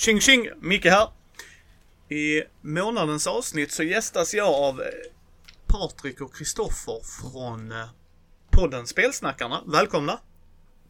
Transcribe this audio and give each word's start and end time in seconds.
Tjing 0.00 0.20
tjing! 0.20 0.48
Micke 0.60 0.84
här. 0.84 1.08
I 2.08 2.42
månadens 2.60 3.26
avsnitt 3.26 3.72
så 3.72 3.82
gästas 3.82 4.34
jag 4.34 4.54
av 4.54 4.80
eh, 4.80 4.86
Patrik 5.66 6.20
och 6.20 6.34
Kristoffer 6.34 7.00
från 7.20 7.72
eh, 7.72 7.88
podden 8.50 8.86
Spelsnackarna. 8.86 9.62
Välkomna! 9.66 10.20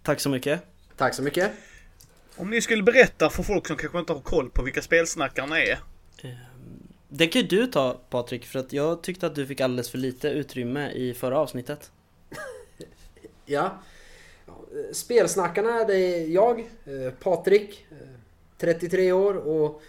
Tack 0.02 0.20
så 0.20 0.28
mycket. 0.28 0.62
Tack 0.96 1.14
så 1.14 1.22
mycket. 1.22 1.52
Om 2.36 2.50
ni 2.50 2.60
skulle 2.60 2.82
berätta 2.82 3.30
för 3.30 3.42
folk 3.42 3.66
som 3.66 3.76
kanske 3.76 3.98
inte 3.98 4.12
har 4.12 4.20
koll 4.20 4.50
på 4.50 4.62
vilka 4.62 4.82
Spelsnackarna 4.82 5.62
är. 5.62 5.78
Det 7.08 7.26
kan 7.26 7.42
ju 7.42 7.48
du 7.48 7.66
ta 7.66 8.00
Patrik, 8.10 8.46
för 8.46 8.58
att 8.58 8.72
jag 8.72 9.02
tyckte 9.02 9.26
att 9.26 9.34
du 9.34 9.46
fick 9.46 9.60
alldeles 9.60 9.90
för 9.90 9.98
lite 9.98 10.28
utrymme 10.28 10.90
i 10.90 11.14
förra 11.14 11.38
avsnittet. 11.38 11.90
Ja. 13.46 13.78
Eh, 14.46 14.92
Spelsnackarna, 14.92 15.84
det 15.84 15.96
är 15.96 16.26
jag, 16.26 16.64
Patrik, 17.20 17.86
33 18.60 19.12
år 19.12 19.34
och 19.34 19.82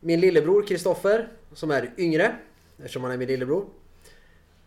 min 0.00 0.20
lillebror 0.20 0.66
Kristoffer 0.66 1.28
som 1.54 1.70
är 1.70 1.90
yngre 1.98 2.36
eftersom 2.78 3.02
han 3.02 3.12
är 3.12 3.16
min 3.16 3.28
lillebror. 3.28 3.66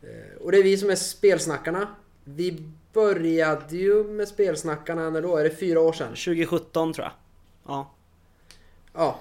Eh, 0.01 0.41
Och 0.41 0.51
det 0.51 0.57
är 0.57 0.63
vi 0.63 0.77
som 0.77 0.89
är 0.89 0.95
Spelsnackarna. 0.95 1.95
Vi 2.23 2.63
började 2.93 3.77
ju 3.77 4.03
med 4.03 4.27
Spelsnackarna 4.27 5.09
när 5.09 5.21
då? 5.21 5.37
Är 5.37 5.43
det 5.43 5.49
fyra 5.49 5.79
år 5.81 5.93
sedan? 5.93 6.07
2017 6.07 6.93
tror 6.93 7.05
jag. 7.05 7.13
Ja. 7.67 7.93
Ja. 8.93 9.19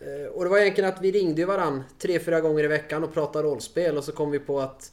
Eh, 0.00 0.26
Och 0.26 0.44
det 0.44 0.50
var 0.50 0.58
egentligen 0.58 0.90
att 0.90 1.02
vi 1.02 1.10
ringde 1.12 1.46
varann 1.46 1.84
tre, 1.98 2.18
fyra 2.20 2.40
gånger 2.40 2.64
i 2.64 2.68
veckan 2.68 3.04
och 3.04 3.12
pratade 3.14 3.48
rollspel 3.48 3.96
och 3.96 4.04
så 4.04 4.12
kom 4.12 4.30
vi 4.30 4.38
på 4.38 4.60
att 4.60 4.92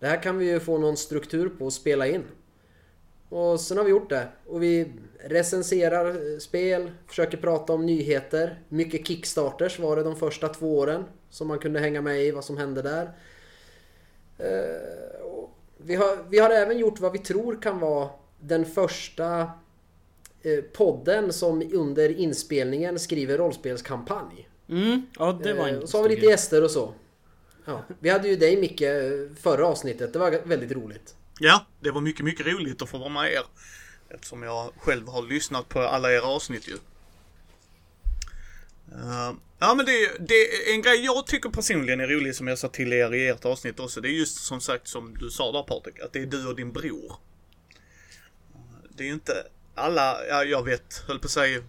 det 0.00 0.06
här 0.06 0.22
kan 0.22 0.38
vi 0.38 0.50
ju 0.50 0.60
få 0.60 0.78
någon 0.78 0.96
struktur 0.96 1.48
på 1.48 1.64
och 1.64 1.72
spela 1.72 2.06
in. 2.06 2.24
Och 3.28 3.60
sen 3.60 3.76
har 3.76 3.84
vi 3.84 3.90
gjort 3.90 4.10
det. 4.10 4.28
Och 4.46 4.62
vi 4.62 4.92
recenserar 5.24 6.32
eh, 6.32 6.38
spel, 6.38 6.90
försöker 7.06 7.36
prata 7.38 7.72
om 7.72 7.86
nyheter. 7.86 8.62
Mycket 8.68 9.06
kickstarters 9.06 9.78
var 9.78 9.96
det 9.96 10.02
de 10.02 10.16
första 10.16 10.48
två 10.48 10.78
åren. 10.78 11.04
Som 11.30 11.48
man 11.48 11.58
kunde 11.58 11.80
hänga 11.80 12.00
med 12.00 12.22
i 12.24 12.30
vad 12.30 12.44
som 12.44 12.56
hände 12.56 12.82
där. 12.82 13.10
Eh, 14.38 15.28
Vi 15.76 15.94
har, 15.94 16.18
vi 16.28 16.38
har 16.38 16.50
även 16.50 16.78
gjort 16.78 17.00
vad 17.00 17.12
vi 17.12 17.18
tror 17.18 17.62
kan 17.62 17.78
vara 17.78 18.08
den 18.40 18.64
första 18.66 19.40
eh, 20.42 20.64
podden 20.72 21.32
som 21.32 21.70
under 21.72 22.08
inspelningen 22.20 22.98
skriver 22.98 23.38
rollspelskampanj. 23.38 24.48
Mm, 24.68 25.02
ja 25.18 25.38
det 25.42 25.52
var 25.54 25.68
Eh, 25.68 25.74
en 25.74 25.82
och 25.82 25.88
så 25.88 25.98
har 25.98 26.08
vi 26.08 26.14
lite 26.14 26.26
gäster 26.26 26.64
och 26.64 26.70
så. 26.70 26.94
Ja. 27.64 27.82
Vi 28.00 28.10
hade 28.10 28.28
ju 28.28 28.36
dig 28.36 28.56
Micke 28.60 28.82
eh, 28.82 29.10
förra 29.40 29.66
avsnittet. 29.66 30.12
Det 30.12 30.18
var 30.18 30.40
väldigt 30.44 30.72
roligt. 30.72 31.14
Ja, 31.38 31.66
det 31.80 31.90
var 31.90 32.00
mycket, 32.00 32.24
mycket 32.24 32.46
roligt 32.46 32.82
att 32.82 32.88
få 32.88 32.98
vara 32.98 33.08
med 33.08 33.32
er. 33.32 33.44
Eftersom 34.10 34.42
jag 34.42 34.72
själv 34.78 35.08
har 35.08 35.22
lyssnat 35.22 35.68
på 35.68 35.80
alla 35.80 36.12
era 36.12 36.22
avsnitt 36.22 36.68
ju. 36.68 36.78
Uh, 38.92 39.32
ja 39.58 39.74
men 39.74 39.86
det, 39.86 40.28
det 40.28 40.34
är 40.34 40.74
en 40.74 40.82
grej 40.82 41.04
jag 41.04 41.26
tycker 41.26 41.48
personligen 41.50 42.00
är 42.00 42.06
rolig 42.06 42.34
som 42.34 42.48
jag 42.48 42.58
sa 42.58 42.68
till 42.68 42.92
er 42.92 43.14
i 43.14 43.28
ert 43.28 43.44
avsnitt 43.44 43.80
också. 43.80 44.00
Det 44.00 44.08
är 44.08 44.12
just 44.12 44.44
som 44.44 44.60
sagt 44.60 44.88
som 44.88 45.14
du 45.14 45.30
sa 45.30 45.52
där 45.52 45.62
Patrik, 45.62 46.00
att 46.00 46.12
det 46.12 46.18
är 46.18 46.26
du 46.26 46.46
och 46.46 46.56
din 46.56 46.72
bror. 46.72 47.16
Det 48.96 49.02
är 49.02 49.06
ju 49.06 49.14
inte 49.14 49.46
alla, 49.74 50.26
ja 50.26 50.44
jag 50.44 50.64
vet, 50.64 51.04
höll 51.06 51.18
på 51.18 51.24
att 51.24 51.30
säga. 51.30 51.62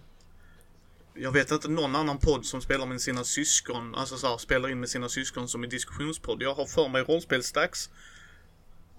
Jag 1.14 1.32
vet 1.32 1.50
inte 1.50 1.68
någon 1.68 1.96
annan 1.96 2.18
podd 2.18 2.46
som 2.46 2.60
spelar 2.60 2.86
med 2.86 3.00
sina 3.00 3.24
syskon, 3.24 3.94
alltså 3.94 4.16
så 4.16 4.26
här, 4.26 4.38
spelar 4.38 4.68
in 4.68 4.80
med 4.80 4.88
sina 4.88 5.08
syskon 5.08 5.48
som 5.48 5.64
i 5.64 5.66
diskussionspodd. 5.66 6.42
Jag 6.42 6.54
har 6.54 6.66
för 6.66 6.88
mig 6.88 7.02
rollspelsdags. 7.02 7.90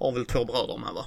Har 0.02 0.11
väl 0.11 0.26
två 0.26 0.45
bröder 0.45 0.77
med 0.77 0.93
va? 0.93 1.05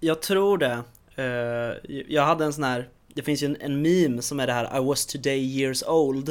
Jag 0.00 0.22
tror 0.22 0.58
det. 0.58 0.82
Eh, 1.16 2.02
jag 2.08 2.22
hade 2.22 2.44
en 2.44 2.52
sån 2.52 2.64
här, 2.64 2.88
det 3.08 3.22
finns 3.22 3.42
ju 3.42 3.46
en, 3.46 3.56
en 3.60 3.82
meme 3.82 4.22
som 4.22 4.40
är 4.40 4.46
det 4.46 4.52
här 4.52 4.78
I 4.78 4.84
was 4.84 5.06
today 5.06 5.38
years 5.38 5.82
old. 5.82 6.28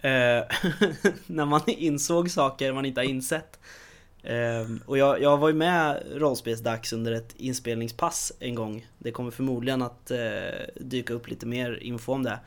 Eh, 0.00 0.10
när 1.26 1.44
man 1.44 1.60
insåg 1.66 2.30
saker 2.30 2.72
man 2.72 2.84
inte 2.84 3.00
har 3.00 3.06
insett. 3.06 3.58
Eh, 4.22 4.66
och 4.86 4.98
jag, 4.98 5.22
jag 5.22 5.38
var 5.38 5.48
ju 5.48 5.54
med 5.54 6.02
rollspelsdags 6.14 6.92
under 6.92 7.12
ett 7.12 7.34
inspelningspass 7.36 8.32
en 8.38 8.54
gång. 8.54 8.86
Det 8.98 9.12
kommer 9.12 9.30
förmodligen 9.30 9.82
att 9.82 10.10
uh, 10.10 10.18
dyka 10.80 11.14
upp 11.14 11.28
lite 11.28 11.46
mer 11.46 11.78
info 11.82 12.12
om 12.12 12.22
det 12.22 12.38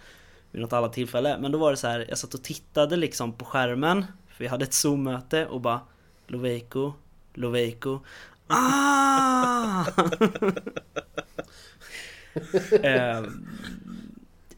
vid 0.52 0.62
något 0.62 0.74
annat 0.74 0.94
tillfälle. 0.94 1.38
Men 1.40 1.52
då 1.52 1.58
var 1.58 1.72
det 1.72 1.78
så 1.78 1.88
här, 1.88 2.06
jag 2.10 2.18
satt 2.18 2.34
och 2.34 2.44
tittade 2.44 2.96
liksom 2.96 3.34
på 3.34 3.46
skärmen. 3.46 4.06
För 4.28 4.44
vi 4.44 4.48
hade 4.48 4.64
ett 4.64 4.74
zoom-möte 4.74 5.46
och 5.46 5.62
bara 5.62 5.82
Loveiko, 6.28 6.94
Loveiko. 7.34 8.00
Ah! 8.48 9.86
eh, 12.84 13.24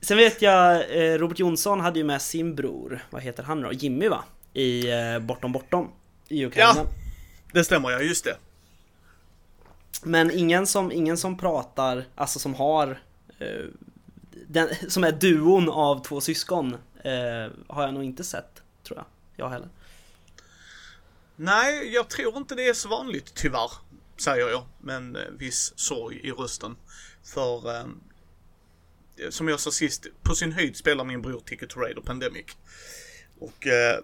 sen 0.01 0.17
vet 0.17 0.41
jag, 0.41 0.75
eh, 0.75 1.17
Robert 1.17 1.39
Jonsson 1.39 1.79
hade 1.79 1.99
ju 1.99 2.05
med 2.05 2.21
sin 2.21 2.55
bror, 2.55 3.05
vad 3.09 3.21
heter 3.21 3.43
han 3.43 3.61
då? 3.61 3.73
Jimmy 3.73 4.07
va? 4.07 4.23
I 4.53 4.91
eh, 4.91 5.19
Bortom 5.19 5.51
Bortom. 5.51 5.91
I 6.27 6.45
Ukraina. 6.45 6.73
Ja. 6.75 6.85
Det 7.53 7.63
stämmer 7.63 7.91
ja, 7.91 7.99
just 7.99 8.23
det. 8.25 8.37
Men 10.03 10.31
ingen 10.31 10.67
som, 10.67 10.91
ingen 10.91 11.17
som 11.17 11.37
pratar, 11.37 12.05
alltså 12.15 12.39
som 12.39 12.53
har 12.53 12.99
eh, 13.39 13.65
den, 14.47 14.69
som 14.89 15.03
är 15.03 15.11
duon 15.11 15.69
av 15.69 16.03
två 16.03 16.21
syskon 16.21 16.73
eh, 17.03 17.51
har 17.67 17.83
jag 17.83 17.93
nog 17.93 18.03
inte 18.03 18.23
sett, 18.23 18.61
tror 18.83 18.97
jag. 18.97 19.05
Jag 19.35 19.49
heller. 19.49 19.67
Nej, 21.35 21.93
jag 21.93 22.09
tror 22.09 22.37
inte 22.37 22.55
det 22.55 22.67
är 22.67 22.73
så 22.73 22.89
vanligt 22.89 23.33
tyvärr. 23.35 23.71
Säger 24.17 24.49
jag 24.49 24.65
med 24.81 24.95
en 24.95 25.15
eh, 25.15 25.21
viss 25.37 25.73
sorg 25.75 26.19
i 26.23 26.31
rösten. 26.31 26.75
För 27.23 27.75
eh, 27.75 27.85
som 29.29 29.47
jag 29.47 29.59
sa 29.59 29.71
sist, 29.71 30.07
på 30.23 30.35
sin 30.35 30.51
höjd 30.51 30.75
spelar 30.75 31.03
min 31.03 31.21
bror 31.21 31.41
Ticket 31.45 31.69
to 31.69 31.79
Raid 31.79 31.97
och 31.97 32.05
Pandemic. 32.05 32.45
Och 33.39 33.67
eh, 33.67 33.99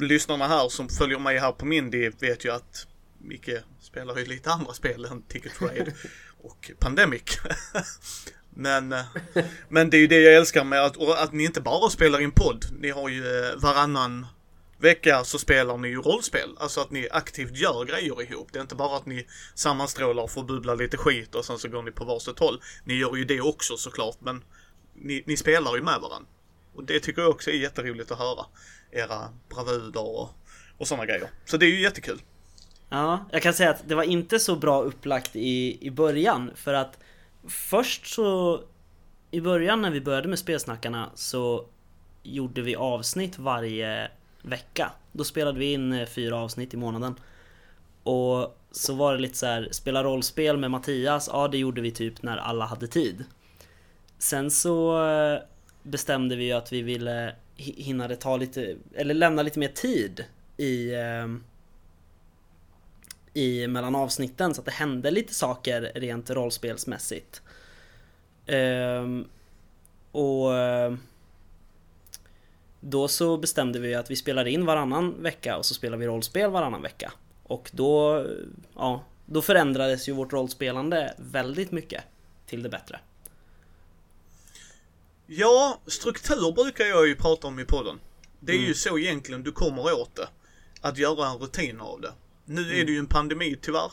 lyssnarna 0.00 0.48
här 0.48 0.68
som 0.68 0.88
följer 0.88 1.18
mig 1.18 1.38
här 1.38 1.52
på 1.52 1.66
Mindy 1.66 2.10
vet 2.20 2.44
ju 2.44 2.52
att 2.52 2.86
Micke 3.18 3.50
spelar 3.80 4.18
ju 4.18 4.24
lite 4.24 4.50
andra 4.50 4.72
spel 4.72 5.04
än 5.04 5.22
Ticket 5.22 5.54
to 5.54 5.66
Raid 5.66 5.92
och 6.42 6.70
Pandemic. 6.78 7.22
men, 8.50 8.92
eh, 8.92 9.04
men 9.68 9.90
det 9.90 9.96
är 9.96 10.00
ju 10.00 10.06
det 10.06 10.20
jag 10.20 10.34
älskar 10.34 10.64
med 10.64 10.84
att, 10.84 11.08
att 11.08 11.32
ni 11.32 11.44
inte 11.44 11.60
bara 11.60 11.90
spelar 11.90 12.20
in 12.20 12.30
podd. 12.30 12.64
Ni 12.78 12.90
har 12.90 13.08
ju 13.08 13.44
eh, 13.44 13.56
varannan 13.56 14.26
vecka 14.78 15.24
så 15.24 15.38
spelar 15.38 15.76
ni 15.76 15.88
ju 15.88 16.02
rollspel. 16.02 16.56
Alltså 16.58 16.80
att 16.80 16.90
ni 16.90 17.08
aktivt 17.10 17.56
gör 17.56 17.84
grejer 17.84 18.22
ihop. 18.22 18.52
Det 18.52 18.58
är 18.58 18.62
inte 18.62 18.74
bara 18.74 18.96
att 18.96 19.06
ni 19.06 19.26
sammanstrålar 19.54 20.22
och 20.22 20.30
får 20.30 20.42
bubbla 20.42 20.74
lite 20.74 20.96
skit 20.96 21.34
och 21.34 21.44
sen 21.44 21.58
så 21.58 21.68
går 21.68 21.82
ni 21.82 21.90
på 21.90 22.04
varsitt 22.04 22.38
håll. 22.38 22.60
Ni 22.84 22.94
gör 22.94 23.16
ju 23.16 23.24
det 23.24 23.40
också 23.40 23.76
såklart 23.76 24.16
men 24.20 24.44
ni, 24.94 25.22
ni 25.26 25.36
spelar 25.36 25.76
ju 25.76 25.82
med 25.82 26.00
varandra. 26.00 26.28
Och 26.74 26.84
det 26.84 27.00
tycker 27.00 27.22
jag 27.22 27.30
också 27.30 27.50
är 27.50 27.54
jätteroligt 27.54 28.10
att 28.10 28.18
höra. 28.18 28.46
Era 28.92 29.28
bravuder 29.48 30.06
och, 30.06 30.30
och 30.78 30.88
sådana 30.88 31.06
grejer. 31.06 31.30
Så 31.44 31.56
det 31.56 31.66
är 31.66 31.70
ju 31.70 31.80
jättekul. 31.80 32.22
Ja, 32.88 33.28
jag 33.32 33.42
kan 33.42 33.54
säga 33.54 33.70
att 33.70 33.88
det 33.88 33.94
var 33.94 34.02
inte 34.02 34.38
så 34.38 34.56
bra 34.56 34.82
upplagt 34.82 35.36
i, 35.36 35.86
i 35.86 35.90
början 35.90 36.50
för 36.54 36.74
att 36.74 36.98
först 37.48 38.06
så 38.06 38.60
i 39.30 39.40
början 39.40 39.82
när 39.82 39.90
vi 39.90 40.00
började 40.00 40.28
med 40.28 40.38
spelsnackarna 40.38 41.10
så 41.14 41.66
gjorde 42.22 42.62
vi 42.62 42.76
avsnitt 42.76 43.38
varje 43.38 44.10
vecka. 44.42 44.92
Då 45.12 45.24
spelade 45.24 45.58
vi 45.58 45.72
in 45.72 45.92
eh, 45.92 46.06
fyra 46.06 46.36
avsnitt 46.36 46.74
i 46.74 46.76
månaden. 46.76 47.14
Och 48.02 48.58
så 48.70 48.94
var 48.94 49.12
det 49.12 49.18
lite 49.18 49.38
så 49.38 49.46
här, 49.46 49.68
spela 49.70 50.04
rollspel 50.04 50.56
med 50.56 50.70
Mattias, 50.70 51.28
ja 51.32 51.48
det 51.48 51.58
gjorde 51.58 51.80
vi 51.80 51.90
typ 51.90 52.22
när 52.22 52.36
alla 52.36 52.64
hade 52.64 52.86
tid. 52.86 53.24
Sen 54.18 54.50
så 54.50 55.06
eh, 55.08 55.40
bestämde 55.82 56.36
vi 56.36 56.44
ju 56.44 56.52
att 56.52 56.72
vi 56.72 56.82
ville 56.82 57.34
hinna 57.56 58.08
det 58.08 58.16
ta 58.16 58.36
lite, 58.36 58.76
eller 58.94 59.14
lämna 59.14 59.42
lite 59.42 59.58
mer 59.58 59.68
tid 59.68 60.24
i 60.56 60.94
eh, 60.94 61.26
i 63.38 63.66
mellan 63.68 63.94
avsnitten 63.94 64.54
så 64.54 64.60
att 64.60 64.64
det 64.64 64.70
hände 64.70 65.10
lite 65.10 65.34
saker 65.34 65.92
rent 65.94 66.30
rollspelsmässigt. 66.30 67.42
Ehm, 68.46 69.24
och 70.12 70.50
då 72.90 73.08
så 73.08 73.36
bestämde 73.36 73.78
vi 73.78 73.94
att 73.94 74.10
vi 74.10 74.16
spelar 74.16 74.44
in 74.48 74.64
varannan 74.66 75.22
vecka 75.22 75.56
och 75.56 75.66
så 75.66 75.74
spelar 75.74 75.96
vi 75.98 76.06
rollspel 76.06 76.50
varannan 76.50 76.82
vecka. 76.82 77.12
Och 77.42 77.70
då, 77.72 78.26
ja, 78.74 79.04
då 79.26 79.42
förändrades 79.42 80.08
ju 80.08 80.12
vårt 80.12 80.32
rollspelande 80.32 81.14
väldigt 81.18 81.70
mycket 81.72 82.04
till 82.46 82.62
det 82.62 82.68
bättre. 82.68 83.00
Ja, 85.26 85.80
struktur 85.86 86.52
brukar 86.52 86.84
jag 86.84 87.08
ju 87.08 87.16
prata 87.16 87.46
om 87.46 87.58
i 87.58 87.64
podden. 87.64 88.00
Det 88.40 88.52
är 88.52 88.56
Mm. 88.56 88.68
ju 88.68 88.74
så 88.74 88.98
egentligen 88.98 89.42
du 89.42 89.52
kommer 89.52 90.00
åt 90.00 90.16
det. 90.16 90.28
Att 90.80 90.98
göra 90.98 91.28
en 91.28 91.38
rutin 91.38 91.80
av 91.80 92.00
det. 92.00 92.12
Nu 92.44 92.80
är 92.80 92.84
det 92.84 92.92
ju 92.92 92.98
en 92.98 93.06
pandemi 93.06 93.58
tyvärr. 93.62 93.92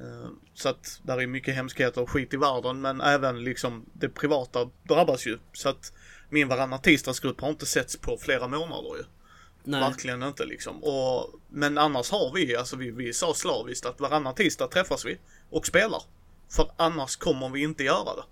Eh, 0.00 0.28
Så 0.54 0.68
att 0.68 1.00
där 1.02 1.20
är 1.22 1.26
mycket 1.26 1.54
hemskheter 1.54 2.00
och 2.02 2.10
skit 2.10 2.34
i 2.34 2.36
världen 2.36 2.80
men 2.80 3.00
även 3.00 3.44
liksom 3.44 3.84
det 3.92 4.08
privata 4.08 4.70
drabbas 4.82 5.26
ju. 5.26 5.38
Så 5.52 5.68
att 5.68 5.92
min 6.28 6.48
varannan 6.48 6.82
tisdagsgrupp 6.82 7.40
har 7.40 7.48
inte 7.48 7.66
setts 7.66 7.96
på 7.96 8.18
flera 8.18 8.48
månader 8.48 8.96
ju. 8.96 9.04
Nej. 9.64 9.80
Verkligen 9.80 10.22
inte 10.22 10.44
liksom. 10.44 10.84
Och, 10.84 11.34
men 11.48 11.78
annars 11.78 12.10
har 12.10 12.32
vi, 12.34 12.56
alltså 12.56 12.76
vi, 12.76 12.90
vi 12.90 13.12
sa 13.12 13.34
slaviskt 13.34 13.86
att 13.86 14.00
varannan 14.00 14.34
tisdag 14.34 14.66
träffas 14.66 15.04
vi 15.04 15.18
och 15.50 15.66
spelar. 15.66 16.02
För 16.50 16.70
annars 16.76 17.16
kommer 17.16 17.48
vi 17.48 17.62
inte 17.62 17.84
göra 17.84 18.16
det. 18.16 18.24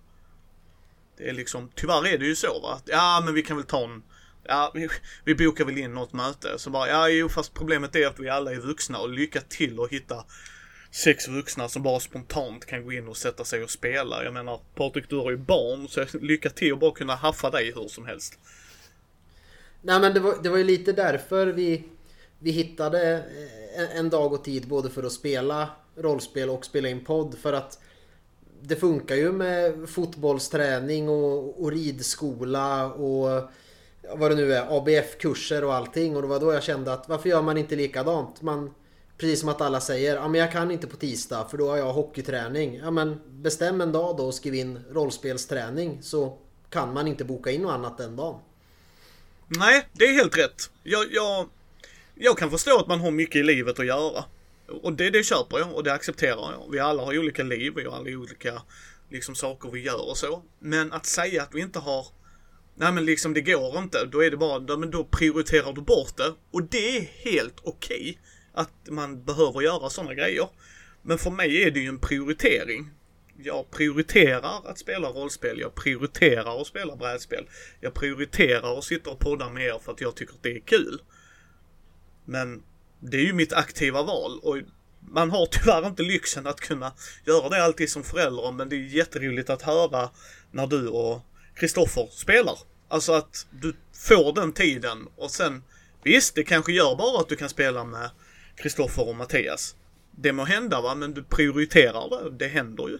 Det 1.16 1.28
är 1.28 1.32
liksom, 1.32 1.70
tyvärr 1.74 2.06
är 2.06 2.18
det 2.18 2.26
ju 2.26 2.36
så 2.36 2.60
va. 2.60 2.72
Att, 2.74 2.88
ja 2.88 3.22
men 3.24 3.34
vi 3.34 3.42
kan 3.42 3.56
väl 3.56 3.66
ta 3.66 3.84
en 3.84 4.02
Ja, 4.46 4.70
vi, 4.74 4.88
vi 5.24 5.34
bokar 5.34 5.64
väl 5.64 5.78
in 5.78 5.94
något 5.94 6.12
möte. 6.12 6.58
Så 6.58 6.70
bara, 6.70 6.88
ja 6.88 7.08
jo 7.08 7.28
fast 7.28 7.54
problemet 7.54 7.96
är 7.96 8.06
att 8.06 8.20
vi 8.20 8.28
alla 8.28 8.52
är 8.52 8.56
vuxna 8.56 8.98
och 8.98 9.08
lycka 9.08 9.40
till 9.40 9.80
att 9.80 9.90
hitta 9.90 10.24
sex 10.94 11.28
vuxna 11.28 11.68
som 11.68 11.82
bara 11.82 12.00
spontant 12.00 12.64
kan 12.64 12.84
gå 12.84 12.92
in 12.92 13.08
och 13.08 13.16
sätta 13.16 13.44
sig 13.44 13.62
och 13.62 13.70
spela. 13.70 14.24
Jag 14.24 14.34
menar, 14.34 14.60
Patrik 14.74 15.10
du 15.10 15.16
har 15.16 15.30
ju 15.30 15.36
barn 15.36 15.88
så 15.88 16.18
lycka 16.20 16.50
till 16.50 16.72
att 16.72 16.80
bara 16.80 16.92
kunna 16.92 17.14
haffa 17.14 17.50
dig 17.50 17.72
hur 17.74 17.88
som 17.88 18.06
helst. 18.06 18.38
Nej 19.82 20.00
men 20.00 20.14
det 20.14 20.20
var, 20.20 20.34
det 20.42 20.48
var 20.48 20.58
ju 20.58 20.64
lite 20.64 20.92
därför 20.92 21.46
vi, 21.46 21.84
vi 22.38 22.50
hittade 22.50 23.12
eh, 23.12 23.80
en, 23.80 23.98
en 23.98 24.10
dag 24.10 24.32
och 24.32 24.44
tid 24.44 24.68
både 24.68 24.90
för 24.90 25.02
att 25.02 25.12
spela 25.12 25.70
rollspel 25.96 26.50
och 26.50 26.64
spela 26.64 26.88
in 26.88 27.04
podd 27.04 27.38
för 27.38 27.52
att 27.52 27.78
det 28.60 28.76
funkar 28.76 29.14
ju 29.14 29.32
med 29.32 29.88
fotbollsträning 29.88 31.08
och, 31.08 31.62
och 31.62 31.72
ridskola 31.72 32.92
och 32.92 33.50
vad 34.14 34.30
det 34.30 34.34
nu 34.34 34.54
är, 34.54 34.76
ABF-kurser 34.76 35.64
och 35.64 35.74
allting 35.74 36.16
och 36.16 36.22
det 36.22 36.28
var 36.28 36.40
då 36.40 36.52
jag 36.52 36.62
kände 36.62 36.92
att 36.92 37.08
varför 37.08 37.28
gör 37.28 37.42
man 37.42 37.58
inte 37.58 37.76
likadant? 37.76 38.42
Man, 38.42 38.74
precis 39.24 39.40
som 39.40 39.48
att 39.48 39.60
alla 39.60 39.80
säger, 39.80 40.16
ja 40.16 40.28
men 40.28 40.40
jag 40.40 40.52
kan 40.52 40.70
inte 40.70 40.86
på 40.86 40.96
tisdag 40.96 41.46
för 41.50 41.58
då 41.58 41.68
har 41.68 41.76
jag 41.76 41.92
hockeyträning. 41.92 42.74
Ja 42.74 42.90
men 42.90 43.20
bestäm 43.42 43.80
en 43.80 43.92
dag 43.92 44.16
då 44.16 44.26
och 44.26 44.34
skriv 44.34 44.54
in 44.54 44.78
rollspelsträning 44.90 46.02
så 46.02 46.38
kan 46.70 46.92
man 46.92 47.08
inte 47.08 47.24
boka 47.24 47.50
in 47.50 47.62
något 47.62 47.72
annat 47.72 47.98
den 47.98 48.16
dagen. 48.16 48.40
Nej, 49.48 49.88
det 49.92 50.04
är 50.04 50.12
helt 50.12 50.38
rätt. 50.38 50.70
Jag, 50.82 51.12
jag, 51.12 51.48
jag 52.14 52.38
kan 52.38 52.50
förstå 52.50 52.78
att 52.78 52.86
man 52.86 53.00
har 53.00 53.10
mycket 53.10 53.36
i 53.36 53.42
livet 53.42 53.78
att 53.78 53.86
göra. 53.86 54.24
Och 54.82 54.92
det, 54.92 55.10
det 55.10 55.22
köper 55.22 55.58
jag 55.58 55.74
och 55.74 55.84
det 55.84 55.92
accepterar 55.92 56.52
jag. 56.52 56.68
Vi 56.70 56.78
alla 56.78 57.02
har 57.02 57.18
olika 57.18 57.42
liv, 57.42 57.72
vi 57.76 57.84
har 57.84 57.96
alla 57.96 58.10
olika 58.10 58.62
liksom, 59.10 59.34
saker 59.34 59.70
vi 59.70 59.80
gör 59.80 60.10
och 60.10 60.16
så. 60.16 60.42
Men 60.58 60.92
att 60.92 61.06
säga 61.06 61.42
att 61.42 61.54
vi 61.54 61.60
inte 61.60 61.78
har 61.78 62.06
Nej 62.74 62.92
men 62.92 63.04
liksom 63.04 63.34
det 63.34 63.40
går 63.40 63.78
inte. 63.78 64.04
Då 64.04 64.24
är 64.24 64.30
det 64.30 64.36
bara, 64.36 64.76
men 64.76 64.90
då 64.90 65.04
prioriterar 65.04 65.72
du 65.72 65.80
bort 65.80 66.16
det. 66.16 66.34
Och 66.50 66.62
det 66.62 66.96
är 66.96 67.02
helt 67.02 67.60
okej. 67.62 68.00
Okay 68.00 68.16
att 68.54 68.70
man 68.88 69.24
behöver 69.24 69.60
göra 69.60 69.90
sådana 69.90 70.14
grejer. 70.14 70.48
Men 71.02 71.18
för 71.18 71.30
mig 71.30 71.62
är 71.62 71.70
det 71.70 71.80
ju 71.80 71.88
en 71.88 71.98
prioritering. 71.98 72.90
Jag 73.36 73.70
prioriterar 73.70 74.70
att 74.70 74.78
spela 74.78 75.08
rollspel, 75.08 75.60
jag 75.60 75.74
prioriterar 75.74 76.60
att 76.60 76.66
spela 76.66 76.96
brädspel. 76.96 77.46
Jag 77.80 77.94
prioriterar 77.94 78.78
att 78.78 78.84
sitta 78.84 79.10
och 79.10 79.18
podda 79.18 79.50
med 79.50 79.66
er 79.66 79.78
för 79.84 79.92
att 79.92 80.00
jag 80.00 80.14
tycker 80.14 80.34
att 80.34 80.42
det 80.42 80.56
är 80.56 80.60
kul. 80.60 81.02
Men 82.24 82.62
det 83.00 83.16
är 83.16 83.24
ju 83.24 83.32
mitt 83.32 83.52
aktiva 83.52 84.02
val 84.02 84.38
och 84.42 84.56
man 85.00 85.30
har 85.30 85.46
tyvärr 85.46 85.86
inte 85.86 86.02
lyxen 86.02 86.46
att 86.46 86.60
kunna 86.60 86.92
göra 87.24 87.48
det 87.48 87.64
alltid 87.64 87.90
som 87.90 88.04
förälder 88.04 88.52
men 88.52 88.68
det 88.68 88.76
är 88.76 88.80
jätteroligt 88.80 89.50
att 89.50 89.62
höra 89.62 90.10
när 90.50 90.66
du 90.66 90.88
och 90.88 91.20
Kristoffer 91.54 92.08
spelar. 92.10 92.58
Alltså 92.88 93.12
att 93.12 93.46
du 93.50 93.74
får 93.92 94.32
den 94.32 94.52
tiden 94.52 95.08
och 95.16 95.30
sen 95.30 95.62
visst, 96.02 96.34
det 96.34 96.44
kanske 96.44 96.72
gör 96.72 96.96
bara 96.96 97.20
att 97.20 97.28
du 97.28 97.36
kan 97.36 97.48
spela 97.48 97.84
med 97.84 98.10
Kristoffer 98.56 99.08
och 99.08 99.16
Mattias. 99.16 99.76
Det 100.10 100.32
må 100.32 100.44
hända 100.44 100.80
va, 100.80 100.94
men 100.94 101.14
du 101.14 101.24
prioriterar 101.24 102.10
det. 102.10 102.30
Det 102.30 102.48
händer 102.48 102.88
ju. 102.88 102.98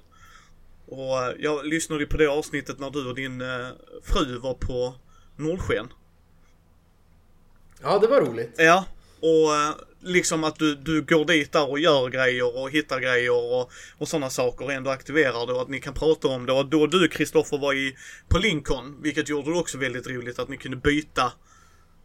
Och 0.87 1.23
eh, 1.23 1.35
jag 1.39 1.67
lyssnade 1.67 2.07
på 2.07 2.17
det 2.17 2.27
avsnittet 2.27 2.79
när 2.79 2.91
du 2.91 3.09
och 3.09 3.15
din 3.15 3.41
eh, 3.41 3.69
fru 4.03 4.39
var 4.39 4.55
på 4.55 4.95
Nordsken. 5.37 5.89
Ja, 7.83 7.99
det 7.99 8.07
var 8.07 8.21
roligt. 8.21 8.55
Ja, 8.57 8.85
och 9.21 9.55
eh, 9.55 9.75
liksom 10.01 10.45
att 10.45 10.59
du, 10.59 10.75
du 10.75 11.03
går 11.03 11.25
dit 11.25 11.53
där 11.53 11.71
och 11.71 11.79
gör 11.79 12.09
grejer 12.09 12.57
och 12.59 12.71
hittar 12.71 13.01
grejer 13.01 13.33
och, 13.33 13.71
och 13.99 14.09
sådana 14.09 14.31
saker 14.31 14.65
och 14.65 14.73
ändå 14.73 14.91
aktiverar 14.91 15.47
det 15.47 15.53
och 15.53 15.63
att 15.63 15.69
ni 15.69 15.81
kan 15.81 15.95
prata 15.95 16.29
om 16.29 16.47
det. 16.47 16.53
Och 16.53 16.67
då 16.67 16.87
du 16.87 17.09
Kristoffer 17.09 17.59
var 17.59 17.75
i, 17.75 17.97
på 18.29 18.39
Lincoln, 18.39 19.03
vilket 19.03 19.29
gjorde 19.29 19.51
det 19.51 19.59
också 19.59 19.79
väldigt 19.79 20.07
roligt 20.07 20.39
att 20.39 20.49
ni 20.49 20.57
kunde 20.57 20.77
byta. 20.77 21.33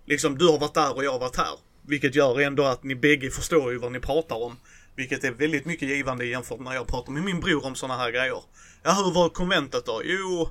Liksom 0.06 0.38
du 0.38 0.48
har 0.48 0.60
varit 0.60 0.74
där 0.74 0.96
och 0.96 1.04
jag 1.04 1.12
har 1.12 1.20
varit 1.20 1.36
här. 1.36 1.56
Vilket 1.90 2.16
gör 2.16 2.40
ändå 2.40 2.64
att 2.64 2.84
ni 2.84 2.96
bägge 2.96 3.30
förstår 3.30 3.72
ju 3.72 3.78
vad 3.78 3.92
ni 3.92 4.00
pratar 4.00 4.44
om. 4.44 4.58
Vilket 4.96 5.24
är 5.24 5.32
väldigt 5.32 5.66
mycket 5.66 5.90
givande 5.90 6.26
jämfört 6.26 6.58
med 6.58 6.66
när 6.66 6.74
jag 6.74 6.88
pratar 6.88 7.12
med 7.12 7.24
min 7.24 7.40
bror 7.40 7.66
om 7.66 7.76
sådana 7.76 8.00
här 8.00 8.12
grejer. 8.12 8.44
Ja, 8.84 8.92
hur 8.92 9.14
var 9.14 9.30
konventet 9.30 9.86
då? 9.86 10.02
Jo, 10.06 10.50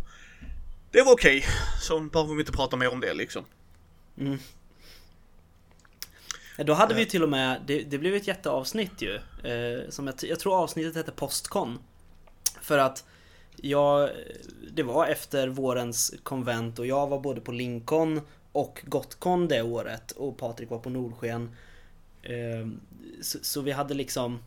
det 0.90 1.02
var 1.02 1.12
okej. 1.12 1.38
Okay. 1.38 1.50
Så 1.80 2.00
behöver 2.00 2.34
vi 2.34 2.40
inte 2.40 2.52
prata 2.52 2.76
mer 2.76 2.92
om 2.92 3.00
det 3.00 3.14
liksom. 3.14 3.44
Mm. 4.18 4.38
Då 6.56 6.72
hade 6.72 6.94
vi 6.94 7.06
till 7.06 7.22
och 7.22 7.28
med, 7.28 7.62
det, 7.66 7.82
det 7.82 7.98
blev 7.98 8.14
ett 8.14 8.26
jätteavsnitt 8.26 9.02
ju. 9.02 9.14
Eh, 9.44 9.90
som 9.90 10.06
jag, 10.06 10.14
jag 10.22 10.40
tror 10.40 10.62
avsnittet 10.62 10.96
hette 10.96 11.12
Postcon. 11.12 11.78
För 12.60 12.78
att 12.78 13.04
jag, 13.56 14.10
det 14.72 14.82
var 14.82 15.06
efter 15.06 15.48
vårens 15.48 16.14
konvent 16.22 16.78
och 16.78 16.86
jag 16.86 17.06
var 17.06 17.20
både 17.20 17.40
på 17.40 17.52
Lincoln 17.52 18.20
och 18.58 18.82
Gotcon 18.84 19.48
det 19.48 19.62
året 19.62 20.10
och 20.10 20.36
Patrik 20.36 20.70
var 20.70 20.78
på 20.78 20.90
Nordsken. 20.90 21.56
Ehm, 22.22 22.80
så, 23.22 23.38
så, 23.42 23.60
vi 23.60 23.72
hade 23.72 23.94
liksom... 23.94 24.38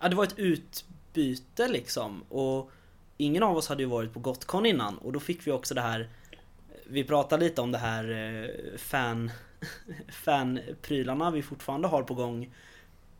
Ja, 0.00 0.08
det 0.08 0.16
var 0.16 0.24
ett 0.24 0.38
utbyte 0.38 1.68
liksom 1.68 2.22
och 2.28 2.70
ingen 3.16 3.42
av 3.42 3.56
oss 3.56 3.68
hade 3.68 3.82
ju 3.82 3.88
varit 3.88 4.12
på 4.12 4.20
Gotcon 4.20 4.66
innan 4.66 4.98
och 4.98 5.12
då 5.12 5.20
fick 5.20 5.46
vi 5.46 5.50
också 5.50 5.74
det 5.74 5.80
här 5.80 6.08
Vi 6.86 7.04
pratade 7.04 7.44
lite 7.44 7.60
om 7.60 7.72
det 7.72 7.78
här 7.78 8.10
eh, 8.10 8.78
fan 8.78 9.30
fanprylarna 10.08 11.30
vi 11.30 11.42
fortfarande 11.42 11.88
har 11.88 12.02
på 12.02 12.14
gång 12.14 12.54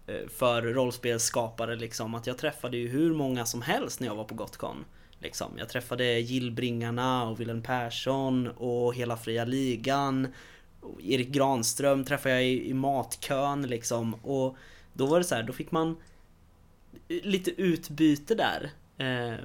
eh, 0.06 0.29
för 0.29 0.62
rollspelsskapare 0.62 1.77
liksom 1.77 2.15
att 2.15 2.27
jag 2.27 2.38
träffade 2.38 2.77
ju 2.77 2.88
hur 2.88 3.15
många 3.15 3.47
som 3.47 3.62
helst 3.62 4.00
när 4.00 4.06
jag 4.06 4.15
var 4.15 4.25
på 4.25 4.35
Gotcon. 4.35 4.85
Liksom. 5.23 5.53
Jag 5.59 5.69
träffade 5.69 6.21
Gillbringarna 6.21 7.29
och 7.29 7.41
Willem 7.41 7.63
Persson 7.63 8.47
och 8.47 8.95
hela 8.95 9.17
Fria 9.17 9.45
Ligan. 9.45 10.29
Erik 11.03 11.29
Granström 11.29 12.05
träffade 12.05 12.35
jag 12.35 12.45
i, 12.45 12.71
i 12.71 12.75
matkön 12.75 13.63
liksom. 13.63 14.15
Och 14.15 14.57
då 14.93 15.07
var 15.07 15.19
det 15.19 15.25
så 15.25 15.35
här, 15.35 15.43
då 15.43 15.53
fick 15.53 15.71
man 15.71 15.97
lite 17.09 17.51
utbyte 17.51 18.35
där. 18.35 18.71
Eh, 18.99 19.39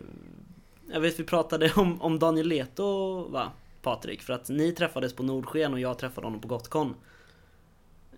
jag 0.91 0.99
vet 1.01 1.19
vi 1.19 1.23
pratade 1.23 1.73
om, 1.75 2.01
om 2.01 2.19
Daniel 2.19 2.47
Leto 2.47 3.23
va? 3.29 3.51
Patrik? 3.81 4.21
För 4.21 4.33
att 4.33 4.49
ni 4.49 4.71
träffades 4.71 5.13
på 5.13 5.23
Nordsken 5.23 5.73
och 5.73 5.79
jag 5.79 5.99
träffade 5.99 6.27
honom 6.27 6.41
på 6.41 6.47
Gotcon. 6.47 6.95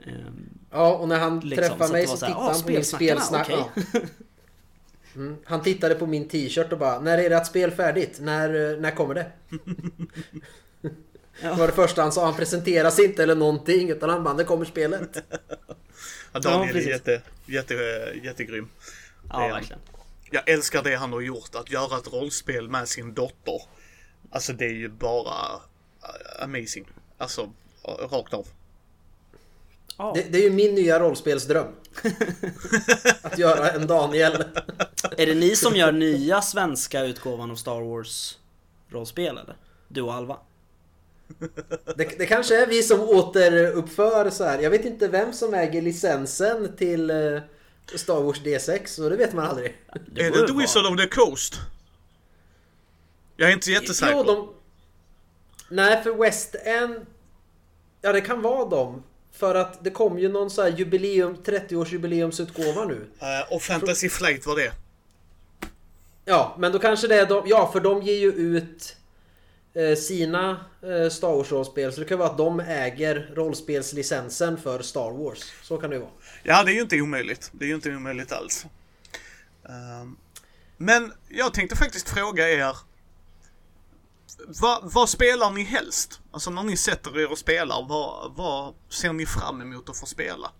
Eh, 0.03 0.13
ja, 0.71 0.97
och 0.97 1.07
när 1.07 1.19
han 1.19 1.39
liksom, 1.39 1.69
träffade 1.69 1.91
mig 1.91 2.07
så, 2.07 2.17
så 2.17 2.25
tittade 2.25 2.45
han 2.45 2.61
på 2.61 2.71
min 2.71 2.85
spelsnack. 2.85 3.49
Okay. 3.49 3.63
Ja. 3.93 3.99
Mm. 5.19 5.37
Han 5.45 5.61
tittade 5.61 5.95
på 5.95 6.05
min 6.05 6.27
t-shirt 6.27 6.71
och 6.71 6.77
bara 6.77 6.99
När 6.99 7.17
är 7.17 7.31
ert 7.31 7.47
spel 7.47 7.71
färdigt? 7.71 8.19
När, 8.19 8.77
när 8.77 8.91
kommer 8.91 9.15
det? 9.15 9.31
ja. 11.41 11.49
Det 11.49 11.59
var 11.59 11.67
det 11.67 11.73
första 11.73 12.01
han 12.01 12.11
sa. 12.11 12.25
Han 12.25 12.35
presenteras 12.35 12.99
inte 12.99 13.23
eller 13.23 13.35
någonting 13.35 13.89
utan 13.89 14.09
han 14.09 14.23
bara 14.23 14.33
Det 14.33 14.43
kommer 14.43 14.65
spelet. 14.65 15.17
ja, 16.33 16.39
Daniel 16.39 16.75
ja, 16.75 16.81
är 16.81 16.87
jätte, 16.87 17.21
jätte, 17.45 17.73
jättegrym. 18.23 18.69
Ja, 19.29 19.47
verkligen. 19.47 19.79
Jag 20.31 20.49
älskar 20.49 20.83
det 20.83 20.95
han 20.95 21.13
har 21.13 21.21
gjort. 21.21 21.55
Att 21.55 21.71
göra 21.71 21.97
ett 21.97 22.13
rollspel 22.13 22.69
med 22.69 22.87
sin 22.87 23.13
dotter. 23.13 23.61
Alltså 24.31 24.53
det 24.53 24.65
är 24.65 24.73
ju 24.73 24.89
bara 24.89 25.55
uh, 25.55 26.43
amazing. 26.43 26.87
Alltså 27.17 27.53
rakt 28.11 28.33
av. 28.33 28.47
Oh. 29.99 30.13
Det, 30.13 30.21
det, 30.31 30.37
är 30.37 30.43
ju 30.43 30.49
min 30.49 30.75
nya 30.75 30.99
rollspelsdröm. 30.99 31.67
att 33.21 33.37
göra 33.37 33.69
en 33.69 33.87
Daniel. 33.87 34.43
är 35.17 35.25
det 35.25 35.35
ni 35.35 35.55
som 35.55 35.75
gör 35.75 35.91
nya 35.91 36.41
svenska 36.41 37.03
utgåvan 37.03 37.51
av 37.51 37.55
Star 37.55 37.81
Wars 37.81 38.37
rollspel 38.89 39.37
eller? 39.37 39.55
Du 39.87 40.01
och 40.01 40.13
Alva? 40.13 40.37
Det, 41.95 42.17
det, 42.17 42.25
kanske 42.25 42.61
är 42.63 42.67
vi 42.67 42.83
som 42.83 42.99
återuppför 42.99 44.29
så 44.29 44.43
här. 44.43 44.59
Jag 44.59 44.69
vet 44.69 44.85
inte 44.85 45.07
vem 45.07 45.33
som 45.33 45.53
äger 45.53 45.81
licensen 45.81 46.75
till 46.77 47.11
uh, 47.11 47.41
Star 47.95 48.21
Wars 48.21 48.41
D6 48.41 48.85
så 48.85 49.09
det 49.09 49.15
vet 49.15 49.33
man 49.33 49.45
aldrig. 49.45 49.77
Det 50.07 50.21
är 50.21 50.31
det 50.31 50.47
The 50.47 50.53
Wizard 50.53 50.85
of 50.85 50.97
the 50.97 51.07
Coast? 51.07 51.55
Jag 53.37 53.49
är 53.49 53.53
inte 53.53 53.71
jättesäker. 53.71 54.13
Jo, 54.13 54.23
de... 54.23 54.53
Nej, 55.69 56.03
för 56.03 56.11
West 56.11 56.55
End... 56.55 57.05
Ja, 58.01 58.13
det 58.13 58.21
kan 58.21 58.41
vara 58.41 58.69
dem. 58.69 59.03
För 59.39 59.55
att 59.55 59.83
det 59.83 59.89
kom 59.89 60.19
ju 60.19 60.29
någon 60.29 60.49
så 60.49 60.61
här 60.61 60.69
jubileum, 60.69 61.35
30-årsjubileumsutgåva 61.35 62.85
nu. 62.85 62.93
Uh, 62.95 63.53
och 63.53 63.61
Fantasy 63.61 64.09
Flight 64.09 64.45
var 64.45 64.55
det. 64.55 64.71
Ja, 66.25 66.55
men 66.59 66.71
då 66.71 66.79
kanske 66.79 67.07
det 67.07 67.15
är 67.15 67.25
de, 67.25 67.43
Ja, 67.47 67.69
för 67.73 67.79
de 67.79 68.01
ger 68.01 68.17
ju 68.17 68.31
ut 68.31 68.95
eh, 69.73 69.95
sina 69.95 70.65
eh, 70.81 71.09
Star 71.09 71.35
Wars-rollspel. 71.35 71.93
Så 71.93 71.99
det 71.99 72.05
kan 72.05 72.19
vara 72.19 72.29
att 72.29 72.37
de 72.37 72.59
äger 72.59 73.31
rollspelslicensen 73.35 74.57
för 74.57 74.81
Star 74.81 75.11
Wars. 75.11 75.53
Så 75.63 75.77
kan 75.77 75.89
det 75.89 75.95
ju 75.95 76.01
vara. 76.01 76.11
Ja, 76.43 76.63
det 76.63 76.71
är 76.71 76.75
ju 76.75 76.81
inte 76.81 77.01
omöjligt. 77.01 77.49
Det 77.51 77.65
är 77.65 77.69
ju 77.69 77.75
inte 77.75 77.95
omöjligt 77.95 78.31
alls. 78.31 78.65
Uh, 79.65 80.11
men 80.77 81.13
jag 81.29 81.53
tänkte 81.53 81.75
faktiskt 81.75 82.09
fråga 82.09 82.49
er 82.49 82.75
vad, 84.47 84.93
vad, 84.93 85.09
spelar 85.09 85.51
ni 85.51 85.63
helst? 85.63 86.18
Alltså 86.31 86.49
när 86.49 86.63
ni 86.63 86.77
sätter 86.77 87.19
er 87.19 87.31
och 87.31 87.37
spelar, 87.37 87.85
vad, 87.89 88.31
vad 88.35 88.73
ser 88.89 89.13
ni 89.13 89.25
fram 89.25 89.61
emot 89.61 89.89
att 89.89 89.97
få 89.97 90.05
spela? 90.05 90.51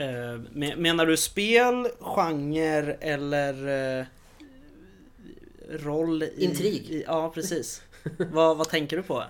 Uh, 0.00 0.40
menar 0.76 1.06
du 1.06 1.16
spel, 1.16 1.88
genre 2.00 2.96
eller 3.00 3.68
uh, 4.00 4.06
roll? 5.70 6.22
I, 6.22 6.44
Intrig? 6.44 6.90
I, 6.90 7.04
ja, 7.06 7.30
precis. 7.34 7.82
vad, 8.18 8.56
vad 8.56 8.68
tänker 8.68 8.96
du 8.96 9.02
på? 9.02 9.24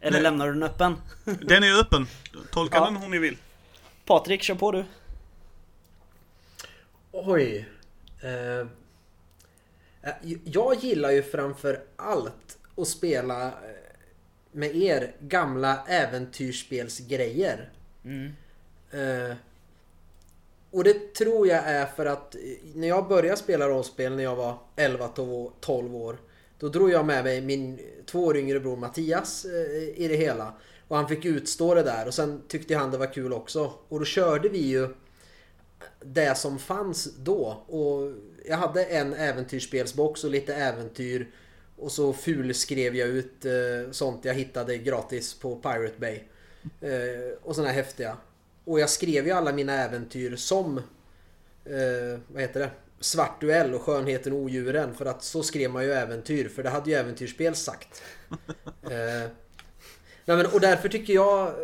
Eller 0.00 0.12
Nej. 0.12 0.22
lämnar 0.22 0.46
du 0.46 0.52
den 0.52 0.62
öppen? 0.62 0.96
Den 1.24 1.64
är 1.64 1.80
öppen. 1.80 2.06
Tolka 2.50 2.76
Ja. 2.76 2.84
den 2.84 2.96
hur 2.96 3.08
ni 3.08 3.18
vill. 3.18 3.36
Patrik, 4.04 4.42
kör 4.42 4.54
på 4.54 4.72
du. 4.72 4.84
Oj. 7.12 7.68
Eh, 8.22 8.66
jag 10.44 10.74
gillar 10.74 11.10
ju 11.10 11.22
framför 11.22 11.82
allt 11.96 12.58
att 12.76 12.88
spela 12.88 13.46
eh, 13.46 13.52
med 14.54 14.76
er 14.76 15.14
gamla 15.20 15.84
äventyrsspelsgrejer. 15.86 17.70
Eh, 18.90 19.36
och 20.70 20.84
det 20.84 21.14
tror 21.14 21.46
jag 21.48 21.64
är 21.64 21.86
för 21.86 22.06
att 22.06 22.34
eh, 22.34 22.40
när 22.74 22.88
jag 22.88 23.08
började 23.08 23.36
spela 23.36 23.68
rollspel 23.68 24.16
när 24.16 24.24
jag 24.24 24.36
var 24.36 24.58
11-12 24.76 25.94
år 25.94 26.16
då 26.58 26.68
drog 26.68 26.90
jag 26.90 27.06
med 27.06 27.24
mig 27.24 27.40
min 27.40 27.78
två 28.06 28.24
år 28.24 28.36
yngre 28.36 28.60
bror 28.60 28.76
Mattias 28.76 29.44
eh, 29.44 30.02
i 30.04 30.08
det 30.08 30.16
hela. 30.16 30.54
Och 30.88 30.96
han 30.96 31.08
fick 31.08 31.24
utstå 31.24 31.74
det 31.74 31.82
där 31.82 32.06
och 32.06 32.14
sen 32.14 32.42
tyckte 32.48 32.76
han 32.76 32.90
det 32.90 32.98
var 32.98 33.12
kul 33.12 33.32
också. 33.32 33.72
Och 33.88 33.98
då 33.98 34.04
körde 34.04 34.48
vi 34.48 34.58
ju 34.58 34.88
det 36.00 36.38
som 36.38 36.58
fanns 36.58 37.04
då. 37.16 37.62
Och 37.66 38.12
jag 38.48 38.56
hade 38.56 38.84
en 38.84 39.14
äventyrsspelsbox 39.14 40.24
och 40.24 40.30
lite 40.30 40.54
äventyr. 40.54 41.30
Och 41.76 41.92
så 41.92 42.12
fulskrev 42.12 42.96
jag 42.96 43.08
ut 43.08 43.44
eh, 43.44 43.90
sånt 43.90 44.24
jag 44.24 44.34
hittade 44.34 44.78
gratis 44.78 45.34
på 45.34 45.56
Pirate 45.56 45.98
Bay. 45.98 46.20
Eh, 46.80 47.38
och 47.42 47.54
såna 47.54 47.68
här 47.68 47.74
häftiga. 47.74 48.16
Och 48.64 48.80
jag 48.80 48.90
skrev 48.90 49.26
ju 49.26 49.32
alla 49.32 49.52
mina 49.52 49.72
äventyr 49.72 50.36
som 50.36 50.78
eh, 51.64 52.20
vad 52.26 52.42
heter 52.42 52.60
det? 52.60 52.70
Svart 53.00 53.40
duell 53.40 53.74
och 53.74 53.82
Skönheten 53.82 54.32
och 54.32 54.38
odjuren. 54.38 54.94
För 54.94 55.06
att 55.06 55.22
så 55.22 55.42
skrev 55.42 55.70
man 55.70 55.84
ju 55.84 55.92
äventyr. 55.92 56.48
För 56.48 56.62
det 56.62 56.70
hade 56.70 56.90
ju 56.90 56.96
äventyrsspel 56.96 57.54
sagt. 57.54 58.02
Eh, 58.90 59.30
nej 60.24 60.36
men, 60.36 60.46
och 60.46 60.60
därför 60.60 60.88
tycker 60.88 61.12
jag 61.12 61.54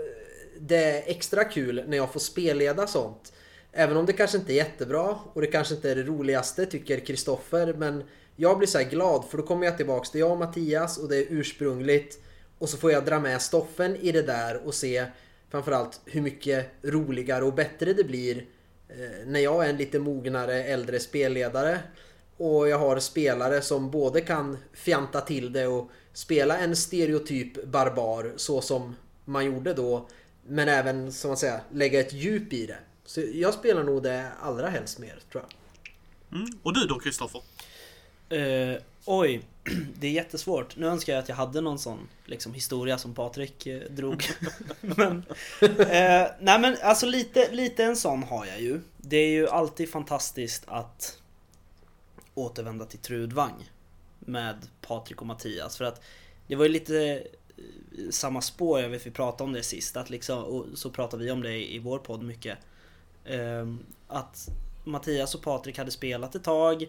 det 0.58 0.84
är 0.84 1.02
extra 1.10 1.44
kul 1.44 1.84
när 1.86 1.96
jag 1.96 2.12
får 2.12 2.20
spelleda 2.20 2.86
sånt. 2.86 3.32
Även 3.72 3.96
om 3.96 4.06
det 4.06 4.12
kanske 4.12 4.38
inte 4.38 4.52
är 4.52 4.54
jättebra 4.54 5.18
och 5.32 5.40
det 5.40 5.46
kanske 5.46 5.74
inte 5.74 5.90
är 5.90 5.96
det 5.96 6.02
roligaste 6.02 6.66
tycker 6.66 7.00
Kristoffer. 7.00 7.74
Men 7.78 8.04
jag 8.40 8.58
blir 8.58 8.68
så 8.68 8.78
här 8.78 8.90
glad 8.90 9.24
för 9.24 9.38
då 9.38 9.42
kommer 9.42 9.66
jag 9.66 9.76
tillbaks 9.76 10.10
till 10.10 10.20
jag 10.20 10.30
och 10.30 10.38
Mattias 10.38 10.98
och 10.98 11.08
det 11.08 11.16
är 11.16 11.26
ursprungligt. 11.28 12.18
Och 12.58 12.68
så 12.68 12.76
får 12.76 12.92
jag 12.92 13.04
dra 13.04 13.20
med 13.20 13.42
Stoffen 13.42 13.96
i 13.96 14.12
det 14.12 14.22
där 14.22 14.66
och 14.66 14.74
se 14.74 15.06
framförallt 15.50 16.00
hur 16.04 16.22
mycket 16.22 16.66
roligare 16.82 17.44
och 17.44 17.54
bättre 17.54 17.92
det 17.92 18.04
blir 18.04 18.44
eh, 18.88 19.26
när 19.26 19.40
jag 19.40 19.64
är 19.64 19.68
en 19.70 19.76
lite 19.76 19.98
mognare 19.98 20.64
äldre 20.64 21.00
spelledare. 21.00 21.78
Och 22.36 22.68
jag 22.68 22.78
har 22.78 22.98
spelare 22.98 23.62
som 23.62 23.90
både 23.90 24.20
kan 24.20 24.58
fjanta 24.72 25.20
till 25.20 25.52
det 25.52 25.66
och 25.66 25.90
spela 26.12 26.58
en 26.58 26.76
stereotyp 26.76 27.64
barbar 27.64 28.32
så 28.36 28.60
som 28.60 28.96
man 29.24 29.44
gjorde 29.44 29.74
då. 29.74 30.08
Men 30.46 30.68
även 30.68 31.12
som 31.12 31.28
man 31.28 31.36
säger 31.36 31.60
lägga 31.72 32.00
ett 32.00 32.12
djup 32.12 32.52
i 32.52 32.66
det. 32.66 32.78
Så 33.04 33.22
jag 33.34 33.54
spelar 33.54 33.84
nog 33.84 34.02
det 34.02 34.26
allra 34.40 34.68
helst 34.68 34.98
mer 34.98 35.18
tror 35.32 35.44
jag. 35.44 36.40
Mm. 36.40 36.58
Och 36.62 36.74
du 36.74 36.86
då 36.86 36.98
Kristoffer? 36.98 37.42
Uh, 38.32 38.76
oj, 39.04 39.42
det 39.98 40.06
är 40.06 40.10
jättesvårt. 40.10 40.76
Nu 40.76 40.86
önskar 40.86 41.12
jag 41.12 41.22
att 41.22 41.28
jag 41.28 41.36
hade 41.36 41.60
någon 41.60 41.78
sån 41.78 42.08
liksom, 42.24 42.54
historia 42.54 42.98
som 42.98 43.14
Patrik 43.14 43.66
eh, 43.66 43.80
drog. 43.90 44.24
men, 44.80 45.22
eh, 45.60 46.26
nej 46.40 46.60
men 46.60 46.76
alltså 46.82 47.06
lite, 47.06 47.52
lite 47.52 47.84
en 47.84 47.96
sån 47.96 48.22
har 48.22 48.46
jag 48.46 48.60
ju. 48.60 48.80
Det 48.96 49.16
är 49.16 49.28
ju 49.28 49.48
alltid 49.48 49.90
fantastiskt 49.90 50.64
att 50.66 51.18
återvända 52.34 52.84
till 52.84 52.98
Trudvang 52.98 53.70
med 54.18 54.56
Patrik 54.80 55.20
och 55.20 55.26
Mattias. 55.26 55.76
För 55.76 55.84
att 55.84 56.02
det 56.46 56.56
var 56.56 56.64
ju 56.64 56.70
lite 56.70 57.22
eh, 57.56 58.10
samma 58.10 58.40
spår, 58.40 58.80
jag 58.80 58.88
vet 58.88 59.06
vi 59.06 59.10
pratade 59.10 59.44
om 59.44 59.52
det 59.52 59.62
sist, 59.62 59.96
att 59.96 60.10
liksom, 60.10 60.44
och 60.44 60.66
så 60.74 60.90
pratade 60.90 61.24
vi 61.24 61.30
om 61.30 61.42
det 61.42 61.52
i, 61.52 61.76
i 61.76 61.78
vår 61.78 61.98
podd 61.98 62.22
mycket. 62.22 62.58
Eh, 63.24 63.66
att 64.08 64.48
Mattias 64.84 65.34
och 65.34 65.42
Patrik 65.42 65.78
hade 65.78 65.90
spelat 65.90 66.34
ett 66.34 66.44
tag 66.44 66.86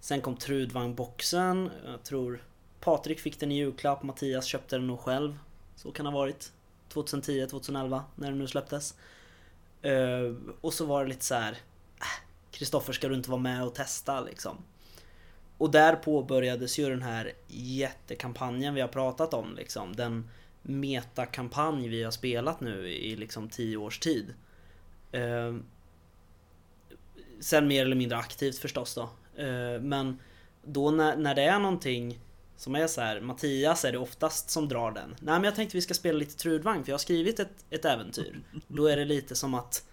Sen 0.00 0.20
kom 0.20 0.36
Trudvang-boxen. 0.36 1.70
Jag 1.86 2.02
tror 2.02 2.42
Patrik 2.80 3.20
fick 3.20 3.40
den 3.40 3.52
i 3.52 3.56
julklapp, 3.56 4.02
Mattias 4.02 4.44
köpte 4.44 4.76
den 4.76 4.86
nog 4.86 5.00
själv. 5.00 5.38
Så 5.76 5.92
kan 5.92 6.04
det 6.04 6.10
ha 6.10 6.18
varit. 6.18 6.52
2010, 6.88 7.46
2011, 7.46 8.04
när 8.14 8.28
den 8.28 8.38
nu 8.38 8.46
släpptes. 8.46 8.94
Eh, 9.82 10.34
och 10.60 10.74
så 10.74 10.84
var 10.84 11.02
det 11.04 11.08
lite 11.08 11.24
så 11.24 11.34
här. 11.34 11.52
"Äh, 12.00 12.26
Kristoffer, 12.50 12.92
ska 12.92 13.08
du 13.08 13.14
inte 13.14 13.30
vara 13.30 13.40
med 13.40 13.64
och 13.64 13.74
testa 13.74 14.20
liksom? 14.20 14.56
Och 15.58 15.70
där 15.70 15.96
påbörjades 15.96 16.78
ju 16.78 16.88
den 16.90 17.02
här 17.02 17.32
jättekampanjen 17.48 18.74
vi 18.74 18.80
har 18.80 18.88
pratat 18.88 19.34
om 19.34 19.54
liksom. 19.54 19.96
Den 19.96 20.30
metakampanj 20.62 21.88
vi 21.88 22.02
har 22.02 22.10
spelat 22.10 22.60
nu 22.60 22.88
i 22.88 23.16
liksom 23.16 23.48
10 23.48 23.76
års 23.76 23.98
tid. 23.98 24.34
Eh, 25.12 25.56
sen 27.40 27.68
mer 27.68 27.84
eller 27.84 27.96
mindre 27.96 28.18
aktivt 28.18 28.58
förstås 28.58 28.94
då. 28.94 29.10
Eh, 29.36 29.80
Men 29.80 30.18
då 30.62 30.90
när, 30.90 31.16
när 31.16 31.34
det 31.34 31.42
är 31.42 31.58
någonting 31.58 32.18
som 32.56 32.74
är 32.74 32.86
så 32.86 33.00
här, 33.00 33.20
Mattias 33.20 33.84
är 33.84 33.92
det 33.92 33.98
oftast 33.98 34.50
som 34.50 34.68
drar 34.68 34.92
den. 34.92 35.10
Nej 35.20 35.34
men 35.34 35.44
jag 35.44 35.54
tänkte 35.54 35.76
vi 35.76 35.80
ska 35.80 35.94
spela 35.94 36.18
lite 36.18 36.36
Trudvang 36.36 36.84
för 36.84 36.90
jag 36.90 36.94
har 36.94 36.98
skrivit 36.98 37.40
ett, 37.40 37.64
ett 37.70 37.84
äventyr. 37.84 38.40
Då 38.66 38.86
är 38.86 38.96
det 38.96 39.04
lite 39.04 39.34
som 39.34 39.54
att 39.54 39.84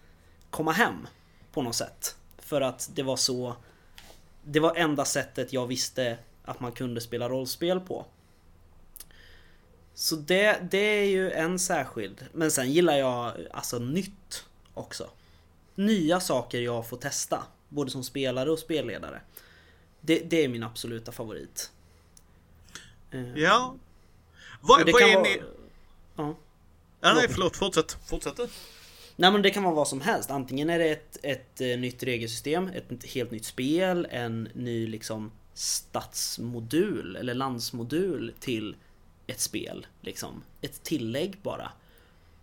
komma 0.49 0.71
hem 0.71 1.07
på 1.51 1.61
något 1.61 1.75
sätt. 1.75 2.15
För 2.37 2.61
att 2.61 2.89
det 2.93 3.03
var 3.03 3.15
så 3.15 3.55
Det 4.43 4.59
var 4.59 4.75
enda 4.75 5.05
sättet 5.05 5.53
jag 5.53 5.67
visste 5.67 6.17
att 6.45 6.59
man 6.59 6.71
kunde 6.71 7.01
spela 7.01 7.29
rollspel 7.29 7.79
på. 7.79 8.05
Så 9.93 10.15
det, 10.15 10.59
det 10.71 10.77
är 10.77 11.05
ju 11.05 11.31
en 11.31 11.59
särskild. 11.59 12.25
Men 12.33 12.51
sen 12.51 12.71
gillar 12.71 12.95
jag 12.95 13.33
alltså 13.51 13.79
nytt 13.79 14.45
också. 14.73 15.09
Nya 15.75 16.19
saker 16.19 16.61
jag 16.61 16.87
får 16.87 16.97
testa. 16.97 17.43
Både 17.69 17.91
som 17.91 18.03
spelare 18.03 18.51
och 18.51 18.59
spelledare. 18.59 19.21
Det, 20.01 20.19
det 20.19 20.43
är 20.43 20.47
min 20.47 20.63
absoluta 20.63 21.11
favorit. 21.11 21.71
Eh, 23.11 23.37
Ja. 23.37 23.75
Vad, 24.61 24.91
vad 24.91 25.01
är 25.01 25.13
vara... 25.13 25.23
ni... 25.23 25.41
Ja. 26.15 26.35
Ja, 27.01 27.13
nej, 27.13 27.27
förlåt. 27.29 27.55
Fortsätt. 27.55 27.97
Fortsätt 28.05 28.37
du. 28.37 28.47
Nej 29.15 29.31
men 29.31 29.41
det 29.41 29.49
kan 29.49 29.63
vara 29.63 29.75
vad 29.75 29.87
som 29.87 30.01
helst. 30.01 30.31
Antingen 30.31 30.69
är 30.69 30.79
det 30.79 30.89
ett, 30.89 31.17
ett 31.23 31.61
eh, 31.61 31.77
nytt 31.79 32.03
regelsystem, 32.03 32.67
ett 32.67 33.05
helt 33.05 33.31
nytt 33.31 33.45
spel, 33.45 34.07
en 34.11 34.49
ny 34.53 34.87
liksom 34.87 35.31
stadsmodul 35.53 37.15
eller 37.15 37.33
landsmodul 37.33 38.33
till 38.39 38.75
ett 39.27 39.39
spel. 39.39 39.87
Liksom. 40.01 40.43
Ett 40.61 40.83
tillägg 40.83 41.37
bara. 41.41 41.71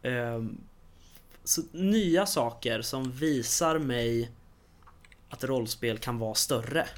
Ehm, 0.02 0.58
så 1.44 1.62
nya 1.72 2.26
saker 2.26 2.82
som 2.82 3.12
visar 3.12 3.78
mig 3.78 4.30
att 5.34 5.44
rollspel 5.44 5.98
kan 5.98 6.18
vara 6.18 6.34
större. 6.34 6.88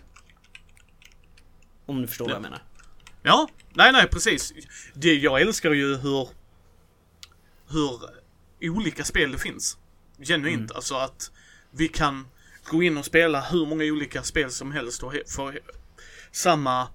Om 1.87 2.02
du 2.02 2.09
förstår 2.09 2.25
vad 2.25 2.35
jag 2.35 2.43
menar. 2.43 2.62
Ja, 3.23 3.49
nej, 3.75 3.93
nej, 3.93 4.09
precis. 4.09 4.52
Det, 4.95 5.14
jag 5.14 5.40
älskar 5.40 5.71
ju 5.73 5.97
hur... 5.97 6.28
Hur 7.69 8.00
olika 8.61 9.05
spel 9.05 9.33
det 9.33 9.38
finns. 9.38 9.78
Genuint. 10.19 10.73
Alltså 10.73 10.95
att 10.95 11.31
vi 11.71 11.88
kan 11.88 12.28
gå 12.71 12.83
in 12.83 12.99
och 12.99 13.05
spela 13.05 13.40
hur 13.40 13.66
många 13.66 13.85
olika 13.85 14.23
spel 14.23 14.50
som 14.50 14.73
helst 14.73 15.02
och 15.02 15.14
få 15.26 15.52
samma 16.33 16.88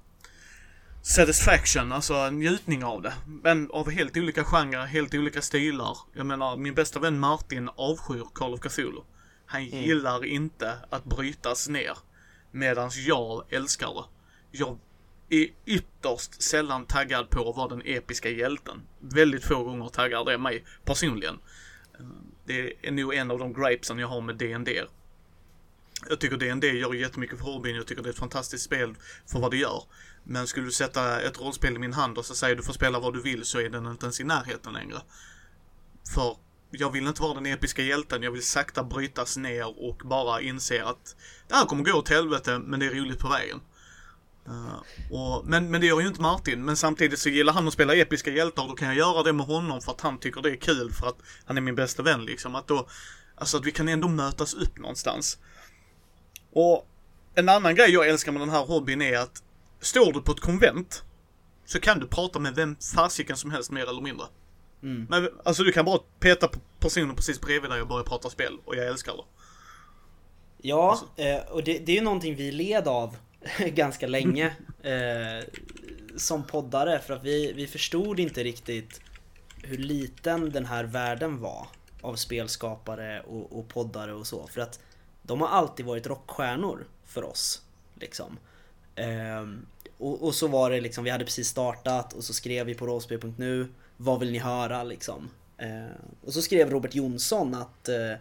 satisfaction, 1.02 1.92
alltså 1.92 2.30
njutning 2.30 2.84
av 2.84 3.02
det. 3.02 3.14
Men 3.26 3.72
av 3.72 3.90
helt 3.90 4.18
olika 4.18 4.44
genrer, 4.44 4.86
helt 4.86 5.14
olika 5.14 5.42
stilar. 5.42 5.98
Jag 6.14 6.26
menar, 6.26 6.58
min 6.58 6.74
bästa 6.74 7.00
vän 7.00 7.20
Martin 7.20 7.70
avskyr 7.76 8.26
Call 8.34 8.54
of 8.54 8.60
Cthulhu. 8.60 9.02
Han 9.52 9.66
gillar 9.66 10.26
inte 10.26 10.78
att 10.90 11.04
brytas 11.04 11.70
ner. 11.70 11.98
Medans 12.52 12.98
jag 12.98 13.46
älskar 13.50 13.94
det. 13.94 14.04
Jag 14.58 14.78
är 15.30 15.48
ytterst 15.66 16.42
sällan 16.42 16.86
taggad 16.86 17.30
på 17.30 17.50
att 17.50 17.56
vara 17.56 17.68
den 17.68 17.82
episka 17.86 18.30
hjälten. 18.30 18.82
Väldigt 19.00 19.44
få 19.44 19.64
gånger 19.64 19.90
taggar 19.90 20.26
det 20.26 20.38
mig 20.38 20.66
personligen. 20.86 21.40
Det 22.46 22.88
är 22.88 22.92
nog 22.92 23.14
en 23.14 23.32
av 23.32 23.40
de 23.40 23.54
gripesen 23.54 24.00
jag 24.00 24.08
har 24.08 24.22
med 24.22 24.36
D&D. 24.36 24.84
Jag 26.10 26.20
tycker 26.20 26.38
D&D 26.38 26.68
gör 26.68 26.94
jättemycket 26.94 27.38
för 27.38 27.46
hobbyn, 27.46 27.76
jag 27.76 27.88
tycker 27.88 28.04
det 28.04 28.10
är 28.10 28.14
ett 28.14 28.20
fantastiskt 28.20 28.64
spel 28.64 28.96
för 29.26 29.40
vad 29.40 29.52
det 29.52 29.58
gör. 29.58 29.84
Men 30.24 30.48
skulle 30.48 30.66
du 30.66 30.72
sätta 30.72 31.22
ett 31.22 31.40
rollspel 31.40 31.76
i 31.76 31.80
min 31.80 31.94
hand 31.94 32.18
och 32.18 32.26
så 32.26 32.36
säger 32.36 32.56
du 32.56 32.64
får 32.64 32.74
spela 32.74 33.00
vad 33.00 33.14
du 33.14 33.22
vill 33.22 33.46
så 33.46 33.60
är 33.60 33.70
den 33.70 33.86
inte 33.86 34.06
ens 34.06 34.20
i 34.20 34.24
närheten 34.24 34.74
längre. 34.74 34.98
För 36.16 36.38
jag 36.72 36.92
vill 36.92 37.08
inte 37.08 37.22
vara 37.22 37.34
den 37.34 37.46
episka 37.46 37.82
hjälten, 37.82 38.24
jag 38.24 38.32
vill 38.32 38.46
sakta 38.46 38.84
brytas 38.84 39.38
ner 39.38 39.90
och 39.90 40.02
bara 40.06 40.42
inse 40.42 40.84
att 40.84 41.16
det 41.48 41.56
här 41.56 41.66
kommer 41.66 41.84
gå 41.84 41.98
åt 41.98 42.10
helvete 42.10 42.60
men 42.60 42.80
det 42.80 42.86
är 42.86 42.90
roligt 42.90 43.20
på 43.20 43.28
vägen. 43.28 43.62
Uh, 44.48 44.82
och, 45.12 45.46
men, 45.46 45.72
men 45.72 45.82
det 45.82 45.88
gör 45.88 46.00
ju 46.00 46.08
inte 46.08 46.22
Martin, 46.22 46.66
men 46.66 46.78
samtidigt 46.78 47.20
så 47.20 47.30
gillar 47.30 47.54
han 47.54 47.68
att 47.68 47.74
spela 47.74 47.96
episka 47.96 48.32
hjältar 48.32 48.64
och 48.64 48.70
då 48.70 48.76
kan 48.76 48.88
jag 48.88 48.98
göra 48.98 49.24
det 49.24 49.34
med 49.34 49.46
honom 49.46 49.82
för 49.82 49.92
att 49.92 50.02
han 50.02 50.20
tycker 50.20 50.42
det 50.42 50.52
är 50.52 50.56
kul 50.56 50.92
för 50.92 51.08
att 51.08 51.18
han 51.46 51.58
är 51.58 51.62
min 51.62 51.76
bästa 51.76 52.04
vän 52.04 52.26
liksom. 52.26 52.56
Att 52.56 52.68
då, 52.68 52.88
alltså 53.36 53.58
att 53.58 53.66
vi 53.66 53.72
kan 53.72 53.88
ändå 53.88 54.08
mötas 54.08 54.54
upp 54.54 54.78
någonstans. 54.78 55.38
Och 56.54 56.88
en 57.36 57.50
annan 57.50 57.76
grej 57.76 57.92
jag 57.92 58.10
älskar 58.10 58.32
med 58.32 58.42
den 58.42 58.50
här 58.50 58.66
hobbyn 58.66 59.02
är 59.02 59.18
att 59.18 59.44
står 59.80 60.14
du 60.14 60.22
på 60.22 60.32
ett 60.32 60.40
konvent 60.40 61.04
så 61.66 61.80
kan 61.80 62.00
du 62.00 62.08
prata 62.08 62.40
med 62.40 62.56
vem 62.56 62.76
fasiken 62.96 63.38
som 63.38 63.52
helst 63.52 63.72
mer 63.72 63.90
eller 63.90 64.02
mindre. 64.02 64.26
Mm. 64.84 65.08
Men 65.10 65.30
alltså 65.44 65.64
du 65.64 65.72
kan 65.72 65.86
bara 65.86 66.00
peta 66.20 66.48
på 66.48 66.60
personen 66.80 67.16
precis 67.16 67.42
bredvid 67.42 67.72
dig 67.72 67.82
och 67.82 67.88
börja 67.88 68.04
prata 68.04 68.30
spel 68.30 68.58
och 68.66 68.76
jag 68.76 68.88
älskar 68.88 69.14
det. 69.14 69.24
Ja, 70.58 71.00
eh, 71.16 71.52
och 71.52 71.64
det, 71.64 71.80
det 71.80 71.92
är 71.92 71.96
ju 71.96 72.02
någonting 72.02 72.36
vi 72.36 72.52
led 72.52 72.88
av 72.88 73.18
ganska 73.60 74.08
länge 74.08 74.46
eh, 74.82 75.46
som 76.18 76.44
poddare 76.44 77.00
för 77.00 77.14
att 77.14 77.24
vi, 77.24 77.54
vi 77.54 77.68
förstod 77.68 78.20
inte 78.20 78.44
riktigt 78.44 79.02
hur 79.64 79.78
liten 79.78 80.52
den 80.52 80.66
här 80.66 80.84
världen 80.84 81.40
var 81.40 81.68
av 82.02 82.16
spelskapare 82.16 83.22
och, 83.22 83.60
och 83.60 83.68
poddare 83.68 84.14
och 84.14 84.28
så 84.28 84.48
för 84.48 84.62
att 84.62 84.80
de 85.22 85.42
har 85.42 85.48
alltid 85.48 85.86
varit 85.86 86.08
rockstjärnor 86.08 86.88
för 87.06 87.24
oss 87.24 87.62
liksom. 87.96 88.40
Ehm, 88.96 89.66
och, 89.98 90.24
och 90.24 90.36
så 90.36 90.48
var 90.48 90.70
det 90.70 90.82
liksom, 90.82 91.04
vi 91.04 91.10
hade 91.10 91.26
precis 91.26 91.48
startat 91.48 92.14
och 92.14 92.24
så 92.24 92.34
skrev 92.34 92.66
vi 92.66 92.76
på 92.76 92.88
rollspel.nu 92.88 93.68
vad 94.04 94.20
vill 94.20 94.32
ni 94.32 94.38
höra 94.38 94.84
liksom? 94.84 95.30
Eh, 95.58 95.96
och 96.26 96.34
så 96.34 96.42
skrev 96.42 96.70
Robert 96.70 96.96
Jonsson 96.96 97.56
att 97.56 97.90
eh, 97.90 98.14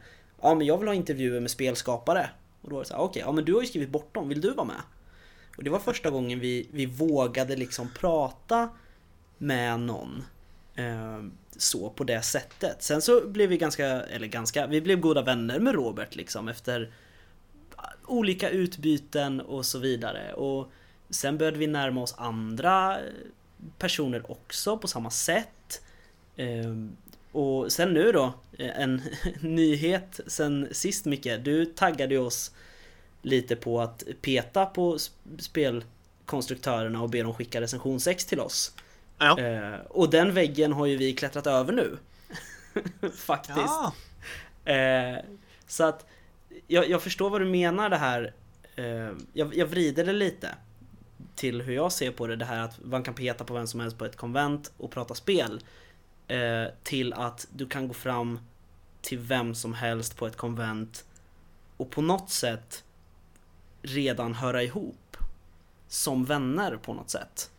Ja 0.43 0.55
men 0.55 0.67
jag 0.67 0.79
vill 0.79 0.89
ha 0.89 0.95
intervjuer 0.95 1.41
med 1.41 1.51
spelskapare 1.51 2.31
Och 2.63 2.71
då 2.71 2.77
var 2.77 2.83
det 2.83 2.89
så 2.89 2.95
här, 2.95 3.03
okej, 3.03 3.23
ja 3.27 3.33
men 3.33 3.45
du 3.45 3.55
har 3.55 3.61
ju 3.61 3.67
skrivit 3.67 3.91
bort 3.91 4.15
dem, 4.15 4.29
vill 4.29 4.41
du 4.41 4.51
vara 4.51 4.67
med? 4.67 4.83
Och 5.57 5.65
det 5.65 5.71
var 5.71 5.79
första 5.79 6.11
gången 6.11 6.41
vi, 6.41 6.69
vi 6.73 6.87
vågade 6.87 7.57
liksom 7.57 7.89
prata 7.99 8.69
med 9.39 9.81
någon 9.81 10.25
eh, 10.75 11.23
så 11.57 11.91
på 11.91 12.05
det 12.05 12.23
sättet. 12.23 12.83
Sen 12.83 13.03
så 13.03 13.29
blev 13.29 13.49
vi 13.49 13.57
ganska, 13.57 13.87
eller 13.87 14.27
ganska, 14.27 14.67
vi 14.67 14.81
blev 14.81 15.01
goda 15.01 15.23
vänner 15.23 15.59
med 15.59 15.75
Robert 15.75 16.17
liksom 16.17 16.49
efter 16.49 16.93
olika 18.07 18.51
utbyten 18.51 19.41
och 19.41 19.67
så 19.67 19.79
vidare. 19.79 20.33
Och 20.33 20.73
sen 21.11 21.39
började 21.39 21.59
vi 21.59 21.67
närma 21.67 22.03
oss 22.03 22.15
andra 22.19 22.99
personer 23.79 24.31
också 24.31 24.79
på 24.79 24.89
samma 24.89 25.11
sätt. 25.11 25.83
Ehm, 26.37 26.97
och 27.33 27.73
sen 27.73 27.93
nu 27.95 28.13
då, 28.13 28.35
en 28.59 29.03
nyhet 29.41 30.21
sen 30.27 30.69
sist 30.73 31.05
Micke. 31.05 31.29
Du 31.45 31.65
taggade 31.65 32.19
oss 32.19 32.55
lite 33.23 33.57
på 33.57 33.81
att 33.81 34.05
peta 34.23 34.67
på 34.67 34.99
spelkonstruktörerna 35.39 37.03
och 37.03 37.11
be 37.11 37.23
dem 37.23 37.35
skicka 37.35 37.61
recensionsex 37.61 38.27
till 38.27 38.41
oss. 38.41 38.75
Ja. 39.19 39.39
Eh, 39.39 39.81
och 39.89 40.11
den 40.11 40.35
väggen 40.35 40.73
har 40.73 40.87
ju 40.87 40.97
vi 40.97 41.13
klättrat 41.13 41.47
över 41.47 41.73
nu. 41.73 41.99
Faktiskt. 43.15 43.59
Ja. 43.59 43.93
Eh, 44.73 45.19
så 45.67 45.85
att 45.85 46.07
jag, 46.67 46.91
jag 46.91 47.03
förstår 47.03 47.31
vad 47.31 47.41
du 47.41 47.45
menar 47.45 47.91
det 47.91 47.97
här. 47.97 48.35
Eh, 48.77 49.11
jag, 49.33 49.55
jag 49.55 49.67
vrider 49.67 50.05
det 50.05 50.13
lite 50.13 50.49
till 51.35 51.63
hur 51.63 51.75
jag 51.75 51.93
ser 51.93 52.11
på 52.11 52.27
det. 52.27 52.37
Det 52.37 52.45
här 52.45 52.61
att 52.61 52.85
man 52.85 53.03
kan 53.03 53.15
peta 53.15 53.45
på 53.45 53.55
vem 53.55 53.67
som 53.67 53.81
helst 53.81 53.99
på 53.99 54.05
ett 54.05 54.17
konvent 54.17 54.73
och 54.77 54.91
prata 54.91 55.15
spel. 55.15 55.65
Eh, 56.29 56.67
till 56.83 57.13
att 57.13 57.47
du 57.53 57.67
kan 57.67 57.89
gå 57.89 57.95
fram 57.95 58.39
till 59.01 59.19
vem 59.19 59.55
som 59.55 59.75
helst 59.75 60.17
på 60.17 60.27
ett 60.27 60.37
konvent 60.37 61.05
och 61.77 61.91
på 61.91 62.03
något 62.03 62.31
sätt 62.31 62.85
redan 63.83 64.35
höra 64.35 64.63
ihop 64.63 65.17
som 65.89 66.25
vänner 66.25 66.77
på 66.77 66.95
något 66.95 67.11
sätt. 67.11 67.51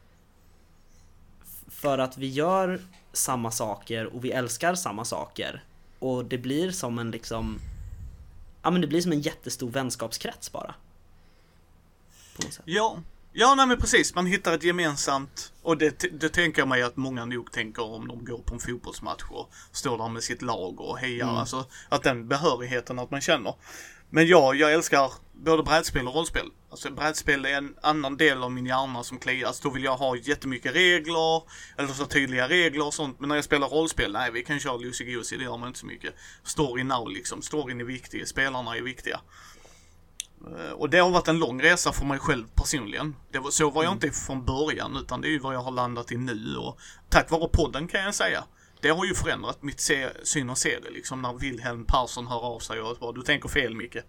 För 1.68 1.98
att 1.98 2.18
vi 2.18 2.28
gör 2.28 2.82
samma 3.14 3.52
saker 3.52 4.06
och 4.06 4.26
vi 4.26 4.32
älskar 4.32 4.76
samma 4.76 5.06
saker. 5.06 5.64
Och 6.00 6.26
det 6.26 6.38
blir 6.38 6.72
som 6.72 7.00
en 7.00 7.12
liksom 7.12 7.60
Ja 8.62 8.72
men 8.72 8.82
det 8.82 8.88
blir 8.88 9.02
som 9.02 9.12
en 9.12 9.22
jättestor 9.22 9.70
vänskapskrets 9.70 10.52
bara. 10.52 10.76
På 12.36 12.44
något 12.44 12.54
sätt. 12.54 12.64
Ja, 12.66 12.98
ja 13.34 13.56
nej 13.56 13.68
men 13.68 13.78
precis. 13.78 14.16
Man 14.16 14.26
hittar 14.26 14.54
ett 14.54 14.64
gemensamt, 14.64 15.52
och 15.62 15.78
det, 15.78 16.20
det 16.22 16.30
tänker 16.30 16.62
jag 16.62 16.68
mig 16.68 16.82
att 16.82 16.98
många 16.98 17.26
nog 17.26 17.52
tänker 17.52 17.84
om 17.84 18.08
de 18.08 18.26
går 18.26 18.38
på 18.38 18.54
en 18.54 18.60
fotbollsmatch 18.60 19.24
och 19.30 19.52
står 19.72 19.98
där 19.98 20.10
med 20.10 20.24
sitt 20.24 20.42
lag 20.42 20.82
och 20.82 20.98
hejar. 20.98 21.28
Mm. 21.28 21.38
Alltså 21.38 21.66
att 21.90 22.04
den 22.04 22.28
behörigheten 22.28 23.00
att 23.00 23.12
man 23.12 23.22
känner. 23.22 23.54
Men 24.10 24.28
ja, 24.28 24.54
jag 24.54 24.74
älskar 24.74 25.12
både 25.34 25.64
brädspel 25.64 26.08
och 26.08 26.16
rollspel. 26.16 26.46
Alltså 26.70 26.92
brädspel 26.92 27.46
är 27.46 27.58
en 27.58 27.76
annan 27.82 28.18
del 28.18 28.44
av 28.44 28.52
min 28.52 28.66
hjärna 28.66 29.04
som 29.04 29.20
klias. 29.20 29.60
Då 29.60 29.70
vill 29.70 29.84
jag 29.84 29.98
ha 29.98 30.16
jättemycket 30.16 30.76
regler, 30.76 31.44
eller 31.78 31.88
så 31.88 32.06
tydliga 32.06 32.50
regler 32.50 32.86
och 32.86 32.94
sånt. 32.94 33.20
Men 33.20 33.30
när 33.30 33.36
jag 33.36 33.46
spelar 33.46 33.68
rollspel, 33.68 34.12
nej 34.12 34.32
vi 34.32 34.44
kan 34.44 34.60
köra 34.60 34.78
loosey 34.78 35.14
goosey, 35.14 35.38
det 35.38 35.44
gör 35.44 35.58
man 35.58 35.68
inte 35.68 35.80
så 35.80 35.86
mycket. 35.86 36.14
Story 36.44 36.84
now 36.84 37.10
liksom, 37.10 37.42
storyn 37.42 37.80
är 37.82 37.86
viktig, 37.86 38.28
spelarna 38.28 38.76
är 38.76 38.82
viktiga. 38.82 39.20
Eh, 40.48 40.72
Och 40.72 40.90
det 40.90 40.98
har 41.00 41.10
varit 41.10 41.28
en 41.28 41.40
lång 41.40 41.62
resa 41.62 41.92
för 41.92 42.06
mig 42.06 42.20
själv 42.20 42.46
personligen. 42.56 43.16
Det 43.32 43.40
var, 43.40 43.52
så 43.52 43.70
var 43.70 43.84
jag 43.84 43.94
inte 43.94 44.12
från 44.12 44.46
början 44.46 44.98
utan 44.98 45.22
det 45.22 45.28
är 45.28 45.32
ju 45.32 45.40
vad 45.40 45.56
jag 45.56 45.62
har 45.62 45.72
landat 45.72 46.12
i 46.12 46.18
nu 46.18 46.56
och 46.58 46.80
tack 47.10 47.32
vare 47.32 47.48
podden 47.54 47.88
kan 47.88 48.02
jag 48.04 48.16
säga. 48.16 48.44
Det 48.82 48.90
har 48.90 49.06
ju 49.06 49.16
förändrat 49.16 49.64
mitt 49.64 49.80
se, 49.80 50.10
syn 50.24 50.50
och 50.50 50.58
serie 50.58 50.90
liksom 50.90 51.22
när 51.22 51.34
Wilhelm 51.34 51.86
Persson 51.86 52.28
hör 52.28 52.40
av 52.40 52.60
sig 52.60 52.82
och 52.82 52.98
bara 53.00 53.12
du 53.12 53.22
tänker 53.22 53.50
fel 53.50 53.76
Micke. 53.76 53.98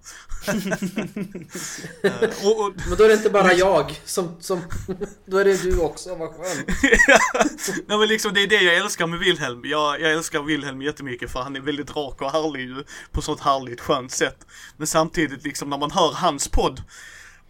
Eh, 2.03 2.47
och, 2.47 2.61
och, 2.61 2.73
Men 2.89 2.99
då 2.99 3.05
är 3.05 3.09
det 3.09 3.15
inte 3.15 3.31
bara 3.31 3.53
jag 3.53 4.01
som... 4.05 4.37
som 4.41 4.61
då 5.27 5.39
är 5.39 5.45
det 5.45 5.63
du 5.63 5.81
också, 5.81 6.15
vad 6.15 6.31
skönt. 6.31 6.67
Nej 7.89 7.99
men 7.99 8.09
liksom 8.09 8.35
det 8.35 8.43
är 8.43 8.47
det 8.47 8.63
jag 8.63 8.77
älskar 8.77 9.07
med 9.07 9.19
Wilhelm. 9.19 9.63
Jag, 9.65 10.01
jag 10.01 10.13
älskar 10.13 10.43
Wilhelm 10.43 10.83
jättemycket 10.83 11.31
för 11.31 11.41
han 11.41 11.57
är 11.57 11.61
väldigt 11.61 11.97
rak 11.97 12.23
och 12.23 12.31
härlig 12.31 12.61
ju 12.61 12.85
på 13.13 13.23
sånt 13.23 13.41
härligt 13.41 13.81
skönt 13.81 14.13
sätt. 14.13 14.47
Men 14.77 14.87
samtidigt 14.87 15.45
liksom 15.45 15.71
när 15.71 15.79
man 15.79 15.91
hör 15.91 16.13
hans 16.13 16.49
podd 16.49 16.83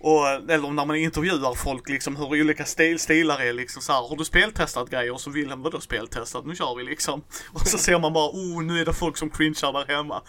och, 0.02 0.28
eller 0.28 0.70
när 0.70 0.86
man 0.86 0.96
intervjuar 0.96 1.54
folk 1.54 1.88
liksom 1.88 2.16
hur 2.16 2.26
olika 2.26 2.64
stil, 2.64 2.98
stilar 2.98 3.40
är 3.40 3.52
liksom 3.52 3.82
så 3.82 3.92
här, 3.92 4.08
Har 4.08 4.16
du 4.16 4.24
speltestat 4.24 4.90
grejer? 4.90 5.12
Och 5.12 5.20
så 5.20 5.30
Wilhelm, 5.30 5.62
vadå 5.62 5.80
speltestat? 5.80 6.46
Nu 6.46 6.56
kör 6.56 6.74
vi 6.76 6.84
liksom. 6.84 7.24
Och 7.52 7.60
så 7.60 7.78
ser 7.78 7.98
man 7.98 8.12
bara, 8.12 8.30
oh 8.30 8.62
nu 8.62 8.80
är 8.80 8.84
det 8.84 8.92
folk 8.92 9.16
som 9.16 9.30
cringear 9.30 9.72
där 9.72 9.94
hemma. 9.96 10.22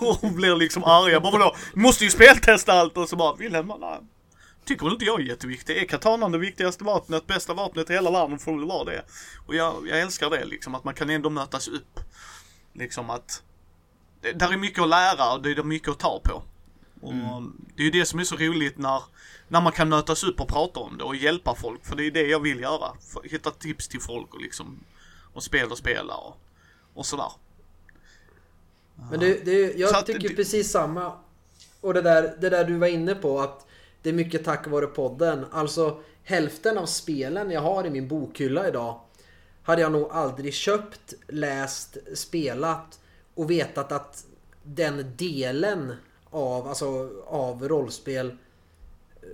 Och 0.22 0.32
blir 0.32 0.56
liksom 0.56 0.84
arga. 0.84 1.20
Bara 1.20 1.32
vadå? 1.32 1.56
Måste 1.74 2.04
ju 2.04 2.10
speltesta 2.10 2.72
allt! 2.72 2.96
Och 2.96 3.08
så 3.08 3.16
bara, 3.16 3.34
Wilhelm, 3.34 3.72
nej. 3.80 4.00
Tycker 4.64 4.84
väl 4.84 4.92
inte 4.92 5.04
jag 5.04 5.20
är 5.20 5.24
jätteviktig. 5.24 5.76
Är 5.76 5.84
katanan 5.84 6.32
det 6.32 6.38
viktigaste 6.38 6.84
vapnet, 6.84 7.26
bästa 7.26 7.54
vapnet 7.54 7.90
i 7.90 7.92
hela 7.92 8.10
världen 8.10 8.38
får 8.38 8.52
väl 8.52 8.68
vara 8.68 8.84
det. 8.84 9.04
Och 9.46 9.54
jag, 9.54 9.88
jag 9.88 10.00
älskar 10.00 10.30
det 10.30 10.44
liksom, 10.44 10.74
att 10.74 10.84
man 10.84 10.94
kan 10.94 11.10
ändå 11.10 11.30
mötas 11.30 11.68
upp. 11.68 12.00
Liksom 12.74 13.10
att, 13.10 13.42
det, 14.22 14.32
där 14.32 14.52
är 14.52 14.56
mycket 14.56 14.82
att 14.82 14.88
lära 14.88 15.32
och 15.32 15.42
det 15.42 15.50
är 15.50 15.62
mycket 15.62 15.88
att 15.88 15.98
ta 15.98 16.20
på. 16.24 16.42
Och 17.04 17.42
det 17.76 17.82
är 17.82 17.84
ju 17.84 17.90
det 17.90 18.06
som 18.06 18.20
är 18.20 18.24
så 18.24 18.36
roligt 18.36 18.78
när, 18.78 19.02
när 19.48 19.60
man 19.60 19.72
kan 19.72 19.88
mötas 19.88 20.24
upp 20.24 20.40
och 20.40 20.48
prata 20.48 20.80
om 20.80 20.98
det 20.98 21.04
och 21.04 21.16
hjälpa 21.16 21.54
folk. 21.54 21.84
För 21.86 21.96
det 21.96 22.06
är 22.06 22.10
det 22.10 22.22
jag 22.26 22.40
vill 22.40 22.60
göra. 22.60 22.92
Hitta 23.24 23.50
tips 23.50 23.88
till 23.88 24.00
folk 24.00 24.34
och 24.34 24.40
liksom, 24.40 24.78
och 25.34 25.42
spel 25.42 25.70
och 25.70 25.78
spela 25.78 26.14
och, 26.16 26.36
och 26.94 27.06
sådär. 27.06 27.32
Men 29.10 29.20
det, 29.20 29.44
det, 29.44 29.74
jag 29.78 29.90
Så 29.90 30.02
tycker 30.02 30.28
det- 30.28 30.34
precis 30.34 30.70
samma. 30.70 31.12
Och 31.80 31.94
det 31.94 32.02
där, 32.02 32.36
det 32.40 32.50
där 32.50 32.64
du 32.64 32.76
var 32.78 32.86
inne 32.86 33.14
på 33.14 33.40
att 33.40 33.66
det 34.02 34.08
är 34.08 34.12
mycket 34.12 34.44
tack 34.44 34.66
vare 34.66 34.86
podden. 34.86 35.46
Alltså 35.52 36.02
hälften 36.22 36.78
av 36.78 36.86
spelen 36.86 37.50
jag 37.50 37.60
har 37.60 37.86
i 37.86 37.90
min 37.90 38.08
bokhylla 38.08 38.68
idag 38.68 39.00
hade 39.62 39.82
jag 39.82 39.92
nog 39.92 40.10
aldrig 40.12 40.54
köpt, 40.54 41.14
läst, 41.28 41.96
spelat 42.14 43.00
och 43.34 43.50
vetat 43.50 43.92
att 43.92 44.24
den 44.62 45.16
delen 45.16 45.92
av, 46.34 46.68
alltså, 46.68 47.10
av 47.26 47.68
rollspel 47.68 48.36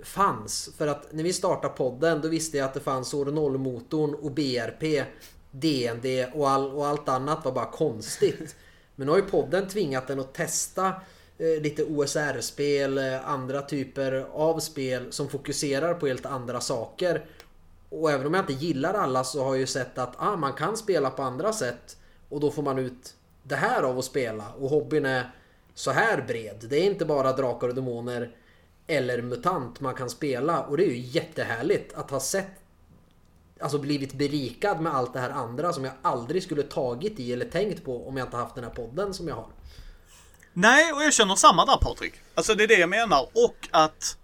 fanns. 0.03 0.69
För 0.77 0.87
att 0.87 1.13
när 1.13 1.23
vi 1.23 1.33
startade 1.33 1.73
podden 1.73 2.21
då 2.21 2.27
visste 2.27 2.57
jag 2.57 2.65
att 2.65 2.73
det 2.73 2.79
fanns 2.79 3.13
År 3.13 3.25
0-motorn 3.25 4.13
och 4.13 4.31
BRP, 4.31 5.05
DND 5.51 6.25
och, 6.33 6.49
all, 6.49 6.71
och 6.71 6.87
allt 6.87 7.09
annat 7.09 7.45
var 7.45 7.51
bara 7.51 7.71
konstigt. 7.71 8.55
Men 8.95 9.05
nu 9.05 9.11
har 9.11 9.19
ju 9.19 9.25
podden 9.25 9.67
tvingat 9.67 10.07
den 10.07 10.19
att 10.19 10.33
testa 10.33 10.87
eh, 11.37 11.61
lite 11.61 11.83
OSR-spel, 11.83 12.97
eh, 12.97 13.29
andra 13.29 13.61
typer 13.61 14.27
av 14.33 14.59
spel 14.59 15.11
som 15.11 15.29
fokuserar 15.29 15.93
på 15.93 16.07
helt 16.07 16.25
andra 16.25 16.61
saker. 16.61 17.25
Och 17.89 18.11
även 18.11 18.27
om 18.27 18.33
jag 18.33 18.43
inte 18.43 18.65
gillar 18.65 18.93
alla 18.93 19.23
så 19.23 19.43
har 19.43 19.53
jag 19.53 19.59
ju 19.59 19.67
sett 19.67 19.97
att 19.97 20.13
ah, 20.17 20.35
man 20.35 20.53
kan 20.53 20.77
spela 20.77 21.09
på 21.09 21.23
andra 21.23 21.53
sätt 21.53 21.97
och 22.29 22.39
då 22.39 22.51
får 22.51 22.63
man 22.63 22.79
ut 22.79 23.15
det 23.43 23.55
här 23.55 23.83
av 23.83 23.99
att 23.99 24.05
spela. 24.05 24.45
Och 24.59 24.69
hobbyn 24.69 25.05
är 25.05 25.31
så 25.81 25.91
här 25.91 26.21
bred. 26.21 26.65
Det 26.69 26.77
är 26.77 26.83
inte 26.83 27.05
bara 27.05 27.33
drakar 27.33 27.67
och 27.67 27.75
demoner 27.75 28.35
eller 28.87 29.21
mutant 29.21 29.79
man 29.79 29.95
kan 29.95 30.09
spela 30.09 30.63
och 30.63 30.77
det 30.77 30.83
är 30.83 30.87
ju 30.87 30.99
jättehärligt 30.99 31.93
att 31.93 32.11
ha 32.11 32.19
sett 32.19 32.47
Alltså 33.59 33.77
blivit 33.77 34.13
berikad 34.13 34.81
med 34.81 34.95
allt 34.95 35.13
det 35.13 35.19
här 35.19 35.29
andra 35.29 35.73
som 35.73 35.85
jag 35.85 35.93
aldrig 36.01 36.43
skulle 36.43 36.63
tagit 36.63 37.19
i 37.19 37.33
eller 37.33 37.45
tänkt 37.45 37.85
på 37.85 38.07
om 38.07 38.17
jag 38.17 38.27
inte 38.27 38.37
haft 38.37 38.55
den 38.55 38.63
här 38.63 38.71
podden 38.71 39.13
som 39.13 39.27
jag 39.27 39.35
har. 39.35 39.47
Nej, 40.53 40.93
och 40.93 41.03
jag 41.03 41.13
känner 41.13 41.35
samma 41.35 41.65
där 41.65 41.77
Patrik. 41.77 42.13
Alltså 42.35 42.55
det 42.55 42.63
är 42.63 42.67
det 42.67 42.79
jag 42.79 42.89
menar. 42.89 43.21
Och 43.21 43.69
att 43.71 44.17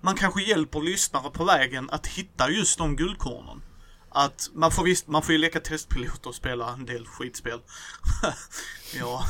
man 0.00 0.14
kanske 0.14 0.42
hjälper 0.42 0.80
lyssnare 0.80 1.30
på 1.30 1.44
vägen 1.44 1.90
att 1.90 2.06
hitta 2.06 2.50
just 2.50 2.78
de 2.78 2.96
guldkornen. 2.96 3.62
att 4.10 4.50
man 4.52 4.70
får 4.70 4.84
visst, 4.84 5.06
man 5.06 5.22
får 5.22 5.32
ju 5.32 5.38
leka 5.38 5.60
testpilot 5.60 6.26
och 6.26 6.34
spela 6.34 6.72
en 6.72 6.86
del 6.86 7.06
skitspel. 7.06 7.60
ja, 8.94 9.24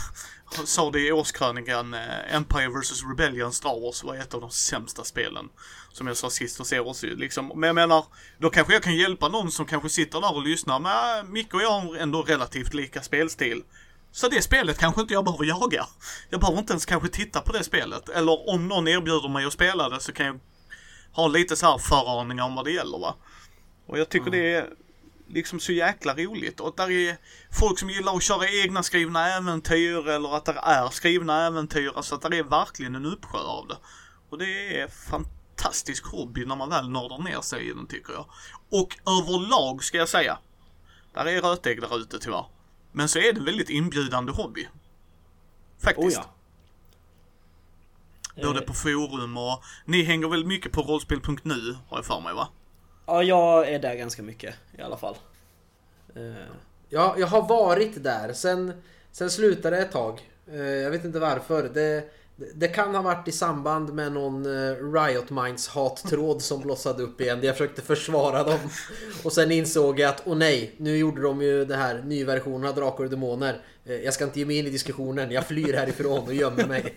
sa 0.65 0.91
det 0.91 1.01
i 1.01 1.13
årskrönikan, 1.13 1.95
eh, 1.95 2.35
Empire 2.35 2.69
vs 2.69 3.03
Rebellion 3.05 3.53
Star 3.53 3.81
Wars 3.81 4.05
var 4.05 4.15
ett 4.15 4.35
av 4.35 4.41
de 4.41 4.51
sämsta 4.51 5.05
spelen. 5.05 5.49
Som 5.93 6.07
jag 6.07 6.17
sa 6.17 6.31
sist 6.31 6.59
hos 6.59 6.73
er 6.73 7.17
liksom. 7.17 7.53
Men 7.55 7.67
jag 7.67 7.75
menar, 7.75 8.05
då 8.39 8.51
kanske 8.51 8.73
jag 8.73 8.83
kan 8.83 8.97
hjälpa 8.97 9.29
någon 9.29 9.51
som 9.51 9.67
kanske 9.67 9.89
sitter 9.89 10.21
där 10.21 10.35
och 10.35 10.43
lyssnar. 10.43 10.81
Men 10.81 11.33
Micke 11.33 11.55
och 11.55 11.63
jag 11.63 11.81
har 11.81 11.97
ändå 11.97 12.23
relativt 12.23 12.75
lika 12.75 13.03
spelstil. 13.03 13.63
Så 14.13 14.29
det 14.29 14.43
spelet 14.43 14.79
kanske 14.79 15.01
inte 15.01 15.15
jag 15.15 15.25
behöver 15.25 15.45
jaga. 15.45 15.87
Jag 16.31 16.41
behöver 16.41 16.59
inte 16.59 16.73
ens 16.73 16.87
kanske 16.87 17.09
titta 17.09 17.41
på 17.41 17.53
det 17.53 17.65
spelet. 17.65 18.09
Eller 18.09 18.49
om 18.49 18.69
någon 18.69 18.89
erbjuder 18.89 19.29
mig 19.29 19.45
att 19.45 19.53
spela 19.53 19.89
det 19.89 20.01
så 20.01 20.13
kan 20.13 20.27
jag 20.27 20.41
ha 21.13 21.29
lite 21.29 21.57
så 21.57 21.67
här 21.67 21.79
föraningar 21.79 22.45
om 22.45 22.55
vad 22.55 22.65
det 22.65 22.73
gäller 22.73 22.99
va. 22.99 23.15
Och 23.87 23.99
jag 23.99 24.09
tycker 24.09 24.27
mm. 24.29 24.41
det 24.41 24.55
är 24.55 24.69
liksom 25.29 25.61
så 25.61 25.73
jäkla 25.73 26.15
roligt. 26.15 26.61
Och 26.61 26.75
där 26.77 26.91
är 26.91 27.17
folk 27.61 27.79
som 27.79 27.91
gillar 27.91 28.17
att 28.17 28.23
köra 28.23 28.49
egna 28.49 28.83
skrivna 28.83 29.37
äventyr 29.37 30.09
eller 30.09 30.37
att 30.37 30.45
det 30.45 30.61
är 30.63 30.89
skrivna 30.89 31.47
äventyr. 31.47 31.93
Alltså 31.97 32.15
att 32.15 32.23
det 32.23 32.39
är 32.39 32.43
verkligen 32.43 32.95
en 32.95 33.07
uppsjö 33.07 33.39
av 33.39 33.69
det. 33.69 33.77
Och 34.31 34.39
det 34.39 34.81
är 34.81 34.89
fantastisk 34.89 36.07
hobby 36.07 36.45
när 36.45 36.57
man 36.57 36.71
väl 36.71 36.91
nördar 36.91 37.19
ner 37.19 37.41
sig 37.41 37.71
i 37.71 37.73
den 37.73 37.87
tycker 37.87 38.13
jag. 38.13 38.27
Och 38.71 38.99
överlag 39.07 39.85
ska 39.85 39.99
jag 39.99 40.09
säga. 40.09 40.39
Där 41.15 41.27
är 41.27 41.43
rötägg 41.43 41.81
där 41.81 41.99
ute 41.99 42.19
tyvärr. 42.19 42.47
Men 42.93 43.09
så 43.09 43.19
är 43.19 43.33
det 43.33 43.39
en 43.39 43.45
väldigt 43.45 43.71
inbjudande 43.71 44.33
hobby. 44.33 44.69
Faktiskt. 45.79 46.19
Oh 46.19 46.25
ja. 48.35 48.43
Både 48.43 48.61
på 48.61 48.75
forum 48.75 49.37
och 49.37 49.65
ni 49.85 50.03
hänger 50.03 50.29
väl 50.29 50.45
mycket 50.45 50.73
på 50.73 50.83
rollspel.nu 50.83 51.77
har 51.89 51.99
jag 51.99 52.05
för 52.05 52.21
mig 52.21 52.35
va? 52.35 52.49
Ja, 53.09 53.23
jag 53.23 53.69
är 53.69 53.79
där 53.79 53.95
ganska 53.95 54.23
mycket 54.23 54.55
i 54.79 54.83
alla 54.83 54.97
fall. 54.97 55.17
Uh... 56.17 56.35
Ja, 56.89 57.15
jag 57.19 57.27
har 57.27 57.49
varit 57.49 58.05
där. 58.05 58.33
Sen, 58.33 58.83
sen 59.13 59.31
slutade 59.31 59.77
det 59.77 59.83
ett 59.83 59.93
tag. 59.93 60.21
Uh, 60.53 60.63
jag 60.63 60.91
vet 60.91 61.05
inte 61.05 61.19
varför. 61.19 61.71
Det, 61.75 62.05
det 62.55 62.69
kan 62.69 62.95
ha 62.95 63.03
varit 63.03 63.29
i 63.29 63.33
samband 63.33 63.95
med 63.95 64.13
någon 64.13 64.47
eh, 64.47 64.93
Riot 64.93 65.31
Minds 65.31 65.69
hattråd 65.69 66.43
som 66.43 66.61
blossade 66.61 67.03
upp 67.03 67.21
igen. 67.21 67.39
Jag 67.43 67.57
försökte 67.57 67.83
försvara 67.83 68.43
dem. 68.43 68.59
Och 69.25 69.33
sen 69.33 69.53
insåg 69.53 70.01
jag 70.01 70.11
att, 70.11 70.23
åh 70.25 70.37
nej, 70.37 70.75
nu 70.77 70.97
gjorde 70.97 71.23
de 71.23 71.43
ju 71.43 71.65
det 71.65 71.77
här 71.77 72.03
nyversionen 72.03 72.69
av 72.69 72.75
Drakar 72.75 73.05
och 73.05 73.11
Demoner. 73.11 73.63
Uh, 73.89 73.95
jag 73.95 74.15
ska 74.15 74.25
inte 74.25 74.39
ge 74.39 74.47
mig 74.47 74.59
in 74.59 74.67
i 74.67 74.71
diskussionen, 74.71 75.31
jag 75.31 75.47
flyr 75.47 75.75
härifrån 75.75 76.27
och 76.27 76.35
gömmer 76.35 76.67
mig. 76.67 76.95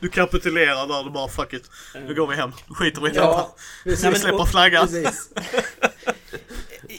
du 0.00 0.08
kapitulerar 0.08 0.86
där, 0.88 1.04
du 1.04 1.10
bara 1.10 1.28
fuck 1.28 1.52
it. 1.52 1.70
Nu 2.06 2.14
går 2.14 2.26
vi 2.26 2.36
hem, 2.36 2.50
nu 2.68 2.74
skiter 2.74 3.00
vi 3.00 3.10
i 3.10 3.14
ja, 3.14 3.54
det. 3.84 3.90
Vi 3.90 3.96
släpper 3.96 4.44
flaggan. 4.44 4.88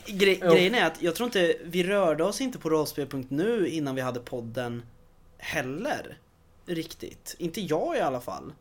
Gre 0.06 0.36
grejen 0.36 0.76
är 0.76 0.86
att 0.86 1.02
jag 1.02 1.16
tror 1.16 1.28
inte, 1.28 1.56
vi 1.64 1.84
rörde 1.84 2.24
oss 2.24 2.42
inte 2.42 2.60
på 2.60 2.70
rollspel.nu 2.70 3.68
innan 3.68 3.96
vi 3.96 4.02
hade 4.02 4.20
podden 4.20 4.84
heller 5.38 6.18
riktigt. 6.66 7.36
Inte 7.38 7.62
jag 7.62 7.98
i 7.98 8.00
alla 8.00 8.22
fall. 8.22 8.54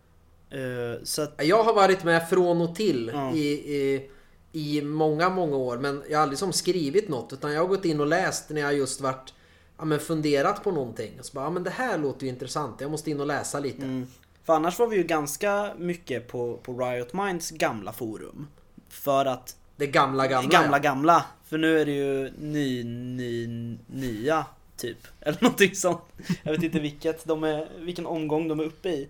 Uh, 0.55 0.94
så 1.05 1.23
att... 1.23 1.35
Jag 1.42 1.64
har 1.64 1.75
varit 1.75 2.05
med 2.05 2.29
från 2.29 2.61
och 2.61 2.77
till 2.77 3.11
ja. 3.14 3.35
i, 3.35 3.49
i, 3.49 4.11
i 4.55 4.83
många, 4.83 5.31
många 5.31 5.57
år. 5.57 5.79
Men 5.79 6.03
jag 6.11 6.19
har 6.19 6.23
aldrig 6.23 6.38
som 6.38 6.53
skrivit 6.53 7.09
något. 7.09 7.33
Utan 7.33 7.53
jag 7.53 7.61
har 7.61 7.69
gått 7.69 7.85
in 7.85 8.01
och 8.01 8.07
läst 8.07 8.51
när 8.51 8.61
jag 8.61 8.75
just 8.75 9.01
varit 9.01 9.35
ja, 9.79 9.85
men 9.85 10.01
funderat 10.01 10.64
på 10.64 10.71
någonting. 10.71 11.19
Så 11.21 11.35
bara, 11.35 11.45
ja, 11.45 11.51
men 11.51 11.64
det 11.64 11.71
här 11.71 11.99
låter 11.99 12.23
ju 12.23 12.29
intressant. 12.29 12.81
Jag 12.81 12.90
måste 12.90 13.11
in 13.11 13.21
och 13.21 13.27
läsa 13.27 13.61
lite. 13.61 13.83
Mm. 13.83 14.07
För 14.45 14.53
annars 14.53 14.79
var 14.79 14.87
vi 14.87 14.97
ju 14.97 15.03
ganska 15.03 15.75
mycket 15.79 16.29
på, 16.29 16.57
på 16.62 16.73
Riot 16.73 17.12
Minds 17.12 17.51
gamla 17.51 17.93
forum. 17.93 18.47
För 18.88 19.27
att... 19.27 19.57
Det 19.77 19.87
gamla 19.87 20.27
gamla? 20.27 20.51
Gamla 20.51 20.77
ja. 20.77 20.83
gamla. 20.83 21.25
För 21.45 21.59
nu 21.59 21.81
är 21.81 21.87
det 21.87 21.93
ju 21.93 22.33
ny, 22.38 22.85
ny, 22.85 23.47
nya 23.87 24.47
Typ. 24.77 24.99
Eller 25.21 25.38
någonting 25.43 25.75
sånt. 25.75 26.01
Jag 26.43 26.53
vet 26.53 26.62
inte 26.62 26.81
vilket 26.81 27.25
de 27.25 27.45
är, 27.45 27.69
vilken 27.79 28.07
omgång 28.07 28.49
de 28.49 28.61
är 28.61 28.64
uppe 28.64 28.88
i. 28.88 29.09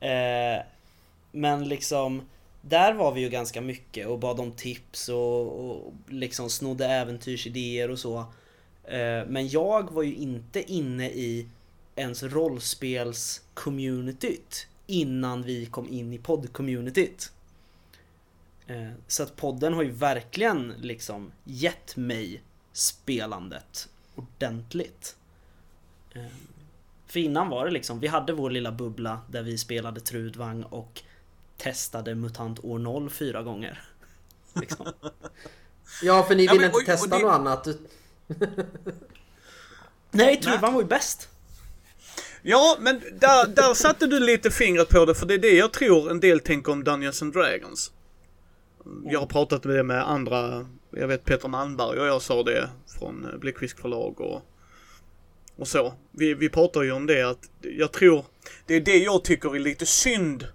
Eh, 0.00 0.64
men 1.32 1.68
liksom 1.68 2.22
där 2.62 2.92
var 2.92 3.12
vi 3.12 3.20
ju 3.20 3.28
ganska 3.28 3.60
mycket 3.60 4.06
och 4.06 4.18
bad 4.18 4.40
om 4.40 4.52
tips 4.52 5.08
och, 5.08 5.70
och 5.70 5.92
liksom 6.08 6.50
snodde 6.50 6.86
äventyrsidéer 6.86 7.90
och 7.90 7.98
så. 7.98 8.18
Eh, 8.84 9.26
men 9.26 9.48
jag 9.48 9.92
var 9.92 10.02
ju 10.02 10.14
inte 10.14 10.72
inne 10.72 11.10
i 11.10 11.48
ens 11.96 12.22
rollspels-communityt 12.22 14.66
innan 14.86 15.42
vi 15.42 15.66
kom 15.66 15.88
in 15.88 16.12
i 16.12 16.18
podd-communityt. 16.18 17.32
Eh, 18.66 18.90
så 19.06 19.22
att 19.22 19.36
podden 19.36 19.74
har 19.74 19.82
ju 19.82 19.90
verkligen 19.90 20.74
liksom 20.78 21.32
gett 21.44 21.96
mig 21.96 22.42
spelandet 22.72 23.88
ordentligt. 24.14 25.16
Eh, 26.14 26.26
för 27.06 27.20
innan 27.20 27.48
var 27.48 27.64
det 27.64 27.70
liksom, 27.70 28.00
vi 28.00 28.06
hade 28.06 28.32
vår 28.32 28.50
lilla 28.50 28.72
bubbla 28.72 29.20
där 29.30 29.42
vi 29.42 29.58
spelade 29.58 30.00
Trudvang 30.00 30.62
och 30.62 31.02
testade 31.62 32.14
MUTANT 32.14 32.64
år 32.64 32.78
0 32.78 33.10
fyra 33.10 33.42
gånger. 33.42 33.82
Liksom. 34.54 34.86
Ja, 36.02 36.22
för 36.22 36.34
ni 36.34 36.46
ville 36.46 36.66
ja, 36.66 36.78
inte 36.78 36.92
testa 36.92 37.16
det... 37.16 37.22
något 37.22 37.32
annat. 37.32 37.68
Nej, 40.10 40.40
Trudvang 40.40 40.74
var 40.74 40.82
ju 40.82 40.88
bäst. 40.88 41.28
Ja, 42.42 42.76
men 42.80 43.00
där, 43.00 43.46
där 43.46 43.74
satte 43.74 44.06
du 44.06 44.20
lite 44.20 44.50
fingret 44.50 44.88
på 44.88 45.04
det, 45.04 45.14
för 45.14 45.26
det 45.26 45.34
är 45.34 45.38
det 45.38 45.56
jag 45.56 45.72
tror 45.72 46.10
en 46.10 46.20
del 46.20 46.40
tänker 46.40 46.72
om 46.72 46.84
Dungeons 46.84 47.22
and 47.22 47.32
Dragons. 47.32 47.92
Jag 49.04 49.20
har 49.20 49.26
pratat 49.26 49.64
med 49.64 49.76
det 49.76 49.82
med 49.82 50.10
andra 50.10 50.66
jag 50.96 51.08
vet 51.08 51.24
Peter 51.24 51.48
Malmberg 51.48 52.00
och 52.00 52.06
jag 52.06 52.22
sa 52.22 52.42
det 52.42 52.68
från 52.98 53.24
eh, 53.24 53.38
Bläckfisk 53.38 53.80
förlag 53.80 54.20
och, 54.20 54.42
och 55.56 55.68
så. 55.68 55.94
Vi, 56.10 56.34
vi 56.34 56.48
pratar 56.48 56.82
ju 56.82 56.92
om 56.92 57.06
det 57.06 57.22
att 57.22 57.50
jag 57.60 57.92
tror, 57.92 58.24
det 58.66 58.74
är 58.74 58.80
det 58.80 58.96
jag 58.96 59.24
tycker 59.24 59.56
är 59.56 59.60
lite 59.60 59.86
synd 59.86 60.46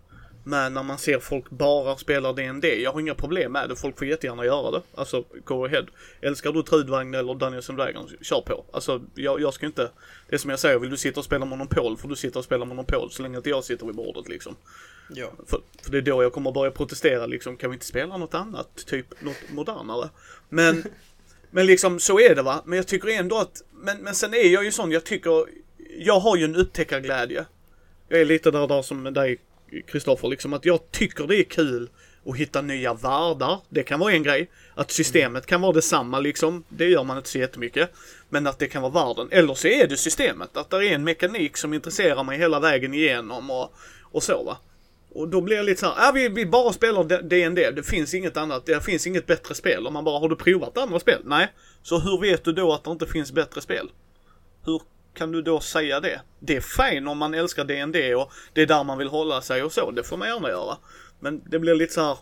med 0.48 0.72
när 0.72 0.84
man 0.84 0.98
ser 0.98 1.20
folk 1.20 1.50
bara 1.50 1.98
spelar 1.98 2.34
DND. 2.34 2.66
Jag 2.66 2.92
har 2.92 3.00
inga 3.00 3.16
problem 3.16 3.52
med 3.52 3.70
det, 3.70 3.76
folk 3.76 3.98
får 3.98 4.08
jättegärna 4.08 4.46
göra 4.46 4.72
det. 4.72 4.82
Alltså, 4.96 5.24
go 5.46 5.66
ahead. 5.66 5.86
Älskar 6.22 6.52
du 6.52 6.64
Trudvagn 6.64 7.14
eller 7.14 7.36
Dungeons 7.36 7.70
and 7.70 7.80
Dragons, 7.80 8.12
kör 8.22 8.42
på. 8.42 8.66
Alltså, 8.72 9.02
jag, 9.16 9.42
jag 9.42 9.54
ska 9.54 9.66
inte... 9.66 9.92
Det 10.30 10.36
är 10.36 10.38
som 10.38 10.50
jag 10.50 10.60
säger, 10.60 10.80
vill 10.80 10.90
du 10.90 10.98
sitta 10.98 11.20
och 11.20 11.26
spela 11.26 11.46
Monopol 11.46 11.98
får 11.98 12.10
du 12.10 12.16
sitta 12.16 12.40
och 12.40 12.46
spela 12.46 12.66
Monopol 12.66 13.12
så 13.12 13.24
länge 13.24 13.38
inte 13.38 13.50
jag 13.50 13.64
sitter 13.64 13.86
vid 13.86 13.96
bordet 13.96 14.30
liksom. 14.30 14.56
Ja. 15.10 15.32
För, 15.48 15.62
för 15.82 15.92
det 15.92 15.98
är 15.98 16.02
då 16.02 16.24
jag 16.24 16.34
kommer 16.34 16.52
börja 16.52 16.72
protestera 16.72 17.26
liksom, 17.26 17.58
kan 17.58 17.70
vi 17.70 17.74
inte 17.74 17.86
spela 17.86 18.18
något 18.18 18.34
annat? 18.34 18.86
Typ 18.86 19.22
något 19.22 19.52
modernare. 19.52 20.10
Men, 20.50 20.84
men 21.52 21.66
liksom 21.66 22.00
så 22.00 22.20
är 22.20 22.36
det 22.36 22.42
va. 22.42 22.62
Men 22.66 22.78
jag 22.78 22.88
tycker 22.88 23.08
ändå 23.08 23.38
att, 23.38 23.62
men, 23.72 23.98
men 23.98 24.16
sen 24.16 24.34
är 24.34 24.54
jag 24.54 24.66
ju 24.66 24.72
sån, 24.72 24.92
jag 24.92 25.04
tycker, 25.04 25.46
jag 25.98 26.20
har 26.20 26.38
ju 26.38 26.44
en 26.44 26.56
upptäckarglädje. 26.56 27.46
Jag 28.08 28.22
är 28.22 28.26
lite 28.26 28.52
där, 28.52 28.68
där 28.68 28.82
som 28.82 29.04
dig 29.04 29.40
Kristoffer, 29.88 30.28
liksom 30.28 30.54
att 30.54 30.66
jag 30.66 30.92
tycker 30.92 31.28
det 31.28 31.36
är 31.36 31.44
kul 31.44 31.90
att 32.26 32.38
hitta 32.38 32.62
nya 32.62 32.94
världar. 32.94 33.60
Det 33.70 33.84
kan 33.84 34.00
vara 34.00 34.14
en 34.14 34.24
grej. 34.24 34.50
Att 34.76 34.92
systemet 34.92 35.46
kan 35.46 35.62
vara 35.62 35.72
detsamma 35.72 36.20
liksom. 36.20 36.64
Det 36.70 36.86
gör 36.86 37.04
man 37.04 37.18
inte 37.18 37.30
så 37.30 37.38
jättemycket. 37.38 37.90
Men 38.30 38.48
att 38.48 38.60
det 38.60 38.68
kan 38.68 38.82
vara 38.82 38.92
världen. 38.92 39.28
Eller 39.32 39.54
så 39.54 39.68
är 39.68 39.88
det 39.88 39.98
systemet. 39.98 40.58
Att 40.58 40.70
det 40.70 40.78
är 40.78 40.94
en 40.94 41.04
mekanik 41.04 41.58
som 41.58 41.74
intresserar 41.74 42.24
mig 42.24 42.38
hela 42.38 42.60
vägen 42.60 42.94
igenom 42.94 43.52
och, 43.52 43.74
och 44.04 44.24
så 44.24 44.44
va. 44.44 44.58
Och 45.10 45.28
då 45.28 45.42
blir 45.42 45.56
jag 45.56 45.66
lite 45.66 45.80
så 45.80 45.94
här, 45.94 46.08
äh, 46.08 46.14
vi, 46.14 46.30
vi 46.30 46.46
bara 46.46 46.74
spelar 46.74 47.22
D&D. 47.22 47.72
Det 47.72 47.84
finns 47.84 48.14
inget 48.14 48.38
annat, 48.38 48.66
det 48.66 48.86
finns 48.86 49.08
inget 49.08 49.26
bättre 49.26 49.56
spel. 49.56 49.88
Om 49.88 49.94
man 49.94 50.04
bara, 50.04 50.20
har 50.20 50.30
du 50.30 50.36
provat 50.36 50.78
andra 50.78 51.00
spel? 51.00 51.22
Nej. 51.26 51.54
Så 51.84 52.00
hur 52.00 52.22
vet 52.22 52.44
du 52.44 52.54
då 52.54 52.74
att 52.74 52.84
det 52.84 52.92
inte 52.92 53.06
finns 53.06 53.32
bättre 53.32 53.62
spel? 53.62 53.90
Hur 54.66 54.82
kan 55.18 55.32
du 55.32 55.42
då 55.42 55.60
säga 55.60 56.00
det? 56.00 56.22
Det 56.40 56.56
är 56.56 56.62
fine 56.62 57.08
om 57.08 57.18
man 57.18 57.34
älskar 57.34 57.66
D&D 57.66 58.16
och 58.16 58.32
det 58.54 58.62
är 58.62 58.66
där 58.66 58.84
man 58.84 58.98
vill 58.98 59.08
hålla 59.08 59.42
sig 59.42 59.64
och 59.64 59.72
så. 59.72 59.92
Det 59.92 60.04
får 60.04 60.18
man 60.18 60.28
gärna 60.28 60.50
göra. 60.50 60.78
Men 61.20 61.42
det 61.50 61.60
blir 61.60 61.76
lite 61.76 61.94
så 61.94 62.02
här, 62.02 62.18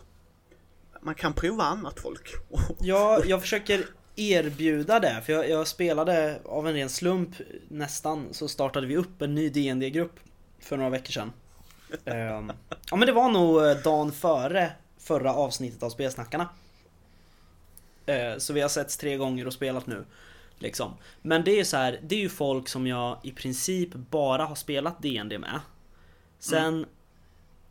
man 1.00 1.14
kan 1.14 1.32
prova 1.32 1.64
annat 1.64 2.00
folk. 2.00 2.30
ja, 2.80 3.22
jag 3.26 3.40
försöker 3.40 3.84
erbjuda 4.16 5.00
det. 5.00 5.22
För 5.26 5.32
jag, 5.32 5.50
jag, 5.50 5.66
spelade 5.66 6.40
av 6.44 6.68
en 6.68 6.74
ren 6.74 6.88
slump 6.88 7.30
nästan 7.68 8.28
så 8.32 8.48
startade 8.48 8.86
vi 8.86 8.96
upp 8.96 9.22
en 9.22 9.34
ny 9.34 9.48
dd 9.48 9.90
grupp 9.90 10.20
för 10.60 10.76
några 10.76 10.90
veckor 10.90 11.12
sedan 11.12 11.32
um, 12.04 12.52
ja 12.90 12.96
men 12.96 13.06
det 13.06 13.12
var 13.12 13.30
nog 13.30 13.64
eh, 13.64 13.76
dagen 13.76 14.12
före 14.12 14.72
förra 14.98 15.34
avsnittet 15.34 15.82
av 15.82 15.90
Spelsnackarna. 15.90 16.48
Uh, 18.08 18.38
så 18.38 18.52
vi 18.52 18.60
har 18.60 18.68
setts 18.68 18.96
tre 18.96 19.16
gånger 19.16 19.46
och 19.46 19.52
spelat 19.52 19.86
nu. 19.86 20.04
Liksom. 20.58 20.94
Men 21.22 21.44
det 21.44 21.60
är 21.60 21.64
så 21.64 21.76
här, 21.76 22.00
det 22.02 22.14
är 22.14 22.20
ju 22.20 22.28
folk 22.28 22.68
som 22.68 22.86
jag 22.86 23.18
i 23.22 23.32
princip 23.32 23.94
bara 23.94 24.44
har 24.44 24.54
spelat 24.54 25.02
DND 25.02 25.40
med. 25.40 25.60
Sen 26.38 26.74
mm. 26.74 26.88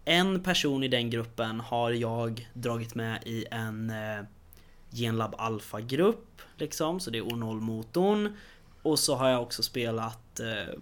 en 0.05 0.43
person 0.43 0.83
i 0.83 0.87
den 0.87 1.09
gruppen 1.09 1.59
har 1.59 1.91
jag 1.91 2.49
dragit 2.53 2.95
med 2.95 3.23
i 3.25 3.45
en 3.51 3.89
eh, 3.89 4.25
Genlab 4.91 5.35
Alpha-grupp. 5.37 6.41
Liksom, 6.57 6.99
så 6.99 7.11
det 7.11 7.17
är 7.17 7.23
O0-motorn. 7.23 8.37
Och 8.81 8.99
så 8.99 9.15
har 9.15 9.29
jag 9.29 9.41
också 9.41 9.63
spelat 9.63 10.39
eh, 10.39 10.73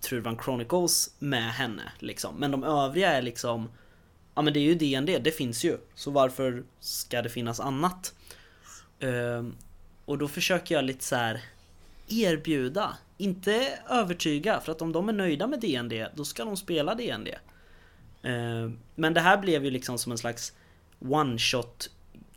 Trudvan 0.00 0.38
Chronicles 0.44 1.14
med 1.18 1.52
henne 1.52 1.92
liksom. 1.98 2.34
Men 2.36 2.50
de 2.50 2.64
övriga 2.64 3.12
är 3.12 3.22
liksom 3.22 3.68
Ja 4.34 4.42
men 4.42 4.52
det 4.52 4.60
är 4.60 4.64
ju 4.64 4.74
DND, 4.74 5.22
det 5.22 5.30
finns 5.30 5.64
ju. 5.64 5.78
Så 5.94 6.10
varför 6.10 6.64
ska 6.80 7.22
det 7.22 7.28
finnas 7.28 7.60
annat? 7.60 8.14
Ehm, 9.00 9.56
och 10.10 10.18
då 10.18 10.28
försöker 10.28 10.74
jag 10.74 10.84
lite 10.84 11.04
så 11.04 11.16
här 11.16 11.40
erbjuda, 12.08 12.96
inte 13.18 13.78
övertyga, 13.88 14.60
för 14.60 14.72
att 14.72 14.82
om 14.82 14.92
de 14.92 15.08
är 15.08 15.12
nöjda 15.12 15.46
med 15.46 15.60
DND, 15.60 16.06
då 16.14 16.24
ska 16.24 16.44
de 16.44 16.56
spela 16.56 16.94
DND. 16.94 17.28
Eh, 18.22 18.70
men 18.94 19.14
det 19.14 19.20
här 19.20 19.36
blev 19.38 19.64
ju 19.64 19.70
liksom 19.70 19.98
som 19.98 20.12
en 20.12 20.18
slags 20.18 20.52
one 21.00 21.38
shot 21.38 21.90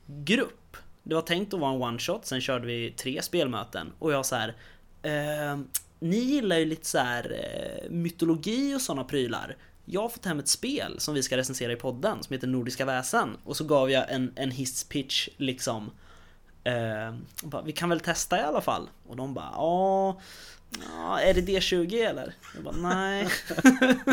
grupp. 0.06 0.78
Det 1.04 1.16
var 1.16 1.22
tänkt 1.22 1.54
att 1.54 1.60
vara 1.60 1.74
en 1.74 1.82
one 1.82 2.00
shot, 2.00 2.26
sen 2.26 2.42
körde 2.42 2.68
vi 2.68 2.92
tre 2.92 3.22
spelmöten 3.22 3.92
och 4.00 4.14
jag 4.14 4.26
så 4.26 4.36
här. 4.36 4.56
ehm, 5.04 5.68
ni 6.00 6.18
gillar 6.18 6.58
ju 6.58 6.66
lite 6.66 6.86
så 6.86 6.98
här 6.98 7.32
eh, 7.32 7.90
mytologi 7.92 8.76
och 8.76 8.82
sådana 8.82 9.04
prylar. 9.04 9.58
Jag 9.86 10.02
har 10.02 10.10
fått 10.10 10.26
hem 10.26 10.40
ett 10.40 10.48
spel 10.48 11.00
som 11.00 11.14
vi 11.14 11.24
ska 11.24 11.38
recensera 11.38 11.72
i 11.72 11.76
podden 11.76 12.24
som 12.24 12.34
heter 12.34 12.48
Nordiska 12.48 12.86
väsen 12.86 13.38
och 13.44 13.58
så 13.58 13.64
gav 13.64 13.92
jag 13.92 14.12
en, 14.12 14.34
en 14.36 14.52
hisspitch 14.52 15.30
liksom. 15.38 15.92
Eh, 16.64 17.16
bara, 17.44 17.62
vi 17.62 17.72
kan 17.72 17.90
väl 17.90 18.00
testa 18.00 18.38
i 18.38 18.42
alla 18.42 18.62
fall. 18.62 18.90
Och 19.08 19.16
de 19.16 19.34
bara 19.34 19.52
ja, 19.56 21.20
är 21.20 21.34
det 21.34 21.42
D20 21.42 22.10
eller? 22.10 22.34
Jag 22.56 22.64
bara 22.64 22.76
nej. 22.76 23.28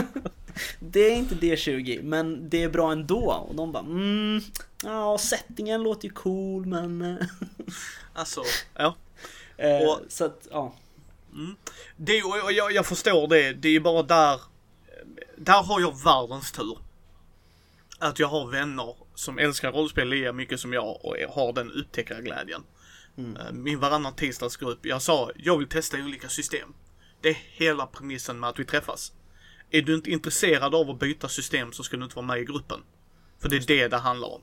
det 0.80 1.00
är 1.00 1.16
inte 1.16 1.34
D20 1.34 2.02
men 2.02 2.50
det 2.50 2.62
är 2.62 2.68
bra 2.68 2.92
ändå. 2.92 3.46
Och 3.48 3.54
de 3.54 3.72
bara 3.72 3.82
mm, 3.84 4.40
ja 4.84 5.18
settingen 5.18 5.82
låter 5.82 6.08
ju 6.08 6.14
cool 6.14 6.66
men... 6.66 7.18
Alltså, 8.12 8.42
ja. 8.74 8.94
eh, 9.56 9.88
Och- 9.88 10.00
så 10.08 10.24
att 10.24 10.48
ja. 10.50 10.72
Det, 11.96 12.22
och 12.22 12.44
och 12.44 12.52
jag, 12.52 12.72
jag 12.72 12.86
förstår 12.86 13.28
det. 13.28 13.52
Det 13.52 13.68
är 13.68 13.72
ju 13.72 13.80
bara 13.80 14.02
där. 14.02 14.40
Där 15.36 15.62
har 15.62 15.80
jag 15.80 16.04
världens 16.04 16.52
tur. 16.52 16.78
Att 17.98 18.18
jag 18.18 18.28
har 18.28 18.46
vänner 18.46 18.94
som 19.20 19.38
älskar 19.38 19.72
rollspel 19.72 20.08
lika 20.08 20.32
mycket 20.32 20.60
som 20.60 20.72
jag 20.72 21.04
och 21.04 21.16
har 21.34 21.52
den 21.52 21.72
upptäckarglädjen. 21.72 22.62
Eh, 23.18 23.52
Min 23.52 23.80
varannan 23.80 24.14
tisdagsgrupp, 24.14 24.86
jag 24.86 25.02
sa 25.02 25.30
jag 25.36 25.58
vill 25.58 25.68
testa 25.68 25.98
olika 25.98 26.28
system. 26.28 26.74
Det 27.20 27.28
är 27.28 27.34
hela 27.34 27.86
premissen 27.86 28.40
med 28.40 28.50
att 28.50 28.58
vi 28.58 28.64
träffas. 28.64 29.12
Är 29.70 29.82
du 29.82 29.94
inte 29.94 30.10
intresserad 30.10 30.74
av 30.74 30.90
att 30.90 30.98
byta 30.98 31.28
system 31.28 31.72
så 31.72 31.82
ska 31.82 31.96
du 31.96 32.04
inte 32.04 32.16
vara 32.16 32.26
med 32.26 32.40
i 32.40 32.44
gruppen. 32.44 32.80
För 33.38 33.48
det 33.48 33.56
är 33.56 33.66
det 33.66 33.88
det 33.88 33.96
handlar 33.96 34.28
om. 34.28 34.40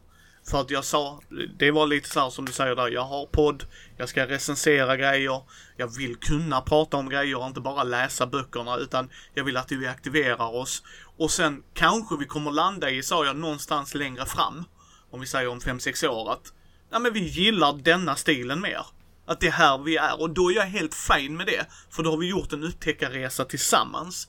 För 0.50 0.62
att 0.62 0.72
jag 0.72 0.86
sa, 0.86 1.22
det 1.58 1.72
var 1.72 1.88
lite 1.88 2.10
så 2.10 2.20
här 2.20 2.30
som 2.30 2.46
du 2.46 2.52
säger 2.52 2.76
där, 2.76 2.88
jag 2.88 3.04
har 3.04 3.26
podd, 3.26 3.64
jag 3.98 4.10
ska 4.10 4.28
recensera 4.28 4.98
grejer, 4.98 5.42
jag 5.78 5.98
vill 5.98 6.16
kunna 6.16 6.62
prata 6.62 6.98
om 6.98 7.10
grejer 7.10 7.38
och 7.40 7.48
inte 7.48 7.62
bara 7.62 7.84
läsa 7.84 8.28
böckerna 8.28 8.78
utan 8.78 9.10
jag 9.34 9.44
vill 9.44 9.58
att 9.58 9.72
vi 9.72 9.88
aktiverar 9.88 10.56
oss. 10.56 10.84
Och 11.18 11.32
sen 11.32 11.64
kanske 11.74 12.18
vi 12.18 12.26
kommer 12.26 12.52
landa 12.52 12.90
i, 12.90 13.04
sa 13.04 13.26
jag, 13.26 13.36
någonstans 13.36 13.96
längre 13.96 14.26
fram, 14.26 14.64
om 15.12 15.20
vi 15.20 15.28
säger 15.28 15.48
om 15.48 15.60
5-6 15.60 16.08
år 16.08 16.32
att, 16.32 16.54
ja 16.92 17.00
men 17.00 17.14
vi 17.14 17.20
gillar 17.20 17.74
denna 17.74 18.16
stilen 18.16 18.62
mer. 18.62 18.86
Att 19.26 19.40
det 19.40 19.48
är 19.48 19.52
här 19.52 19.78
vi 19.78 19.98
är 19.98 20.22
och 20.22 20.30
då 20.30 20.52
är 20.52 20.56
jag 20.56 20.66
helt 20.66 20.96
fin 20.96 21.38
med 21.38 21.46
det. 21.46 21.66
För 21.90 22.04
då 22.04 22.10
har 22.10 22.18
vi 22.18 22.30
gjort 22.30 22.54
en 22.54 22.64
upptäckarresa 22.64 23.46
tillsammans 23.46 24.28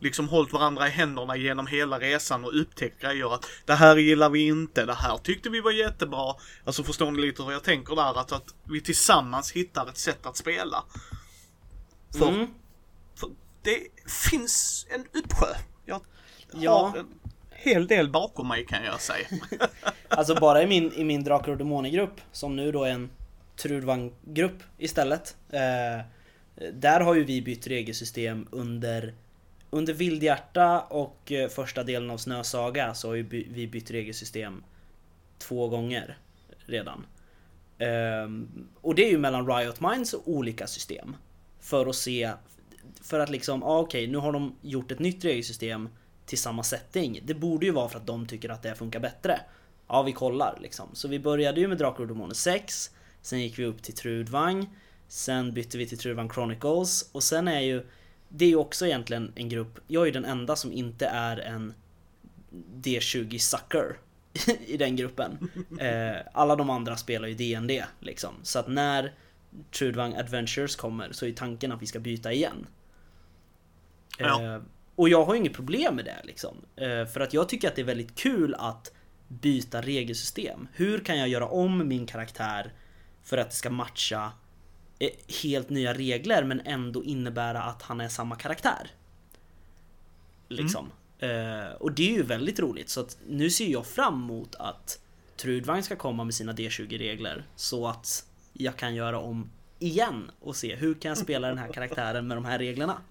liksom 0.00 0.28
hållit 0.28 0.52
varandra 0.52 0.86
i 0.88 0.90
händerna 0.90 1.36
genom 1.36 1.66
hela 1.66 1.98
resan 1.98 2.44
och 2.44 2.60
upptäckt 2.60 3.02
grejer 3.02 3.34
att 3.34 3.46
det 3.64 3.74
här 3.74 3.96
gillar 3.96 4.30
vi 4.30 4.46
inte, 4.46 4.86
det 4.86 4.94
här 4.94 5.16
tyckte 5.18 5.50
vi 5.50 5.60
var 5.60 5.70
jättebra. 5.72 6.34
Alltså 6.64 6.82
förstår 6.84 7.10
ni 7.10 7.20
lite 7.20 7.42
hur 7.42 7.52
jag 7.52 7.62
tänker 7.64 7.96
där? 7.96 8.20
Att, 8.20 8.32
att 8.32 8.54
vi 8.64 8.80
tillsammans 8.80 9.52
hittar 9.52 9.88
ett 9.88 9.98
sätt 9.98 10.26
att 10.26 10.36
spela. 10.36 10.84
För, 12.18 12.28
Mm. 12.28 12.46
för 13.14 13.28
det 13.62 13.78
finns 14.30 14.86
en 14.90 15.04
uppsjö. 15.22 15.46
Jag 15.84 16.00
Ja. 16.52 16.86
har 16.88 16.98
en 16.98 17.06
hel 17.50 17.86
del 17.86 18.10
bakom 18.10 18.48
mig 18.48 18.66
kan 18.66 18.84
jag 18.84 19.00
säga. 19.00 19.26
Alltså 20.08 20.34
bara 20.34 20.62
i 20.62 20.66
min, 20.66 20.92
i 20.92 21.04
min 21.04 21.24
Drakar 21.24 21.52
och 21.52 21.58
Demoner-grupp, 21.58 22.20
som 22.32 22.56
nu 22.56 22.72
då 22.72 22.84
är 22.84 22.90
en 22.90 23.10
Trudvang-grupp 23.62 24.62
istället. 24.78 25.36
Eh, 25.50 26.04
där 26.72 27.00
har 27.00 27.14
ju 27.14 27.24
vi 27.24 27.42
bytt 27.42 27.66
regelsystem 27.66 28.46
under 28.50 29.14
under 29.70 29.92
Vildhjärta 29.92 30.80
och 30.80 31.32
eh, 31.32 31.48
första 31.48 31.84
delen 31.84 32.10
av 32.10 32.16
Snösaga 32.16 32.94
så 32.94 33.08
har 33.08 33.14
ju 33.14 33.22
vi 33.50 33.66
bytt 33.66 33.90
regelsystem 33.90 34.64
två 35.38 35.68
gånger 35.68 36.18
redan. 36.66 37.06
Ehm, 37.78 38.48
och 38.80 38.94
det 38.94 39.04
är 39.04 39.10
ju 39.10 39.18
mellan 39.18 39.46
Riot 39.46 39.80
Minds 39.80 40.14
och 40.14 40.22
olika 40.24 40.66
system. 40.66 41.16
För 41.60 41.86
att 41.86 41.96
se, 41.96 42.32
för 43.02 43.20
att 43.20 43.30
liksom, 43.30 43.62
ah, 43.62 43.78
okej 43.78 44.06
nu 44.06 44.18
har 44.18 44.32
de 44.32 44.56
gjort 44.62 44.90
ett 44.90 44.98
nytt 44.98 45.24
regelsystem 45.24 45.88
till 46.26 46.38
samma 46.38 46.62
setting. 46.62 47.20
Det 47.24 47.34
borde 47.34 47.66
ju 47.66 47.72
vara 47.72 47.88
för 47.88 47.98
att 47.98 48.06
de 48.06 48.26
tycker 48.26 48.48
att 48.48 48.62
det 48.62 48.74
funkar 48.74 49.00
bättre. 49.00 49.40
Ja, 49.88 50.02
vi 50.02 50.12
kollar 50.12 50.58
liksom. 50.60 50.88
Så 50.92 51.08
vi 51.08 51.18
började 51.18 51.60
ju 51.60 51.68
med 51.68 51.78
Drakar 51.78 52.00
och 52.00 52.08
Demoner 52.08 52.34
6. 52.34 52.90
Sen 53.22 53.40
gick 53.40 53.58
vi 53.58 53.64
upp 53.64 53.82
till 53.82 53.94
Trudvang. 53.94 54.68
Sen 55.08 55.52
bytte 55.52 55.78
vi 55.78 55.86
till 55.86 55.98
Trudvang 55.98 56.30
Chronicles. 56.30 57.10
Och 57.12 57.22
sen 57.22 57.48
är 57.48 57.60
ju... 57.60 57.86
Det 58.32 58.44
är 58.44 58.48
ju 58.48 58.56
också 58.56 58.86
egentligen 58.86 59.32
en 59.34 59.48
grupp. 59.48 59.78
Jag 59.86 60.02
är 60.02 60.06
ju 60.06 60.12
den 60.12 60.24
enda 60.24 60.56
som 60.56 60.72
inte 60.72 61.06
är 61.06 61.36
en 61.36 61.74
D20 62.74 63.38
sucker 63.38 63.96
i 64.66 64.76
den 64.76 64.96
gruppen. 64.96 65.50
Eh, 65.80 66.16
alla 66.32 66.56
de 66.56 66.70
andra 66.70 66.96
spelar 66.96 67.28
ju 67.28 67.34
DND 67.34 67.84
liksom. 68.00 68.34
Så 68.42 68.58
att 68.58 68.68
när 68.68 69.12
Trudvang 69.70 70.14
Adventures 70.14 70.76
kommer 70.76 71.12
så 71.12 71.26
är 71.26 71.32
tanken 71.32 71.72
att 71.72 71.82
vi 71.82 71.86
ska 71.86 72.00
byta 72.00 72.32
igen. 72.32 72.66
Ja. 74.18 74.42
Eh, 74.42 74.62
och 74.94 75.08
jag 75.08 75.24
har 75.24 75.34
ju 75.34 75.40
inget 75.40 75.52
problem 75.52 75.96
med 75.96 76.04
det 76.04 76.20
liksom. 76.24 76.56
Eh, 76.76 77.06
för 77.06 77.20
att 77.20 77.34
jag 77.34 77.48
tycker 77.48 77.68
att 77.68 77.76
det 77.76 77.82
är 77.82 77.86
väldigt 77.86 78.14
kul 78.14 78.54
att 78.58 78.92
byta 79.28 79.80
regelsystem. 79.80 80.68
Hur 80.72 80.98
kan 80.98 81.18
jag 81.18 81.28
göra 81.28 81.46
om 81.46 81.88
min 81.88 82.06
karaktär 82.06 82.72
för 83.22 83.38
att 83.38 83.50
det 83.50 83.56
ska 83.56 83.70
matcha 83.70 84.32
helt 85.42 85.70
nya 85.70 85.94
regler 85.94 86.44
men 86.44 86.60
ändå 86.60 87.04
innebära 87.04 87.62
att 87.62 87.82
han 87.82 88.00
är 88.00 88.08
samma 88.08 88.36
karaktär? 88.36 88.90
Liksom. 90.48 90.90
Eh, 91.18 91.72
och 91.78 91.92
det 91.92 92.10
är 92.10 92.16
ju 92.16 92.22
väldigt 92.22 92.60
roligt 92.60 92.88
så 92.88 93.00
att 93.00 93.18
nu 93.28 93.50
ser 93.50 93.66
jag 93.66 93.86
fram 93.86 94.14
emot 94.14 94.54
att 94.54 95.00
Trudvang 95.36 95.82
ska 95.82 95.96
komma 95.96 96.24
med 96.24 96.34
sina 96.34 96.52
D20-regler 96.52 97.44
så 97.56 97.86
att 97.86 98.26
jag 98.52 98.76
kan 98.76 98.94
göra 98.94 99.18
om 99.18 99.50
igen 99.78 100.30
och 100.40 100.56
se 100.56 100.74
hur 100.74 100.94
kan 100.94 101.08
jag 101.08 101.18
spela 101.18 101.48
den 101.48 101.58
här 101.58 101.72
karaktären 101.72 102.26
med 102.26 102.36
de 102.36 102.44
här 102.44 102.58
reglerna. 102.58 103.02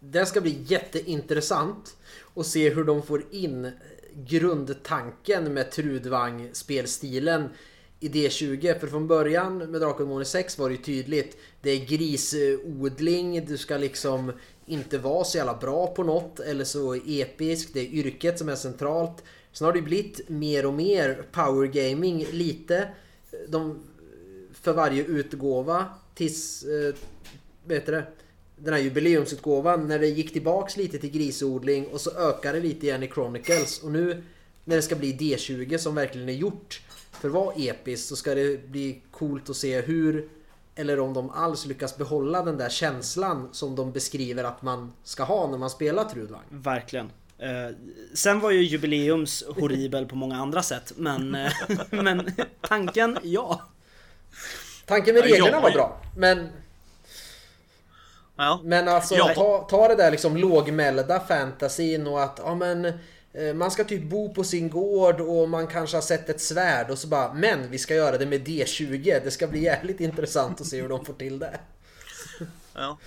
Det 0.00 0.26
ska 0.26 0.40
bli 0.40 0.64
jätteintressant 0.66 1.96
att 2.34 2.46
se 2.46 2.74
hur 2.74 2.84
de 2.84 3.02
får 3.02 3.22
in 3.30 3.72
grundtanken 4.14 5.54
med 5.54 5.70
Trudvang 5.70 6.50
spelstilen 6.52 7.48
i 8.02 8.08
D20. 8.08 8.78
För 8.78 8.86
från 8.86 9.06
början 9.06 9.58
med 9.58 9.80
Drakar 9.80 10.00
och 10.00 10.00
Demoner 10.00 10.24
6 10.24 10.58
var 10.58 10.68
det 10.68 10.74
ju 10.74 10.82
tydligt. 10.82 11.36
Det 11.60 11.70
är 11.70 11.84
grisodling, 11.84 13.46
du 13.46 13.58
ska 13.58 13.76
liksom 13.76 14.32
inte 14.66 14.98
vara 14.98 15.24
så 15.24 15.36
jävla 15.36 15.54
bra 15.54 15.86
på 15.86 16.04
något 16.04 16.40
eller 16.40 16.64
så 16.64 16.94
episk. 16.94 17.68
Det 17.72 17.80
är 17.80 17.84
yrket 17.84 18.38
som 18.38 18.48
är 18.48 18.54
centralt. 18.54 19.24
Sen 19.52 19.64
har 19.64 19.72
det 19.72 19.82
blivit 19.82 20.28
mer 20.28 20.66
och 20.66 20.74
mer 20.74 21.22
power 21.32 21.66
gaming 21.66 22.26
lite. 22.32 22.88
De, 23.48 23.82
för 24.52 24.72
varje 24.72 25.04
utgåva 25.04 25.86
tills... 26.14 26.64
Eh, 26.64 26.94
vet 27.64 27.86
du 27.86 27.92
det? 27.92 28.06
Den 28.56 28.74
här 28.74 28.80
jubileumsutgåvan 28.80 29.88
när 29.88 29.98
det 29.98 30.06
gick 30.06 30.32
tillbaks 30.32 30.76
lite 30.76 30.98
till 30.98 31.10
grisodling 31.10 31.86
och 31.86 32.00
så 32.00 32.10
ökade 32.10 32.60
det 32.60 32.66
lite 32.66 32.86
igen 32.86 33.02
i 33.02 33.08
Chronicles. 33.08 33.82
Och 33.82 33.92
nu 33.92 34.22
när 34.64 34.76
det 34.76 34.82
ska 34.82 34.96
bli 34.96 35.12
D20 35.12 35.78
som 35.78 35.94
verkligen 35.94 36.28
är 36.28 36.32
gjort 36.32 36.80
för 37.12 37.28
att 37.28 37.34
vara 37.34 37.54
episkt 37.54 38.08
så 38.08 38.16
ska 38.16 38.34
det 38.34 38.68
bli 38.68 39.02
coolt 39.10 39.50
att 39.50 39.56
se 39.56 39.80
hur 39.80 40.28
eller 40.74 41.00
om 41.00 41.14
de 41.14 41.30
alls 41.30 41.66
lyckas 41.66 41.96
behålla 41.96 42.42
den 42.42 42.58
där 42.58 42.68
känslan 42.68 43.48
som 43.52 43.76
de 43.76 43.92
beskriver 43.92 44.44
att 44.44 44.62
man 44.62 44.92
ska 45.04 45.22
ha 45.22 45.50
när 45.50 45.58
man 45.58 45.70
spelar 45.70 46.04
Trudvang. 46.04 46.44
Verkligen. 46.48 47.10
Eh, 47.38 47.76
sen 48.14 48.40
var 48.40 48.50
ju 48.50 48.62
jubileums 48.62 49.44
horribel 49.48 50.06
på 50.06 50.16
många 50.16 50.36
andra 50.36 50.62
sätt 50.62 50.92
men, 50.96 51.34
eh, 51.34 51.52
men 51.90 52.32
tanken, 52.60 53.18
ja. 53.22 53.62
Tanken 54.86 55.14
med 55.14 55.24
reglerna 55.24 55.60
var 55.60 55.70
bra 55.70 56.00
men 56.16 56.48
Ja. 58.36 58.60
Men 58.64 58.88
alltså 58.88 59.14
ta, 59.16 59.66
ta 59.70 59.88
det 59.88 59.94
där 59.94 60.10
liksom 60.10 60.36
lågmälda 60.36 61.20
fantasin 61.20 62.06
och 62.06 62.22
att 62.22 62.40
ja 62.44 62.54
men 62.54 62.92
man 63.54 63.70
ska 63.70 63.84
typ 63.84 64.02
bo 64.02 64.34
på 64.34 64.44
sin 64.44 64.70
gård 64.70 65.20
och 65.20 65.48
man 65.48 65.66
kanske 65.66 65.96
har 65.96 66.02
sett 66.02 66.28
ett 66.28 66.40
svärd 66.40 66.90
och 66.90 66.98
så 66.98 67.08
bara 67.08 67.34
Men 67.34 67.70
vi 67.70 67.78
ska 67.78 67.94
göra 67.94 68.18
det 68.18 68.26
med 68.26 68.48
D20 68.48 69.24
Det 69.24 69.30
ska 69.30 69.46
bli 69.46 69.62
jävligt 69.62 70.00
intressant 70.00 70.60
att 70.60 70.66
se 70.66 70.82
hur 70.82 70.88
de 70.88 71.04
får 71.04 71.14
till 71.14 71.38
det 71.38 71.60
Ja. 72.74 72.98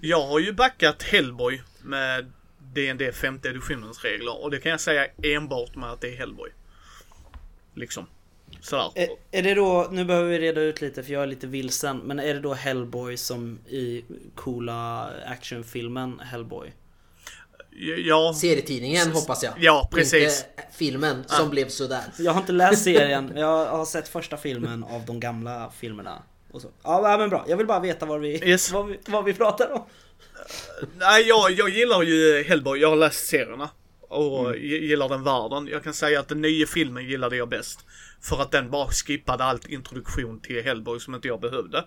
Jag 0.00 0.26
har 0.26 0.38
ju 0.38 0.52
backat 0.52 1.02
Hellboy 1.02 1.62
med 1.82 2.32
D&D 2.58 3.12
5 3.12 3.40
editionens 3.44 4.04
regler 4.04 4.42
och 4.42 4.50
det 4.50 4.58
kan 4.58 4.70
jag 4.70 4.80
säga 4.80 5.06
enbart 5.22 5.76
med 5.76 5.92
att 5.92 6.00
det 6.00 6.08
är 6.08 6.16
Hellboy. 6.16 6.50
Liksom. 7.74 8.06
Sådär. 8.60 8.90
Är, 8.94 9.08
är 9.30 9.42
det 9.42 9.54
då, 9.54 9.88
nu 9.90 10.04
behöver 10.04 10.30
vi 10.30 10.38
reda 10.38 10.60
ut 10.60 10.80
lite 10.80 11.02
för 11.02 11.12
jag 11.12 11.22
är 11.22 11.26
lite 11.26 11.46
vilsen, 11.46 11.98
men 11.98 12.18
är 12.18 12.34
det 12.34 12.40
då 12.40 12.54
Hellboy 12.54 13.16
som 13.16 13.58
i 13.68 14.04
coola 14.34 15.10
actionfilmen 15.26 16.20
Hellboy? 16.20 16.72
Ja, 18.04 18.34
Serietidningen 18.36 19.12
hoppas 19.12 19.42
jag. 19.42 19.52
Ja, 19.58 19.88
precis. 19.92 20.44
Inte 20.56 20.76
filmen 20.76 21.24
som 21.26 21.50
blev 21.50 21.68
sådär. 21.68 22.02
Jag 22.18 22.32
har 22.32 22.40
inte 22.40 22.52
läst 22.52 22.84
serien, 22.84 23.32
jag 23.36 23.66
har 23.66 23.84
sett 23.84 24.08
första 24.08 24.36
filmen 24.36 24.84
av 24.84 25.04
de 25.06 25.20
gamla 25.20 25.72
filmerna. 25.80 26.22
Och 26.52 26.62
så. 26.62 26.68
Ja 26.82 27.16
men 27.18 27.30
bra, 27.30 27.44
jag 27.48 27.56
vill 27.56 27.66
bara 27.66 27.80
veta 27.80 28.06
vad 28.06 28.20
vi, 28.20 28.48
Yes. 28.48 28.72
vad 28.72 28.86
vi, 28.86 28.98
vad 29.06 29.24
vi 29.24 29.34
pratar 29.34 29.72
om. 29.72 29.84
Nej, 30.98 31.28
jag, 31.28 31.50
jag 31.50 31.68
gillar 31.68 32.02
ju 32.02 32.42
Hellboy. 32.42 32.78
Jag 32.80 32.88
har 32.88 32.96
läst 32.96 33.26
serierna. 33.26 33.68
Och 34.08 34.56
gillar 34.56 35.08
den 35.08 35.24
världen. 35.24 35.68
Jag 35.72 35.84
kan 35.84 35.94
säga 35.94 36.20
att 36.20 36.28
den 36.28 36.40
nya 36.40 36.66
filmen 36.66 37.04
gillade 37.08 37.36
jag 37.36 37.48
bäst. 37.48 37.80
För 38.22 38.42
att 38.42 38.50
den 38.50 38.70
bara 38.70 38.88
skippade 38.88 39.44
allt 39.44 39.66
introduktion 39.68 40.40
till 40.40 40.62
Hellboy 40.64 41.00
som 41.00 41.14
inte 41.14 41.28
jag 41.28 41.40
behövde. 41.40 41.84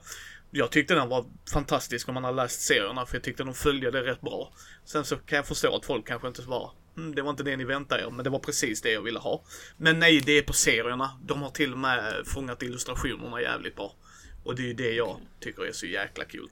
Jag 0.52 0.72
tyckte 0.72 0.96
den 0.96 1.10
var 1.10 1.26
fantastisk 1.54 2.08
om 2.08 2.14
man 2.14 2.24
har 2.24 2.32
läst 2.32 2.62
serierna 2.62 3.06
för 3.06 3.16
jag 3.16 3.24
tyckte 3.24 3.44
de 3.44 3.54
följde 3.54 3.92
det 3.92 4.04
rätt 4.04 4.22
bra. 4.22 4.54
Sen 4.86 5.06
så 5.06 5.16
kan 5.18 5.36
jag 5.36 5.48
förstå 5.48 5.76
att 5.76 5.86
folk 5.86 6.08
kanske 6.08 6.28
inte 6.28 6.42
var 6.42 6.72
mm, 6.98 7.16
det 7.16 7.22
var 7.22 7.30
inte 7.30 7.44
det 7.44 7.58
ni 7.58 7.64
väntade 7.64 8.04
er, 8.04 8.10
men 8.10 8.24
det 8.24 8.30
var 8.30 8.40
precis 8.40 8.82
det 8.82 8.92
jag 8.92 9.02
ville 9.02 9.20
ha. 9.20 9.44
Men 9.78 10.00
nej, 10.00 10.22
det 10.26 10.32
är 10.32 10.42
på 10.42 10.54
serierna. 10.54 11.20
De 11.24 11.42
har 11.42 11.50
till 11.50 11.74
och 11.74 11.80
med 11.80 12.14
fångat 12.26 12.64
illustrationerna 12.64 13.42
jävligt 13.42 13.76
bra. 13.76 13.96
Och 14.44 14.56
det 14.56 14.62
är 14.62 14.68
ju 14.68 14.74
det 14.74 14.94
jag 14.94 15.20
tycker 15.40 15.66
är 15.66 15.72
så 15.72 15.86
jäkla 15.86 16.26
kul. 16.26 16.50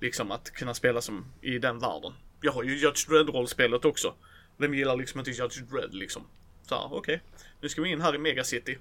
Liksom 0.00 0.30
att 0.30 0.50
kunna 0.50 0.74
spela 0.74 1.00
som 1.00 1.32
i 1.40 1.58
den 1.58 1.78
världen. 1.78 2.12
Jag 2.40 2.52
har 2.52 2.62
ju 2.62 2.78
Judge 2.78 3.08
Dredd-rollspelet 3.08 3.84
också. 3.84 4.14
Vem 4.56 4.74
gillar 4.74 4.96
liksom 4.96 5.20
inte 5.20 5.30
Judge 5.30 5.60
Dredd 5.60 5.94
liksom? 5.94 6.26
Så 6.68 6.88
okej. 6.92 7.22
Nu 7.60 7.68
ska 7.68 7.82
vi 7.82 7.90
in 7.90 8.00
här 8.00 8.14
i 8.14 8.18
Megacity. 8.18 8.76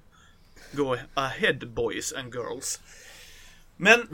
Go 0.71 0.97
ahead 1.13 1.54
boys 1.54 2.13
and 2.13 2.34
girls. 2.34 2.82
Men, 3.78 4.08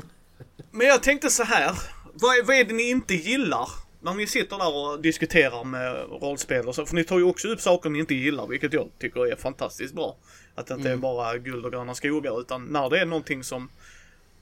men 0.72 0.88
jag 0.88 1.04
tänkte 1.04 1.30
så 1.30 1.44
här. 1.44 1.72
Vad 2.14 2.40
är, 2.40 2.44
vad 2.44 2.56
är 2.56 2.64
det 2.64 2.74
ni 2.74 2.90
inte 2.90 3.14
gillar? 3.14 3.70
När 4.02 4.14
ni 4.14 4.28
sitter 4.28 4.58
där 4.58 4.76
och 4.76 5.02
diskuterar 5.02 5.64
med 5.64 5.96
rollspel 6.22 6.68
och 6.68 6.76
så. 6.76 6.86
För 6.86 6.96
ni 6.96 7.04
tar 7.04 7.18
ju 7.18 7.24
också 7.24 7.48
upp 7.48 7.62
saker 7.62 7.90
ni 7.90 8.00
inte 8.00 8.16
gillar, 8.16 8.48
vilket 8.48 8.74
jag 8.74 8.90
tycker 9.00 9.32
är 9.32 9.36
fantastiskt 9.36 9.96
bra. 9.96 10.18
Att 10.56 10.68
det 10.68 10.74
inte 10.74 10.90
är 10.90 10.98
bara 10.98 11.38
guld 11.38 11.66
och 11.66 11.72
gröna 11.72 11.96
skogar, 11.96 12.42
utan 12.42 12.66
när 12.66 12.90
det 12.90 13.00
är 13.00 13.06
någonting 13.06 13.44
som 13.44 13.70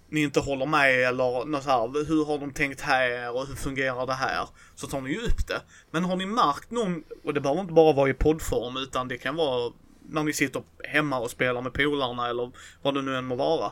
ni 0.10 0.22
inte 0.22 0.40
håller 0.40 0.66
med 0.66 1.08
eller 1.08 1.46
något 1.46 1.64
så 1.64 1.70
här, 1.70 2.08
hur 2.08 2.26
har 2.26 2.38
de 2.38 2.54
tänkt 2.54 2.82
här 2.82 3.36
och 3.36 3.48
hur 3.48 3.56
fungerar 3.56 4.08
det 4.08 4.14
här? 4.14 4.48
Så 4.76 4.88
tar 4.88 5.02
ni 5.02 5.10
ju 5.10 5.22
upp 5.22 5.48
det. 5.48 5.62
Men 5.92 6.06
har 6.06 6.16
ni 6.16 6.26
märkt 6.26 6.72
någon, 6.72 7.04
och 7.24 7.34
det 7.34 7.42
behöver 7.42 7.62
inte 7.62 7.74
bara 7.74 7.94
vara 7.94 8.10
i 8.10 8.14
poddform 8.14 8.78
utan 8.78 9.08
det 9.08 9.18
kan 9.18 9.36
vara 9.36 9.74
när 10.10 10.24
ni 10.24 10.34
sitter 10.34 10.64
hemma 10.84 11.20
och 11.20 11.32
spelar 11.32 11.62
med 11.62 11.74
polarna 11.74 12.30
eller 12.30 12.52
vad 12.82 12.94
det 12.94 13.02
nu 13.02 13.16
än 13.16 13.26
må 13.26 13.36
vara. 13.36 13.72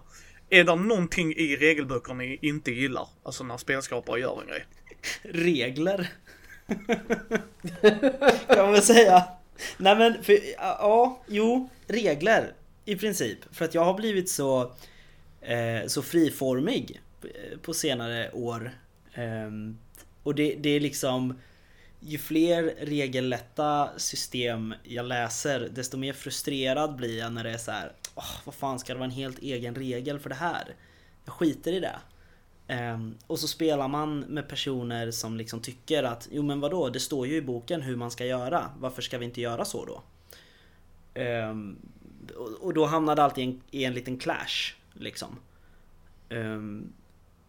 Är 0.56 0.64
det 0.64 0.76
någonting 0.76 1.34
i 1.34 1.56
regelböcker 1.56 2.14
ni 2.14 2.40
inte 2.42 2.72
gillar? 2.72 3.08
Alltså 3.24 3.44
när 3.44 3.58
spelskapare 3.58 4.20
gör 4.20 4.42
en 4.42 4.48
grej. 4.48 4.66
Regler. 5.24 6.10
kan 8.48 8.58
man 8.58 8.72
väl 8.72 8.82
säga. 8.82 9.24
Nej 9.78 9.96
men, 9.96 10.24
för, 10.24 10.40
ja, 10.58 11.24
jo, 11.28 11.70
regler. 11.88 12.54
I 12.86 12.96
princip. 12.96 13.38
För 13.52 13.66
att 13.66 13.74
jag 13.74 13.86
har 13.86 13.94
blivit 13.94 14.30
så, 14.30 14.74
eh, 15.42 15.88
så 15.88 16.02
friformig 16.02 17.02
eh, 17.24 17.60
på 17.60 17.74
senare 17.74 18.32
år. 18.32 18.72
Eh, 19.14 19.52
och 20.24 20.36
det, 20.36 20.56
det 20.56 20.70
är 20.70 20.80
liksom 20.80 21.40
ju 22.00 22.18
fler 22.18 22.74
regellätta 22.80 23.90
system 23.98 24.74
jag 24.84 25.06
läser, 25.06 25.70
desto 25.72 25.98
mer 25.98 26.14
frustrerad 26.14 26.96
blir 26.96 27.20
jag 27.20 27.34
när 27.34 27.44
det 27.44 27.52
är 27.52 27.58
så 27.58 27.72
här. 27.72 27.92
Oh, 28.16 28.36
vad 28.46 28.56
fan 28.56 28.80
ska 28.80 28.94
det 28.94 29.00
vara 29.00 29.10
en 29.10 29.16
helt 29.16 29.40
egen 29.40 29.76
regel 29.76 30.20
för 30.20 30.30
det 30.30 30.36
här? 30.36 30.76
Jag 31.26 31.34
skiter 31.34 31.74
i 31.74 31.80
det. 31.80 32.00
Um, 32.68 33.18
och 33.28 33.40
så 33.40 33.48
spelar 33.48 33.88
man 33.88 34.20
med 34.20 34.50
personer 34.50 35.12
som 35.12 35.38
liksom 35.38 35.60
tycker 35.60 36.04
att 36.04 36.28
jo 36.32 36.44
men 36.44 36.60
vadå, 36.60 36.90
det 36.90 37.00
står 37.00 37.28
ju 37.28 37.36
i 37.36 37.42
boken 37.42 37.82
hur 37.82 37.96
man 37.96 38.12
ska 38.12 38.26
göra. 38.26 38.70
Varför 38.80 39.02
ska 39.02 39.18
vi 39.18 39.26
inte 39.26 39.42
göra 39.42 39.66
så 39.66 39.86
då? 39.86 40.04
Um, 41.22 41.78
och, 42.36 42.50
och 42.62 42.74
då 42.74 42.86
hamnar 42.86 43.16
det 43.16 43.24
alltid 43.24 43.44
i 43.44 43.48
en, 43.48 43.62
i 43.72 43.84
en 43.84 43.94
liten 43.94 44.18
clash 44.18 44.76
liksom. 44.94 45.40
Um, 46.30 46.94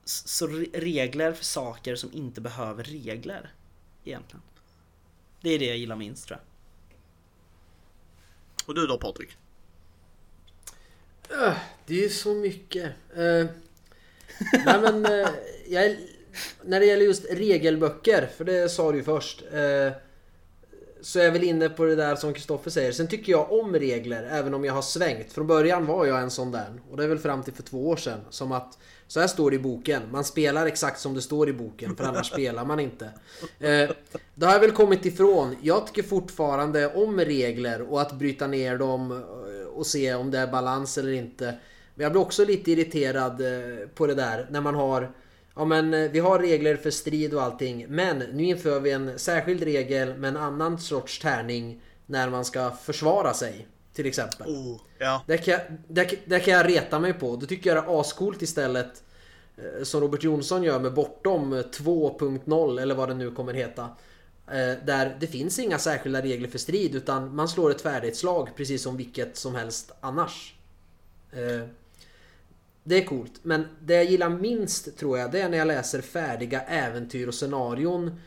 så 0.05 0.47
regler 0.73 1.33
för 1.33 1.45
saker 1.45 1.97
som 1.97 2.13
inte 2.13 2.41
behöver 2.41 2.85
regler 2.85 3.53
egentligen. 4.05 4.43
Det 5.41 5.51
är 5.51 5.59
det 5.59 5.67
jag 5.67 5.77
gillar 5.77 5.97
minst 5.97 6.27
tror 6.27 6.39
jag. 6.39 6.47
Och 8.67 8.75
du 8.75 8.87
då 8.87 8.99
Patrik? 8.99 9.37
Äh, 11.31 11.53
det 11.87 11.95
är 11.95 12.03
ju 12.03 12.09
så 12.09 12.35
mycket. 12.35 12.85
Uh, 13.19 13.47
nej 14.67 14.81
men, 14.83 15.07
uh, 15.07 15.29
jag 15.69 15.97
när 16.65 16.81
det 16.81 16.87
gäller 16.87 17.05
just 17.05 17.27
regelböcker, 17.31 18.29
för 18.37 18.45
det 18.45 18.69
sa 18.69 18.93
du 18.93 18.99
ju 18.99 19.05
först. 19.05 19.43
Uh, 19.43 19.93
så 21.07 21.19
är 21.19 21.25
jag 21.25 21.33
väl 21.33 21.45
inne 21.45 21.69
på 21.69 21.85
det 21.85 21.97
där 21.97 22.17
som 22.17 22.35
Kristoffer 22.35 22.71
säger. 22.71 22.93
Sen 22.93 23.09
tycker 23.09 23.33
jag 23.33 23.53
om 23.53 23.75
regler, 23.75 24.29
även 24.31 24.55
om 24.55 24.65
jag 24.65 24.73
har 24.73 24.83
svängt. 24.83 25.33
Från 25.33 25.47
början 25.47 25.87
var 25.87 26.07
jag 26.07 26.21
en 26.21 26.31
sån 26.31 26.53
där. 26.53 26.81
Och 26.91 26.97
det 26.97 27.05
är 27.05 27.09
väl 27.09 27.19
fram 27.19 27.43
till 27.43 27.53
för 27.53 27.63
två 27.63 27.89
år 27.89 27.97
sedan. 27.97 28.21
Som 28.31 28.53
att, 28.53 28.79
så 29.07 29.21
här 29.21 29.27
står 29.27 29.51
det 29.51 29.57
i 29.57 29.59
boken. 29.59 30.03
Man 30.11 30.25
spelar 30.25 30.67
exakt 30.67 31.01
som 31.01 31.15
det 31.15 31.23
står 31.23 31.49
i 31.49 31.53
boken, 31.53 31.97
för 31.97 32.05
annars 32.05 32.27
spelar 32.27 32.65
man 32.65 32.81
inte. 32.81 33.05
Eh, 33.59 33.91
det 34.35 34.47
har 34.47 34.53
jag 34.53 34.61
väl 34.61 34.73
kommit 34.73 35.07
ifrån. 35.07 35.57
Jag 35.63 35.87
tycker 35.87 36.03
fortfarande 36.03 36.95
om 36.95 37.21
regler 37.21 37.83
och 37.83 38.01
att 38.01 38.13
bryta 38.13 38.47
ner 38.47 38.79
dem 38.79 39.25
och 39.77 39.87
se 39.87 40.15
om 40.15 40.31
det 40.31 40.39
är 40.39 40.47
balans 40.47 40.99
eller 40.99 41.13
inte. 41.13 41.45
Men 41.95 42.03
jag 42.03 42.13
blir 42.13 42.23
också 42.23 42.45
lite 42.45 42.73
irriterad 42.73 43.41
eh, 43.41 43.89
på 43.89 44.07
det 44.07 44.15
där 44.15 44.47
när 44.51 44.61
man 44.61 44.75
har 44.75 45.13
Ja 45.59 45.65
men 45.65 45.95
eh, 45.95 46.11
vi 46.11 46.19
har 46.19 46.39
regler 46.39 46.77
för 46.77 46.91
strid 46.91 47.35
och 47.35 47.43
allting 47.43 47.87
men 47.89 48.19
nu 48.19 48.45
inför 48.45 48.81
vi 48.81 48.91
en 48.91 49.19
särskild 49.19 49.63
regel 49.63 50.15
med 50.15 50.29
en 50.29 50.37
annan 50.37 50.79
sorts 50.79 51.19
tärning 51.19 51.81
när 52.07 52.31
man 52.31 52.45
ska 52.45 52.71
försvara 52.71 53.35
sig. 53.35 53.67
Till 53.93 54.07
exempel. 54.07 54.47
Oh, 54.47 54.81
ja. 54.99 55.23
Det 55.27 55.39
kan, 55.39 55.53
jag, 55.53 55.61
det, 55.89 56.19
det 56.25 56.41
kan 56.41 56.55
jag 56.55 56.69
reta 56.69 56.99
mig 56.99 57.13
på. 57.13 57.37
Då 57.37 57.47
tycker 57.47 57.75
jag 57.75 57.85
det 57.85 57.91
är 57.91 58.01
ascoolt 58.01 58.43
istället 58.43 59.03
eh, 59.57 59.83
som 59.83 60.01
Robert 60.01 60.23
Jonsson 60.25 60.63
gör 60.63 60.81
med 60.81 60.95
Bortom 60.95 61.55
2.0 61.55 62.81
eller 62.81 62.95
vad 62.95 63.09
det 63.09 63.15
nu 63.15 63.31
kommer 63.31 63.55
heta. 63.55 63.89
Eh, 64.49 64.85
där 64.85 65.17
det 65.21 65.27
finns 65.27 65.59
inga 65.59 65.79
särskilda 65.79 66.23
regler 66.23 66.49
för 66.49 66.59
strid 66.59 66.95
utan 66.95 67.35
man 67.35 67.49
slår 67.49 67.71
ett 67.71 67.81
färdighetsslag 67.81 68.49
precis 68.57 68.83
som 68.83 68.97
vilket 68.97 69.37
som 69.37 69.55
helst 69.55 69.93
annars. 70.01 70.53
Det 72.85 73.03
är 73.03 73.05
coolt. 73.05 73.33
Men 73.43 73.67
det 73.81 73.95
jag 73.95 74.05
gillar 74.05 74.29
minst 74.29 74.99
tror 74.99 75.19
jag, 75.19 75.33
det 75.33 75.41
är 75.41 75.49
när 75.49 75.59
jag 75.59 75.67
läser 75.67 76.01
färdiga 76.01 76.61
äventyr 76.61 77.29
och 77.29 77.35
scenarion. 77.35 78.21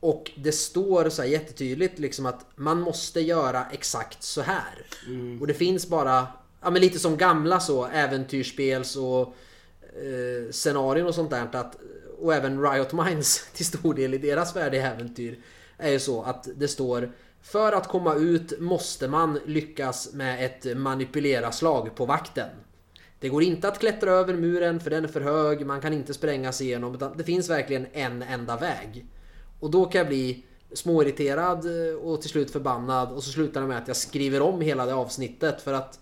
Och 0.00 0.30
det 0.36 0.52
står 0.52 1.08
så 1.08 1.22
här 1.22 1.28
jättetydligt 1.28 1.98
liksom 1.98 2.26
att 2.26 2.46
man 2.56 2.80
måste 2.80 3.20
göra 3.20 3.66
exakt 3.72 4.22
så 4.22 4.40
här. 4.40 4.86
Mm. 5.06 5.40
Och 5.40 5.46
det 5.46 5.54
finns 5.54 5.88
bara, 5.88 6.26
ja 6.62 6.70
men 6.70 6.82
lite 6.82 6.98
som 6.98 7.16
gamla 7.16 7.60
så, 7.60 7.86
äventyrsspels 7.86 8.96
och 8.96 9.34
eh, 9.80 10.50
scenarion 10.50 11.06
och 11.06 11.14
sånt 11.14 11.30
där. 11.30 11.48
Att, 11.52 11.76
och 12.22 12.34
även 12.34 12.62
Riot 12.62 12.92
Minds 12.92 13.46
till 13.54 13.66
stor 13.66 13.94
del 13.94 14.14
i 14.14 14.18
deras 14.18 14.52
färdiga 14.52 14.92
äventyr. 14.92 15.38
Är 15.78 15.90
ju 15.90 15.98
så 15.98 16.22
att 16.22 16.48
det 16.56 16.68
står 16.68 17.12
För 17.42 17.72
att 17.72 17.88
komma 17.88 18.14
ut 18.14 18.60
måste 18.60 19.08
man 19.08 19.38
lyckas 19.46 20.12
med 20.12 20.44
ett 20.44 20.76
manipulera-slag 20.76 21.94
på 21.94 22.06
vakten. 22.06 22.48
Det 23.18 23.28
går 23.28 23.42
inte 23.42 23.68
att 23.68 23.78
klättra 23.78 24.10
över 24.10 24.34
muren 24.34 24.80
för 24.80 24.90
den 24.90 25.04
är 25.04 25.08
för 25.08 25.20
hög, 25.20 25.66
man 25.66 25.80
kan 25.80 25.92
inte 25.92 26.14
spränga 26.14 26.52
sig 26.52 26.66
igenom. 26.66 26.94
Utan 26.94 27.16
det 27.16 27.24
finns 27.24 27.50
verkligen 27.50 27.86
en 27.92 28.22
enda 28.22 28.56
väg. 28.56 29.06
Och 29.60 29.70
då 29.70 29.84
kan 29.84 29.98
jag 29.98 30.08
bli 30.08 30.44
småirriterad 30.72 31.66
och 32.02 32.20
till 32.20 32.30
slut 32.30 32.50
förbannad 32.50 33.12
och 33.12 33.24
så 33.24 33.30
slutar 33.30 33.60
det 33.60 33.66
med 33.66 33.78
att 33.78 33.88
jag 33.88 33.96
skriver 33.96 34.42
om 34.42 34.60
hela 34.60 34.86
det 34.86 34.94
avsnittet 34.94 35.62
för 35.62 35.72
att 35.72 35.98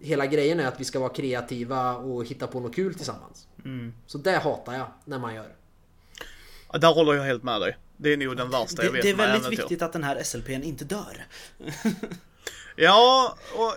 hela 0.00 0.26
grejen 0.26 0.60
är 0.60 0.66
att 0.66 0.80
vi 0.80 0.84
ska 0.84 0.98
vara 0.98 1.12
kreativa 1.12 1.96
och 1.96 2.24
hitta 2.24 2.46
på 2.46 2.60
något 2.60 2.74
kul 2.74 2.94
tillsammans. 2.94 3.46
Mm. 3.64 3.92
Så 4.06 4.18
det 4.18 4.36
hatar 4.36 4.74
jag 4.74 4.86
när 5.04 5.18
man 5.18 5.34
gör. 5.34 5.48
Ja, 6.72 6.78
där 6.78 6.94
håller 6.94 7.14
jag 7.14 7.24
helt 7.24 7.42
med 7.42 7.60
dig. 7.60 7.76
Det 7.96 8.12
är 8.12 8.16
nog 8.16 8.36
den 8.36 8.50
värsta 8.50 8.82
det, 8.82 8.86
jag 8.86 8.92
vet 8.92 9.02
Det 9.02 9.10
är 9.10 9.14
väldigt 9.14 9.52
viktigt 9.52 9.82
att 9.82 9.92
den 9.92 10.04
här 10.04 10.22
SLPn 10.22 10.62
inte 10.62 10.84
dör. 10.84 11.26
Ja, 12.78 13.36
och... 13.54 13.74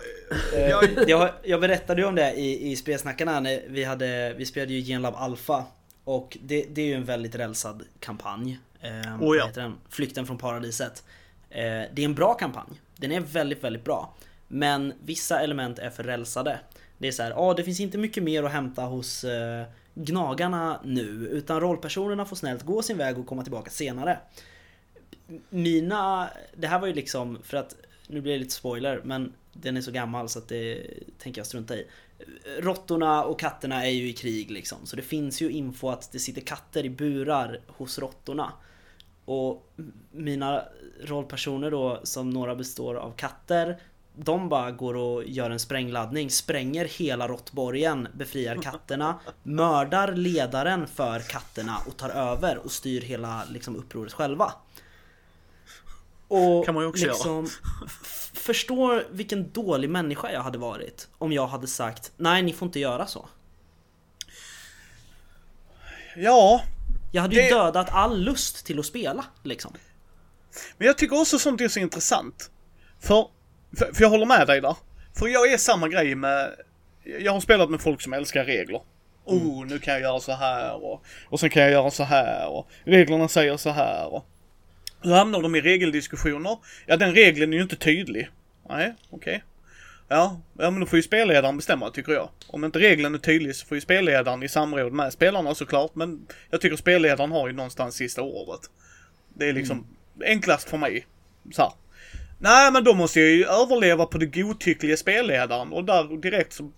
Jag, 0.52 1.08
jag, 1.08 1.30
jag 1.42 1.60
berättade 1.60 2.00
ju 2.00 2.08
om 2.08 2.14
det 2.14 2.32
i, 2.32 2.70
i 2.70 2.76
spelsnackarna 2.76 3.40
när 3.40 3.64
vi 3.68 3.84
hade, 3.84 4.34
vi 4.34 4.46
spelade 4.46 4.72
ju 4.72 4.80
Genlab 4.80 5.14
Alpha 5.16 5.64
och 6.04 6.38
det, 6.42 6.66
det 6.70 6.82
är 6.82 6.86
ju 6.86 6.94
en 6.94 7.04
väldigt 7.04 7.34
rälsad 7.34 7.82
kampanj. 8.00 8.58
Eh, 8.80 8.90
Oh 8.90 8.96
ja. 9.00 9.18
vad 9.18 9.46
heter 9.46 9.60
den? 9.62 9.74
Flykten 9.88 10.26
från 10.26 10.38
paradiset. 10.38 11.04
Eh, 11.50 11.62
det 11.92 11.98
är 11.98 12.04
en 12.04 12.14
bra 12.14 12.34
kampanj. 12.34 12.80
Den 12.96 13.12
är 13.12 13.20
väldigt, 13.20 13.64
väldigt 13.64 13.84
bra. 13.84 14.14
Men 14.52 14.92
vissa 15.04 15.40
element 15.40 15.78
är 15.78 15.90
för 15.90 16.02
rälsade. 16.02 16.60
Det 16.98 17.08
är 17.08 17.12
så 17.12 17.22
här, 17.22 17.30
ja 17.30 17.54
det 17.54 17.64
finns 17.64 17.80
inte 17.80 17.98
mycket 17.98 18.22
mer 18.22 18.42
att 18.42 18.52
hämta 18.52 18.82
hos 18.82 19.24
eh, 19.24 19.64
Gnagarna 19.94 20.80
nu, 20.84 21.28
utan 21.32 21.60
rollpersonerna 21.60 22.24
får 22.24 22.36
snällt 22.36 22.62
gå 22.62 22.82
sin 22.82 22.98
väg 22.98 23.18
och 23.18 23.26
komma 23.26 23.42
tillbaka 23.42 23.70
senare. 23.70 24.18
Mina, 25.50 26.30
det 26.56 26.66
här 26.66 26.78
var 26.78 26.86
ju 26.86 26.94
liksom, 26.94 27.38
för 27.42 27.56
att, 27.56 27.76
nu 28.06 28.20
blir 28.20 28.32
det 28.32 28.38
lite 28.38 28.54
spoiler, 28.54 29.00
men 29.04 29.32
den 29.52 29.76
är 29.76 29.80
så 29.80 29.90
gammal 29.90 30.28
så 30.28 30.38
att 30.38 30.48
det 30.48 30.86
tänker 31.18 31.40
jag 31.40 31.46
strunta 31.46 31.76
i. 31.76 31.86
Råttorna 32.58 33.24
och 33.24 33.40
katterna 33.40 33.86
är 33.86 33.90
ju 33.90 34.08
i 34.08 34.12
krig 34.12 34.50
liksom, 34.50 34.78
så 34.86 34.96
det 34.96 35.02
finns 35.02 35.42
ju 35.42 35.50
info 35.50 35.88
att 35.88 36.12
det 36.12 36.18
sitter 36.18 36.40
katter 36.40 36.84
i 36.84 36.90
burar 36.90 37.60
hos 37.66 37.98
råttorna. 37.98 38.52
Och 39.24 39.72
mina 40.10 40.64
rollpersoner 41.04 41.70
då, 41.70 42.00
som 42.02 42.30
några 42.30 42.54
består 42.54 42.94
av 42.94 43.12
katter, 43.12 43.78
de 44.24 44.48
bara 44.48 44.70
går 44.70 44.94
och 44.96 45.24
gör 45.24 45.50
en 45.50 45.60
sprängladdning, 45.60 46.30
spränger 46.30 46.84
hela 46.84 47.28
råttborgen, 47.28 48.08
befriar 48.14 48.56
katterna, 48.62 49.20
mördar 49.42 50.12
ledaren 50.12 50.86
för 50.86 51.20
katterna 51.20 51.76
och 51.86 51.96
tar 51.96 52.08
över 52.10 52.58
och 52.58 52.72
styr 52.72 53.00
hela 53.00 53.44
liksom, 53.50 53.76
upproret 53.76 54.12
själva. 54.12 54.52
Och 56.28 56.64
Kan 56.66 56.74
man 56.74 56.84
ju 56.84 56.88
också 56.88 57.06
liksom, 57.06 57.48
f- 57.86 58.30
förstår 58.34 59.06
vilken 59.10 59.50
dålig 59.52 59.90
människa 59.90 60.32
jag 60.32 60.40
hade 60.42 60.58
varit 60.58 61.08
om 61.18 61.32
jag 61.32 61.46
hade 61.46 61.66
sagt 61.66 62.12
nej 62.16 62.42
ni 62.42 62.52
får 62.52 62.66
inte 62.66 62.80
göra 62.80 63.06
så. 63.06 63.28
Ja, 66.16 66.62
Jag 67.12 67.22
hade 67.22 67.34
ju 67.34 67.40
Det- 67.42 67.48
dödat 67.50 67.90
all 67.90 68.20
lust 68.20 68.66
till 68.66 68.78
att 68.78 68.86
spela 68.86 69.24
liksom. 69.42 69.72
men 70.78 70.86
jag 70.86 70.98
tycker 70.98 71.20
också 71.20 71.38
sånt 71.38 71.60
är 71.60 71.68
så 71.68 71.80
intressant. 71.80 72.50
För, 73.00 73.28
för, 73.76 73.94
för 73.94 74.02
jag 74.02 74.10
håller 74.10 74.26
med 74.26 74.46
dig 74.46 74.60
där. 74.60 74.76
För 75.18 75.28
jag 75.28 75.52
är 75.52 75.56
samma 75.56 75.88
grej 75.88 76.14
med, 76.14 76.50
jag 77.20 77.32
har 77.32 77.40
spelat 77.40 77.70
med 77.70 77.80
folk 77.80 78.02
som 78.02 78.12
älskar 78.12 78.44
regler. 78.44 78.80
Oh, 79.24 79.66
nu 79.66 79.78
kan 79.78 79.94
jag 79.94 80.02
göra 80.02 80.20
så 80.20 80.32
här 80.32 80.84
och, 80.84 81.04
och 81.28 81.40
sen 81.40 81.50
kan 81.50 81.62
jag 81.62 81.72
göra 81.72 81.90
så 81.90 82.04
här 82.04 82.48
och 82.48 82.68
reglerna 82.84 83.28
säger 83.28 83.56
så 83.56 83.70
här 83.70 84.14
och. 84.14 84.26
Hur 85.02 85.14
hamnar 85.14 85.42
de 85.42 85.54
i 85.54 85.60
regeldiskussioner? 85.60 86.58
Ja, 86.86 86.96
den 86.96 87.14
regeln 87.14 87.52
är 87.52 87.56
ju 87.56 87.62
inte 87.62 87.76
tydlig. 87.76 88.30
Nej, 88.68 88.94
okej. 89.10 89.42
Ja, 90.08 90.40
ja, 90.58 90.70
men 90.70 90.80
då 90.80 90.86
får 90.86 90.96
ju 90.96 91.02
spelledaren 91.02 91.56
bestämma 91.56 91.90
tycker 91.90 92.12
jag. 92.12 92.28
Om 92.46 92.64
inte 92.64 92.78
regeln 92.78 93.14
är 93.14 93.18
tydlig 93.18 93.56
så 93.56 93.66
får 93.66 93.76
ju 93.76 93.80
spelledaren 93.80 94.42
i 94.42 94.48
samråd 94.48 94.92
med 94.92 95.12
spelarna 95.12 95.54
såklart, 95.54 95.94
men 95.94 96.26
jag 96.50 96.60
tycker 96.60 96.76
spelledaren 96.76 97.32
har 97.32 97.48
ju 97.48 97.54
någonstans 97.54 97.94
sista 97.94 98.22
ordet. 98.22 98.60
Det 99.34 99.48
är 99.48 99.52
liksom 99.52 99.86
enklast 100.24 100.70
för 100.70 100.78
mig. 100.78 101.06
Så 101.52 101.62
här. 101.62 101.72
Nej, 102.42 102.72
men 102.72 102.84
då 102.84 102.94
måste 102.94 103.20
jag 103.20 103.30
ju 103.30 103.44
överleva 103.44 104.06
på 104.06 104.18
det 104.18 104.26
godtyckliga 104.26 104.96
spelledaren 104.96 105.72
och 105.72 105.84
där 105.84 106.20
direkt 106.20 106.52
så 106.52 106.70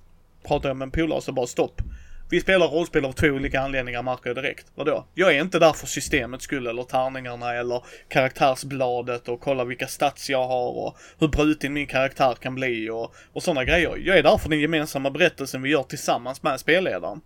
pratar 0.47 0.69
jag 0.69 0.77
med 0.77 0.87
en 0.87 0.91
polare 0.91 1.17
och 1.17 1.25
så 1.25 1.33
bara 1.33 1.47
stopp. 1.47 1.83
Vi 2.31 2.41
spelar 2.41 2.67
rollspel 2.67 3.05
av 3.05 3.13
två 3.13 3.27
olika 3.27 3.61
anledningar 3.61 4.03
märker 4.03 4.31
jag 4.31 4.37
direkt. 4.37 4.67
Vadå? 4.75 5.07
Jag 5.15 5.35
är 5.35 5.41
inte 5.41 5.59
där 5.59 5.73
för 5.73 5.87
systemets 5.87 6.45
skull 6.45 6.67
eller 6.67 6.83
tärningarna 6.83 7.55
eller 7.55 7.83
karaktärsbladet 8.09 9.29
och 9.29 9.41
kolla 9.41 9.65
vilka 9.65 9.87
stats 9.87 10.31
jag 10.31 10.47
har 10.47 10.69
och 10.69 10.97
hur 11.19 11.29
bruten 11.29 11.73
min 11.73 11.87
karaktär 11.87 12.35
kan 12.35 12.55
bli 12.55 12.91
och, 12.91 13.15
och 13.33 13.43
sådana 13.43 13.65
grejer. 13.65 13.97
Jag 13.97 14.19
är 14.19 14.23
där 14.23 14.39
för 14.39 14.49
den 14.49 14.61
gemensamma 14.61 15.11
berättelsen 15.11 15.63
vi 15.63 15.71
gör 15.71 15.83
tillsammans 15.83 16.43
med 16.43 16.61
spelledaren. 16.61 17.21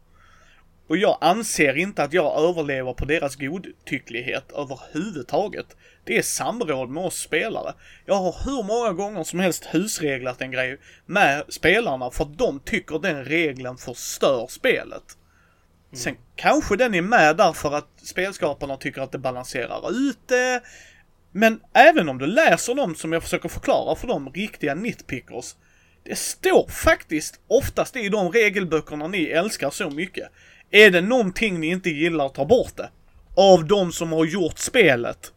Och 0.89 0.97
jag 0.97 1.19
anser 1.21 1.77
inte 1.77 2.03
att 2.03 2.13
jag 2.13 2.49
överlever 2.49 2.93
på 2.93 3.05
deras 3.05 3.37
godtycklighet 3.37 4.53
överhuvudtaget. 4.53 5.77
Det 6.05 6.19
är 6.19 6.23
samråd 6.23 6.91
med 6.91 7.05
oss 7.05 7.19
spelare. 7.19 7.75
Jag 8.05 8.15
har 8.15 8.37
hur 8.45 8.63
många 8.63 8.93
gånger 8.93 9.25
som 9.25 9.41
helst 9.41 9.65
husreglat 9.65 10.43
en 10.43 10.51
grej 10.51 10.79
med 11.07 11.45
spelarna 11.49 12.11
för 12.11 12.25
att 12.25 12.39
de 12.39 12.61
tycker 12.61 12.99
den 12.99 13.25
regeln 13.25 13.77
förstör 13.77 14.47
spelet. 14.49 15.17
Sen 15.93 16.17
kanske 16.37 16.77
den 16.77 16.95
är 16.95 17.03
med 17.03 17.37
därför 17.37 17.75
att 17.75 17.89
spelskaparna 17.97 18.77
tycker 18.77 19.01
att 19.01 19.13
det 19.13 19.19
balanserar 19.19 19.91
ut 19.91 20.19
det. 20.29 20.63
Men 21.33 21.61
även 21.73 22.09
om 22.09 22.19
du 22.19 22.27
läser 22.27 22.75
dem 22.75 22.95
som 22.95 23.13
jag 23.13 23.23
försöker 23.23 23.49
förklara 23.49 23.97
för 23.97 24.09
de 24.09 24.31
riktiga 24.33 24.75
nitpickers. 24.75 25.55
Det 26.03 26.19
står 26.19 26.69
faktiskt 26.69 27.41
oftast 27.49 27.97
i 27.97 28.09
de 28.09 28.33
regelböckerna 28.33 29.09
ni 29.09 29.25
älskar 29.25 29.71
så 29.71 29.91
mycket. 29.91 30.29
Är 30.71 30.91
det 30.91 31.01
någonting 31.01 31.61
ni 31.61 31.67
inte 31.67 31.91
gillar, 31.91 32.29
ta 32.29 32.45
bort 32.45 32.77
det. 32.77 32.91
Av 33.37 33.65
de 33.65 33.93
som 33.93 34.13
har 34.13 34.25
gjort 34.25 34.59
spelet. 34.59 35.33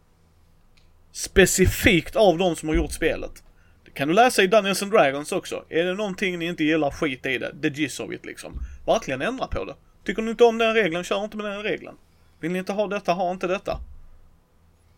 Specifikt 1.12 2.16
av 2.16 2.38
de 2.38 2.56
som 2.56 2.70
har 2.70 2.76
gjort 2.76 2.92
spelet. 2.92 3.44
Det 3.86 3.92
kan 3.92 4.08
du 4.08 4.14
läsa 4.14 4.44
i 4.44 4.48
Dungeons 4.48 4.84
and 4.84 4.92
Dragons 4.92 5.32
också. 5.32 5.66
Är 5.70 5.84
det 5.84 5.94
någonting 5.94 6.40
ni 6.40 6.46
inte 6.46 6.64
gillar, 6.64 6.92
skit 6.92 7.26
i 7.26 7.38
det. 7.38 7.62
The 7.62 7.70
gist 7.70 8.00
of 8.00 8.12
it 8.12 8.26
liksom. 8.26 8.54
Verkligen 8.86 9.22
ändra 9.22 9.48
på 9.48 9.66
det. 9.66 9.76
Tycker 10.06 10.22
ni 10.22 10.32
inte 10.32 10.44
om 10.44 10.58
den 10.58 10.74
regeln, 10.74 11.04
kör 11.04 11.24
inte 11.24 11.38
med 11.38 11.46
den 11.46 11.64
regeln. 11.64 11.96
Vill 12.40 12.52
ni 12.52 12.60
inte 12.60 12.74
ha 12.74 12.88
detta, 12.88 13.14
ha 13.14 13.32
inte 13.32 13.48
detta. 13.48 13.80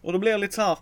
Och 0.01 0.13
då 0.13 0.19
blir 0.19 0.31
det 0.31 0.37
lite 0.37 0.53
så 0.53 0.61
här. 0.61 0.77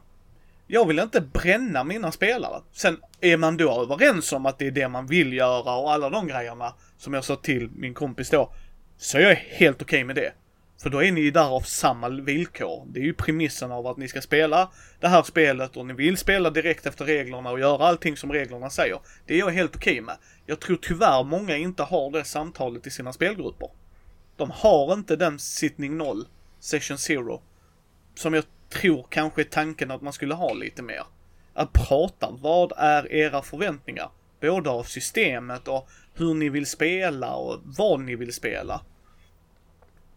Jag 0.67 0.87
vill 0.87 0.99
inte 0.99 1.21
bränna 1.21 1.83
mina 1.83 2.11
spelare. 2.11 2.61
Sen 2.71 2.97
är 3.21 3.37
man 3.37 3.57
då 3.57 3.81
överens 3.81 4.33
om 4.33 4.45
att 4.45 4.59
det 4.59 4.67
är 4.67 4.71
det 4.71 4.87
man 4.87 5.07
vill 5.07 5.33
göra 5.33 5.75
och 5.75 5.93
alla 5.93 6.09
de 6.09 6.27
grejerna 6.27 6.73
som 6.97 7.13
jag 7.13 7.23
sa 7.23 7.35
till 7.35 7.69
min 7.75 7.93
kompis 7.93 8.29
då. 8.29 8.53
Så 9.01 9.19
jag 9.19 9.31
är 9.31 9.35
helt 9.35 9.81
okej 9.81 10.03
med 10.03 10.15
det. 10.15 10.33
För 10.81 10.89
då 10.89 11.03
är 11.03 11.11
ni 11.11 11.21
ju 11.21 11.31
där 11.31 11.55
av 11.55 11.61
samma 11.61 12.09
villkor. 12.09 12.85
Det 12.87 12.99
är 12.99 13.03
ju 13.03 13.13
premissen 13.13 13.71
av 13.71 13.87
att 13.87 13.97
ni 13.97 14.07
ska 14.07 14.21
spela 14.21 14.71
det 14.99 15.07
här 15.07 15.23
spelet 15.23 15.77
och 15.77 15.85
ni 15.85 15.93
vill 15.93 16.17
spela 16.17 16.49
direkt 16.49 16.85
efter 16.85 17.05
reglerna 17.05 17.51
och 17.51 17.59
göra 17.59 17.87
allting 17.87 18.17
som 18.17 18.31
reglerna 18.31 18.69
säger. 18.69 18.99
Det 19.25 19.33
är 19.33 19.39
jag 19.39 19.51
helt 19.51 19.75
okej 19.75 20.01
med. 20.01 20.17
Jag 20.45 20.59
tror 20.59 20.77
tyvärr 20.81 21.23
många 21.23 21.57
inte 21.57 21.83
har 21.83 22.11
det 22.11 22.23
samtalet 22.23 22.87
i 22.87 22.89
sina 22.89 23.13
spelgrupper. 23.13 23.69
De 24.37 24.51
har 24.51 24.93
inte 24.93 25.15
den 25.15 25.39
sittning 25.39 25.97
0, 25.97 26.25
session 26.59 26.97
0, 27.25 27.39
som 28.15 28.33
jag 28.33 28.43
tror 28.69 29.05
kanske 29.09 29.41
är 29.41 29.45
tanken 29.45 29.91
att 29.91 30.01
man 30.01 30.13
skulle 30.13 30.33
ha 30.33 30.53
lite 30.53 30.81
mer. 30.81 31.03
Att 31.53 31.73
prata, 31.73 32.29
vad 32.31 32.73
är 32.77 33.13
era 33.13 33.41
förväntningar? 33.41 34.09
Både 34.41 34.69
av 34.69 34.83
systemet 34.83 35.67
och 35.67 35.89
hur 36.19 36.33
ni 36.33 36.49
vill 36.49 36.65
spela 36.65 37.35
och 37.35 37.59
vad 37.63 37.99
ni 37.99 38.15
vill 38.15 38.33
spela. 38.33 38.81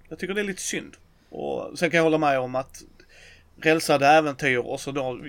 Jag 0.09 0.18
tycker 0.18 0.34
det 0.34 0.40
är 0.40 0.44
lite 0.44 0.62
synd. 0.62 0.96
Och 1.30 1.78
sen 1.78 1.90
kan 1.90 1.96
jag 1.98 2.05
hålla 2.05 2.18
med 2.18 2.38
om 2.40 2.55
att 2.55 2.82
rälsade 3.61 4.07
äventyr 4.07 4.59
och 4.59 4.80
så 4.80 4.92
då 4.92 5.20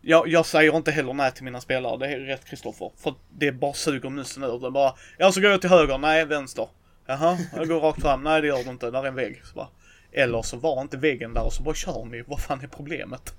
jag, 0.00 0.28
jag 0.28 0.46
säger 0.46 0.76
inte 0.76 0.90
heller 0.90 1.12
nej 1.12 1.32
till 1.32 1.44
mina 1.44 1.60
spelare, 1.60 1.96
det 1.96 2.06
är 2.06 2.20
rätt 2.20 2.44
Kristoffer. 2.44 2.90
För 2.96 3.14
det 3.30 3.52
bara 3.52 3.72
suger 3.72 4.10
musen 4.10 4.42
ur. 4.42 4.58
Det 4.58 4.70
bara, 4.70 4.94
ja 5.18 5.32
så 5.32 5.40
går 5.40 5.50
jag 5.50 5.60
till 5.60 5.70
höger, 5.70 5.98
nej 5.98 6.24
vänster. 6.24 6.68
Jaha, 7.06 7.38
jag 7.56 7.68
går 7.68 7.80
rakt 7.80 8.02
fram, 8.02 8.22
nej 8.22 8.40
det 8.40 8.46
gör 8.46 8.64
du 8.64 8.70
inte, 8.70 8.90
där 8.90 9.02
är 9.02 9.08
en 9.08 9.14
vägg. 9.14 9.42
Så 9.44 9.54
bara, 9.54 9.68
eller 10.12 10.42
så 10.42 10.56
var 10.56 10.80
inte 10.82 10.96
väggen 10.96 11.34
där 11.34 11.42
och 11.42 11.52
så 11.52 11.62
bara 11.62 11.74
kör 11.74 12.04
ni, 12.04 12.22
vad 12.22 12.40
fan 12.40 12.60
är 12.60 12.66
problemet? 12.66 13.34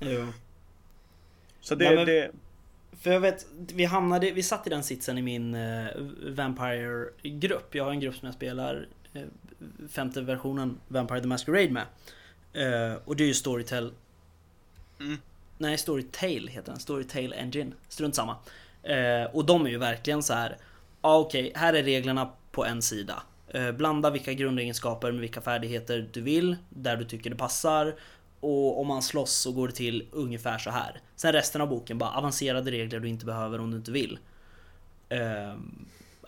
Jo. 0.00 0.26
Så 1.60 1.74
det, 1.74 1.94
men- 1.94 2.06
det, 2.06 2.30
För 3.00 3.10
jag 3.10 3.20
vet, 3.20 3.46
vi 3.74 3.84
hamnade, 3.84 4.30
vi 4.30 4.42
satt 4.42 4.66
i 4.66 4.70
den 4.70 4.82
sitsen 4.82 5.18
i 5.18 5.22
min 5.22 5.54
eh, 5.54 5.86
Vampire-grupp. 6.22 7.74
Jag 7.74 7.84
har 7.84 7.90
en 7.90 8.00
grupp 8.00 8.14
som 8.14 8.26
jag 8.26 8.34
spelar 8.34 8.88
eh, 9.12 9.22
femte 9.88 10.20
versionen 10.20 10.80
Vampire 10.88 11.20
the 11.20 11.26
Masquerade 11.26 11.70
med. 11.70 11.86
Eh, 12.52 12.98
och 13.04 13.16
det 13.16 13.24
är 13.24 13.28
ju 13.28 13.34
Storytel... 13.34 13.92
Mm. 15.00 15.18
Nej, 15.58 15.78
Storytale 15.78 16.50
heter 16.50 16.72
den. 16.72 16.80
Storytale 16.80 17.36
Engine. 17.36 17.72
Strunt 17.88 18.14
samma. 18.14 18.36
Och 19.32 19.44
de 19.44 19.66
är 19.66 19.70
ju 19.70 19.78
verkligen 19.78 20.22
så 20.22 20.34
här. 20.34 20.56
Ja 21.02 21.08
ah, 21.08 21.18
okej, 21.18 21.52
här 21.54 21.74
är 21.74 21.82
reglerna 21.82 22.30
på 22.52 22.64
en 22.64 22.82
sida. 22.82 23.22
Blanda 23.74 24.10
vilka 24.10 24.32
grundegenskaper 24.32 25.12
med 25.12 25.20
vilka 25.20 25.40
färdigheter 25.40 26.08
du 26.12 26.20
vill, 26.20 26.56
där 26.68 26.96
du 26.96 27.04
tycker 27.04 27.30
det 27.30 27.36
passar. 27.36 27.94
Och 28.40 28.80
om 28.80 28.86
man 28.86 29.02
slåss 29.02 29.32
så 29.32 29.52
går 29.52 29.68
det 29.68 29.74
till 29.74 30.08
ungefär 30.12 30.58
så 30.58 30.70
här. 30.70 31.00
Sen 31.16 31.32
resten 31.32 31.60
av 31.60 31.68
boken 31.68 31.98
bara 31.98 32.10
avancerade 32.10 32.70
regler 32.70 33.00
du 33.00 33.08
inte 33.08 33.24
behöver 33.26 33.60
om 33.60 33.70
du 33.70 33.76
inte 33.76 33.90
vill. 33.90 34.18
Ehm, 35.08 35.86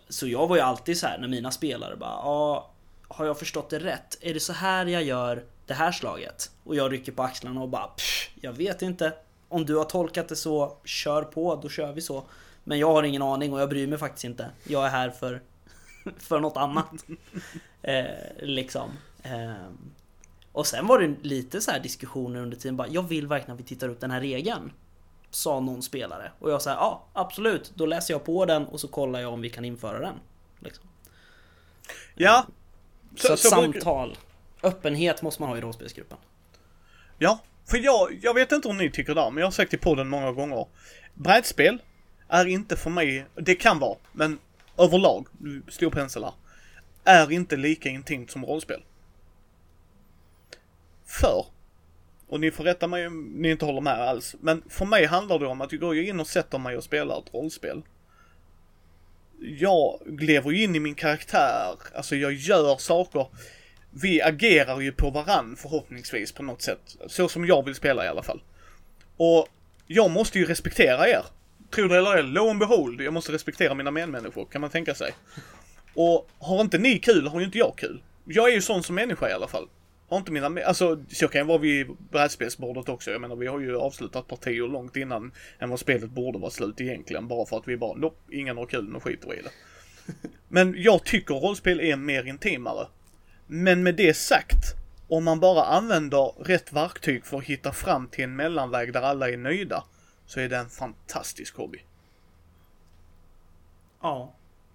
Så 0.08 0.26
jag 0.28 0.46
var 0.48 0.56
ju 0.56 0.62
alltid 0.62 0.98
så 0.98 1.06
här 1.06 1.18
när 1.18 1.28
mina 1.28 1.50
spelare 1.50 1.96
bara 1.96 2.10
ja, 2.10 2.70
har 3.08 3.24
jag 3.26 3.38
förstått 3.38 3.70
det 3.70 3.78
rätt? 3.78 4.18
Är 4.20 4.34
det 4.34 4.40
så 4.40 4.52
här 4.52 4.86
jag 4.86 5.02
gör 5.02 5.44
det 5.66 5.74
här 5.74 5.92
slaget? 5.92 6.50
Och 6.64 6.76
jag 6.76 6.92
rycker 6.92 7.12
på 7.12 7.22
axlarna 7.22 7.62
och 7.62 7.68
bara 7.68 7.86
"Pff, 7.86 8.30
jag 8.40 8.52
vet 8.52 8.82
inte. 8.82 9.12
Om 9.48 9.66
du 9.66 9.76
har 9.76 9.84
tolkat 9.84 10.28
det 10.28 10.36
så, 10.36 10.76
kör 10.84 11.22
på, 11.22 11.56
då 11.62 11.68
kör 11.68 11.92
vi 11.92 12.00
så. 12.00 12.24
Men 12.64 12.78
jag 12.78 12.92
har 12.92 13.02
ingen 13.02 13.22
aning 13.22 13.52
och 13.52 13.60
jag 13.60 13.68
bryr 13.68 13.86
mig 13.86 13.98
faktiskt 13.98 14.24
inte. 14.24 14.50
Jag 14.64 14.86
är 14.86 14.90
här 14.90 15.10
för, 15.10 15.40
för 16.18 16.40
något 16.40 16.56
annat. 16.56 16.90
eh, 17.82 18.04
liksom. 18.42 18.90
Ehm, 19.22 19.90
och 20.52 20.66
sen 20.66 20.86
var 20.86 20.98
det 20.98 21.14
lite 21.22 21.60
så 21.60 21.70
här 21.70 21.80
diskussioner 21.80 22.40
under 22.40 22.56
tiden 22.56 22.76
bara, 22.76 22.88
jag 22.88 23.02
vill 23.02 23.26
verkligen 23.26 23.54
att 23.54 23.60
vi 23.60 23.64
tittar 23.64 23.88
upp 23.88 24.00
den 24.00 24.10
här 24.10 24.20
regeln. 24.20 24.72
Sa 25.30 25.60
någon 25.60 25.82
spelare. 25.82 26.32
Och 26.38 26.50
jag 26.50 26.62
sa 26.62 26.70
ja 26.70 27.06
absolut, 27.12 27.72
då 27.74 27.86
läser 27.86 28.14
jag 28.14 28.24
på 28.24 28.46
den 28.46 28.66
och 28.66 28.80
så 28.80 28.88
kollar 28.88 29.20
jag 29.20 29.32
om 29.32 29.40
vi 29.40 29.50
kan 29.50 29.64
införa 29.64 29.98
den. 29.98 30.14
Liksom. 30.60 30.84
ja. 32.14 32.46
Så, 33.16 33.36
så 33.36 33.60
brukar- 33.60 33.80
samtal, 33.80 34.16
öppenhet 34.62 35.22
måste 35.22 35.42
man 35.42 35.48
ha 35.50 35.58
i 35.58 35.60
rollspelsgruppen. 35.60 36.18
Ja, 37.18 37.38
för 37.66 37.78
jag, 37.78 38.18
jag 38.22 38.34
vet 38.34 38.52
inte 38.52 38.68
om 38.68 38.76
ni 38.76 38.90
tycker 38.90 39.14
det, 39.14 39.30
men 39.30 39.36
jag 39.40 39.46
har 39.46 39.50
sagt 39.50 39.74
i 39.74 39.76
podden 39.76 40.08
många 40.08 40.32
gånger. 40.32 40.66
Brädspel 41.14 41.78
är 42.28 42.46
inte 42.46 42.76
för 42.76 42.90
mig, 42.90 43.26
det 43.34 43.54
kan 43.54 43.78
vara, 43.78 43.96
men 44.12 44.38
överlag, 44.78 45.26
stor 45.68 45.90
pensel 45.90 46.24
här, 46.24 46.32
är 47.04 47.32
inte 47.32 47.56
lika 47.56 47.88
intimt 47.88 48.30
som 48.30 48.44
rollspel. 48.44 48.82
För, 51.10 51.46
och 52.28 52.40
ni 52.40 52.50
får 52.50 52.64
rätta 52.64 52.86
mig 52.86 53.06
om 53.06 53.24
ni 53.24 53.50
inte 53.50 53.64
håller 53.64 53.80
med 53.80 54.00
alls, 54.00 54.36
men 54.40 54.62
för 54.68 54.84
mig 54.84 55.06
handlar 55.06 55.38
det 55.38 55.46
om 55.46 55.60
att 55.60 55.72
jag 55.72 55.80
går 55.80 55.94
ju 55.94 56.08
in 56.08 56.20
och 56.20 56.26
sätter 56.26 56.58
mig 56.58 56.76
och 56.76 56.84
spelar 56.84 57.18
ett 57.18 57.34
rollspel. 57.34 57.82
Jag 59.40 60.00
lever 60.06 60.50
ju 60.50 60.62
in 60.62 60.76
i 60.76 60.80
min 60.80 60.94
karaktär, 60.94 61.74
alltså 61.94 62.16
jag 62.16 62.32
gör 62.32 62.76
saker. 62.76 63.26
vi 63.90 64.22
agerar 64.22 64.80
ju 64.80 64.92
på 64.92 65.10
varann 65.10 65.56
förhoppningsvis 65.56 66.32
på 66.32 66.42
något 66.42 66.62
sätt. 66.62 66.96
Så 67.06 67.28
som 67.28 67.46
jag 67.46 67.64
vill 67.64 67.74
spela 67.74 68.04
i 68.04 68.08
alla 68.08 68.22
fall. 68.22 68.42
Och 69.16 69.48
jag 69.86 70.10
måste 70.10 70.38
ju 70.38 70.44
respektera 70.44 71.08
er. 71.08 71.24
Tror 71.70 71.88
det 71.88 71.98
eller 71.98 72.16
ej, 72.16 72.22
lo 72.22 72.50
and 72.50 72.58
behold, 72.58 73.00
jag 73.00 73.12
måste 73.12 73.32
respektera 73.32 73.74
mina 73.74 73.90
medmänniskor, 73.90 74.44
kan 74.44 74.60
man 74.60 74.70
tänka 74.70 74.94
sig. 74.94 75.12
Och 75.94 76.28
har 76.38 76.60
inte 76.60 76.78
ni 76.78 76.98
kul 76.98 77.28
har 77.28 77.40
ju 77.40 77.46
inte 77.46 77.58
jag 77.58 77.72
kul. 77.76 78.02
Jag 78.24 78.48
är 78.48 78.54
ju 78.54 78.62
sån 78.62 78.82
som 78.82 78.94
människa 78.94 79.30
i 79.30 79.32
alla 79.32 79.48
fall. 79.48 79.68
Har 80.10 80.18
inte 80.18 80.32
mina, 80.32 80.62
alltså 80.64 81.04
så 81.08 81.28
kan 81.28 81.46
vara 81.46 81.58
vid 81.58 81.86
brädspelsbordet 82.10 82.88
också. 82.88 83.10
Jag 83.10 83.20
menar 83.20 83.36
vi 83.36 83.46
har 83.46 83.60
ju 83.60 83.76
avslutat 83.76 84.28
partier 84.28 84.68
långt 84.68 84.96
innan 84.96 85.32
än 85.58 85.70
vad 85.70 85.80
spelet 85.80 86.10
borde 86.10 86.38
vara 86.38 86.50
slut 86.50 86.80
egentligen. 86.80 87.28
Bara 87.28 87.46
för 87.46 87.56
att 87.56 87.68
vi 87.68 87.76
bara, 87.76 87.96
nopp, 87.96 88.18
ingen 88.30 88.56
har 88.56 88.66
kul, 88.66 88.88
nu 88.92 89.00
skiter 89.00 89.28
vi 89.28 89.36
i 89.36 89.42
det. 89.42 89.50
Men 90.48 90.74
jag 90.82 91.04
tycker 91.04 91.34
rollspel 91.34 91.80
är 91.80 91.96
mer 91.96 92.26
intimare. 92.26 92.86
Men 93.46 93.82
med 93.82 93.94
det 93.94 94.14
sagt, 94.14 94.74
om 95.08 95.24
man 95.24 95.40
bara 95.40 95.64
använder 95.64 96.44
rätt 96.44 96.72
verktyg 96.72 97.26
för 97.26 97.38
att 97.38 97.44
hitta 97.44 97.72
fram 97.72 98.08
till 98.08 98.24
en 98.24 98.36
mellanväg 98.36 98.92
där 98.92 99.02
alla 99.02 99.30
är 99.30 99.36
nöjda, 99.36 99.84
så 100.26 100.40
är 100.40 100.48
det 100.48 100.56
en 100.56 100.70
fantastisk 100.70 101.56
hobby. 101.56 101.78
Ja. 104.02 104.34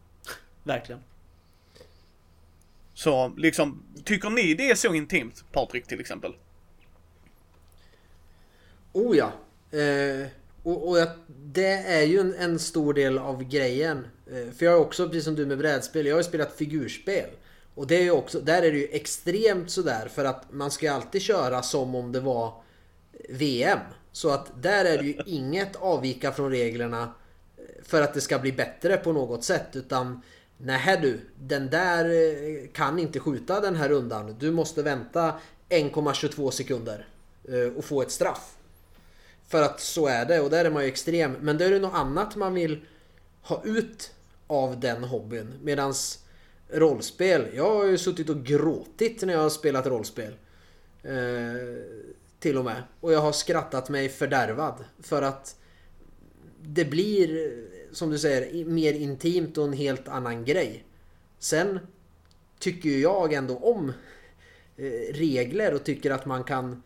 Verkligen. 0.64 1.02
Så 2.96 3.34
liksom, 3.38 3.84
tycker 4.04 4.30
ni 4.30 4.54
det 4.54 4.70
är 4.70 4.76
så 4.76 4.93
intimt, 4.93 5.43
Patrik 5.52 5.88
till 5.88 6.00
exempel? 6.00 6.36
Oh 8.93 9.18
ja. 9.18 9.32
Eh, 9.80 10.28
och 10.64 10.89
och 10.89 10.98
jag, 10.98 11.08
det 11.28 11.74
är 11.74 12.04
ju 12.04 12.20
en, 12.20 12.34
en 12.34 12.60
stor 12.60 12.93
del 12.93 13.18
av 13.18 13.43
grejen. 13.43 14.08
Eh, 14.28 14.54
för 14.54 14.66
jag 14.66 14.72
har 14.72 14.80
också, 14.80 15.08
precis 15.08 15.24
som 15.24 15.36
du 15.36 15.46
med 15.46 15.58
brädspel, 15.58 16.06
jag 16.06 16.14
har 16.16 16.20
ju 16.20 16.24
spelat 16.24 16.58
figurspel. 16.58 17.30
Och 17.76 17.88
det 17.88 17.96
är 17.96 18.04
ju 18.04 18.12
också, 18.12 18.39
där 18.39 18.62
är 18.62 18.72
det 18.72 18.78
ju 18.78 18.88
extremt 18.91 19.72
sådär 19.72 20.08
för 20.08 20.26
att 20.26 20.54
man 20.54 20.72
ska 20.72 20.91
alltid 20.91 21.22
köra 21.22 21.62
som 21.62 21.96
om 21.96 22.12
det 22.12 22.20
var 22.20 22.54
VM. 23.30 23.80
Så 24.12 24.30
att 24.30 24.64
där 24.64 24.86
är 24.86 24.98
det 24.98 25.04
ju 25.04 25.22
inget 25.26 25.76
avvika 25.76 26.32
från 26.32 26.52
reglerna 26.52 27.14
för 27.84 28.02
att 28.02 28.14
det 28.14 28.22
ska 28.22 28.39
bli 28.39 28.52
bättre 28.52 28.98
på 28.98 29.14
något 29.14 29.43
sätt. 29.43 29.68
Utan 29.74 30.22
nej 30.58 30.99
du, 31.01 31.22
den 31.39 31.70
där 31.70 32.06
eh, 32.06 32.68
kan 32.68 32.99
inte 32.99 33.20
skjuta 33.20 33.62
den 33.62 33.76
här 33.76 33.89
rundan. 33.89 34.36
Du 34.39 34.51
måste 34.51 34.84
vänta 34.84 35.34
1,22 35.70 36.51
sekunder 36.51 37.08
eh, 37.43 37.78
och 37.78 37.86
få 37.86 38.01
ett 38.01 38.12
straff. 38.12 38.56
För 39.47 39.62
att 39.62 39.80
så 39.80 40.08
är 40.08 40.26
det 40.26 40.39
och 40.39 40.49
där 40.49 40.66
är 40.66 40.70
man 40.70 40.84
ju 40.84 40.89
extrem. 40.89 41.36
Men 41.41 41.58
då 41.58 41.66
är 41.66 41.70
det 41.70 41.80
något 41.80 41.93
annat 41.93 42.36
man 42.36 42.53
vill 42.53 42.86
ha 43.41 43.62
ut 43.66 44.12
av 44.47 44.80
den 44.80 45.03
hobbyn. 45.03 45.53
Medans 45.64 46.20
rollspel, 46.70 47.47
jag 47.53 47.76
har 47.76 47.86
ju 47.86 47.97
suttit 47.97 48.30
och 48.30 48.43
gråtit 48.43 49.22
när 49.22 49.34
jag 49.34 49.41
har 49.41 49.49
spelat 49.49 49.86
rollspel. 49.86 50.34
Eh, 51.03 51.14
till 52.39 52.58
och 52.58 52.66
med. 52.66 52.84
Och 52.99 53.14
jag 53.14 53.20
har 53.20 53.32
skrattat 53.32 53.89
mig 53.89 54.10
fördärvad. 54.10 54.84
För 54.99 55.22
att 55.22 55.56
det 56.62 56.86
blir, 56.86 57.51
som 57.96 58.10
du 58.10 58.20
säger, 58.20 58.66
mer 58.66 58.93
intimt 58.93 59.58
och 59.58 59.66
en 59.66 59.74
helt 59.74 60.08
annan 60.08 60.46
grej. 60.46 60.84
Sen 61.39 61.80
tycker 62.60 62.89
ju 62.89 63.00
jag 63.00 63.34
ändå 63.34 63.58
om 63.58 63.93
eh, 64.78 65.14
regler 65.14 65.74
och 65.74 65.84
tycker 65.84 66.12
att 66.12 66.26
man 66.26 66.43
kan 66.43 66.84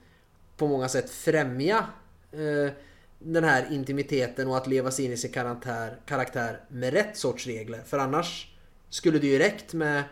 på 0.57 0.68
många 0.68 0.89
sätt 0.89 1.10
främja 1.10 1.86
eh, 2.32 2.74
den 3.20 3.43
här 3.43 3.74
intimiteten 3.74 4.47
och 4.47 4.57
att 4.57 4.68
leva 4.68 4.91
sig 4.91 5.05
in 5.05 5.12
i 5.12 5.18
sin 5.18 5.32
karaktär, 5.32 5.97
karaktär 6.05 6.60
med 6.68 6.93
rätt 6.93 7.18
sorts 7.18 7.47
regler. 7.47 7.82
För 7.86 7.99
annars 7.99 8.47
skulle 8.89 9.20
det 9.20 9.28
ju 9.28 9.39
räckt 9.39 9.74
med 9.74 10.03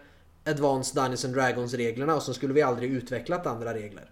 Advanced 0.45 0.95
Dungeons 0.95 1.25
and 1.25 1.33
Dragons 1.33 1.73
reglerna 1.73 2.15
och 2.15 2.23
så 2.23 2.33
skulle 2.33 2.53
vi 2.53 2.61
aldrig 2.61 2.91
utvecklat 2.91 3.47
andra 3.47 3.73
regler. 3.73 4.09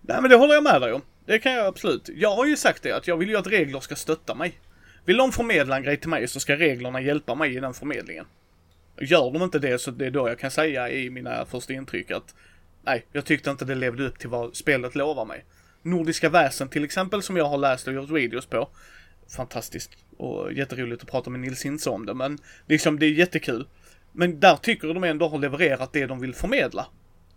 Nej 0.00 0.20
men 0.20 0.30
det 0.30 0.36
håller 0.36 0.54
jag 0.54 0.62
med 0.62 0.80
dig 0.80 0.92
om. 0.92 1.02
Det 1.26 1.38
kan 1.38 1.52
jag 1.52 1.66
absolut. 1.66 2.08
Jag 2.08 2.36
har 2.36 2.46
ju 2.46 2.56
sagt 2.56 2.82
det 2.82 2.92
att 2.92 3.06
jag 3.06 3.16
vill 3.16 3.28
ju 3.28 3.36
att 3.36 3.46
regler 3.46 3.80
ska 3.80 3.96
stötta 3.96 4.34
mig. 4.34 4.60
Vill 5.04 5.16
de 5.16 5.32
förmedla 5.32 5.76
en 5.76 5.82
grej 5.82 5.96
till 5.96 6.08
mig 6.08 6.28
så 6.28 6.40
ska 6.40 6.56
reglerna 6.56 7.00
hjälpa 7.00 7.34
mig 7.34 7.56
i 7.56 7.60
den 7.60 7.74
förmedlingen. 7.74 8.26
Gör 9.00 9.30
de 9.32 9.42
inte 9.42 9.58
det 9.58 9.78
så 9.78 9.90
det 9.90 10.06
är 10.06 10.10
då 10.10 10.28
jag 10.28 10.38
kan 10.38 10.50
säga 10.50 10.90
i 10.90 11.10
mina 11.10 11.44
första 11.44 11.72
intryck 11.72 12.10
att 12.10 12.34
nej, 12.82 13.06
jag 13.12 13.24
tyckte 13.24 13.50
inte 13.50 13.64
det 13.64 13.74
levde 13.74 14.06
upp 14.06 14.18
till 14.18 14.28
vad 14.28 14.56
spelet 14.56 14.94
lovar 14.94 15.24
mig. 15.24 15.44
Nordiska 15.82 16.28
väsen 16.28 16.68
till 16.68 16.84
exempel 16.84 17.22
som 17.22 17.36
jag 17.36 17.44
har 17.44 17.58
läst 17.58 17.86
och 17.86 17.94
gjort 17.94 18.10
videos 18.10 18.46
på. 18.46 18.68
Fantastiskt 19.36 19.90
och 20.16 20.52
jätteroligt 20.52 21.02
att 21.02 21.10
prata 21.10 21.30
med 21.30 21.40
Nils 21.40 21.64
Hintze 21.64 21.90
om 21.90 22.06
det 22.06 22.14
men 22.14 22.38
liksom 22.66 22.98
det 22.98 23.06
är 23.06 23.10
jättekul. 23.10 23.66
Men 24.12 24.40
där 24.40 24.56
tycker 24.56 24.94
de 24.94 25.04
ändå 25.04 25.28
har 25.28 25.38
levererat 25.38 25.92
det 25.92 26.06
de 26.06 26.20
vill 26.20 26.34
förmedla. 26.34 26.86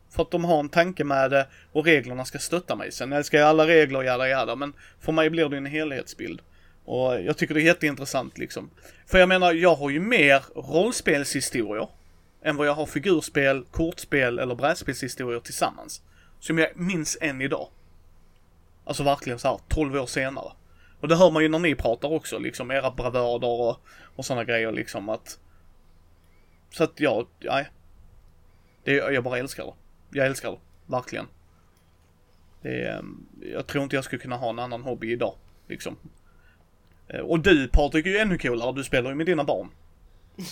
För 0.10 0.22
att 0.22 0.32
de 0.32 0.46
har 0.46 0.60
en 0.60 0.70
tanke 0.70 1.04
med 1.04 1.32
det 1.32 1.48
och 1.72 1.86
reglerna 1.86 2.26
ska 2.26 2.40
stötta 2.40 2.76
mig. 2.76 2.92
Sen 2.92 3.14
älskar 3.14 3.38
jag 3.38 3.48
alla 3.48 3.68
regler, 3.68 4.04
jada 4.04 4.28
jada, 4.28 4.56
men 4.56 4.74
för 5.00 5.12
mig 5.12 5.30
blir 5.30 5.50
det 5.50 5.58
en 5.58 5.66
helhetsbild. 5.66 6.42
Och 6.86 7.22
jag 7.22 7.38
tycker 7.38 7.54
det 7.54 7.62
är 7.62 7.66
jätteintressant 7.66 8.38
liksom. 8.38 8.70
För 9.06 9.18
jag 9.18 9.30
menar, 9.30 9.54
jag 9.54 9.76
har 9.76 9.90
ju 9.90 10.00
mer 10.00 10.44
rollspelshistorier 10.56 11.88
än 12.44 12.56
vad 12.56 12.68
jag 12.68 12.74
har 12.74 12.86
figurspel, 12.86 13.66
kortspel 13.72 14.40
eller 14.40 14.56
brädspelshistorier 14.56 15.40
tillsammans. 15.40 16.02
Som 16.40 16.58
jag 16.58 16.70
minns 16.76 17.18
än 17.22 17.42
idag. 17.42 17.70
Alltså 18.86 19.04
verkligen 19.04 19.40
så 19.40 19.48
här 19.48 19.60
12 19.68 19.96
år 19.96 20.06
senare. 20.06 20.52
Och 21.00 21.08
det 21.08 21.16
hör 21.16 21.32
man 21.32 21.44
ju 21.44 21.50
när 21.50 21.60
ni 21.60 21.76
pratar 21.76 22.12
också, 22.12 22.40
liksom 22.40 22.72
era 22.72 22.92
bravader 22.92 23.48
och, 23.48 23.78
och 24.16 24.26
sådana 24.26 24.44
grejer 24.44 24.72
liksom 24.72 25.10
att... 25.10 25.40
Så 26.70 26.84
att 26.84 27.00
ja, 27.00 27.28
nej. 27.40 27.70
Det, 28.84 28.92
jag 28.92 29.24
bara 29.24 29.38
älskar 29.40 29.66
det. 29.66 29.74
Jag 30.18 30.28
älskar 30.28 30.52
det, 30.52 30.58
verkligen. 30.86 31.28
Det 32.62 32.88
ehm, 32.88 33.26
jag 33.42 33.68
tror 33.68 33.84
inte 33.84 33.96
jag 33.96 34.06
skulle 34.06 34.22
kunna 34.22 34.36
ha 34.36 34.50
en 34.50 34.60
annan 34.60 34.84
hobby 34.84 35.12
idag, 35.12 35.36
liksom. 35.68 35.98
Eh, 37.08 37.20
och 37.20 37.40
du 37.40 37.68
Patrik 37.68 38.06
är 38.06 38.10
ju 38.10 38.18
ännu 38.18 38.38
coolare, 38.38 38.74
du 38.76 38.84
spelar 38.84 39.10
ju 39.10 39.16
med 39.16 39.26
dina 39.26 39.44
barn. 39.44 39.70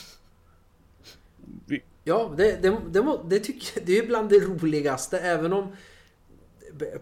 Vi... 1.66 1.84
Ja, 2.04 2.34
det, 2.38 2.62
det, 2.62 2.78
det, 2.92 3.20
det 3.26 3.40
tycker 3.40 3.82
det 3.86 3.98
är 3.98 4.08
bland 4.08 4.30
det 4.30 4.40
roligaste, 4.40 5.20
även 5.20 5.54
om 5.54 5.76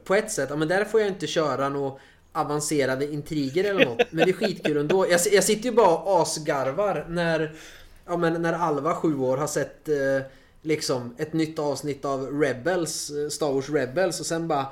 på 0.04 0.16
ett 0.16 0.32
sätt, 0.32 0.48
ja 0.50 0.56
men 0.56 0.68
där 0.68 0.86
får 0.86 1.00
jag 1.00 1.10
inte 1.10 1.28
köra 1.28 1.70
några 1.70 2.00
avancerade 2.32 3.14
intriger 3.14 3.64
eller 3.64 3.86
något. 3.86 4.12
Men 4.12 4.26
det 4.26 4.32
är 4.32 4.34
skitkul 4.34 4.78
ändå. 4.78 5.06
Jag, 5.10 5.22
jag 5.32 5.44
sitter 5.44 5.70
ju 5.70 5.76
bara 5.76 5.98
och 5.98 6.22
asgarvar 6.22 7.06
när, 7.10 7.56
ja 8.06 8.18
men 8.18 8.42
när 8.42 8.54
Alva, 8.54 8.96
sju 8.96 9.18
år, 9.18 9.38
har 9.38 9.48
sett 9.48 9.90
eh, 9.90 9.96
liksom 10.62 11.16
ett 11.18 11.34
nytt 11.34 11.60
avsnitt 11.60 12.06
av 12.06 12.42
Rebels, 12.42 13.10
eh, 13.10 13.30
Star 13.30 13.54
Wars 13.54 13.70
Rebels 13.70 14.20
och 14.20 14.26
sen 14.26 14.48
bara 14.48 14.68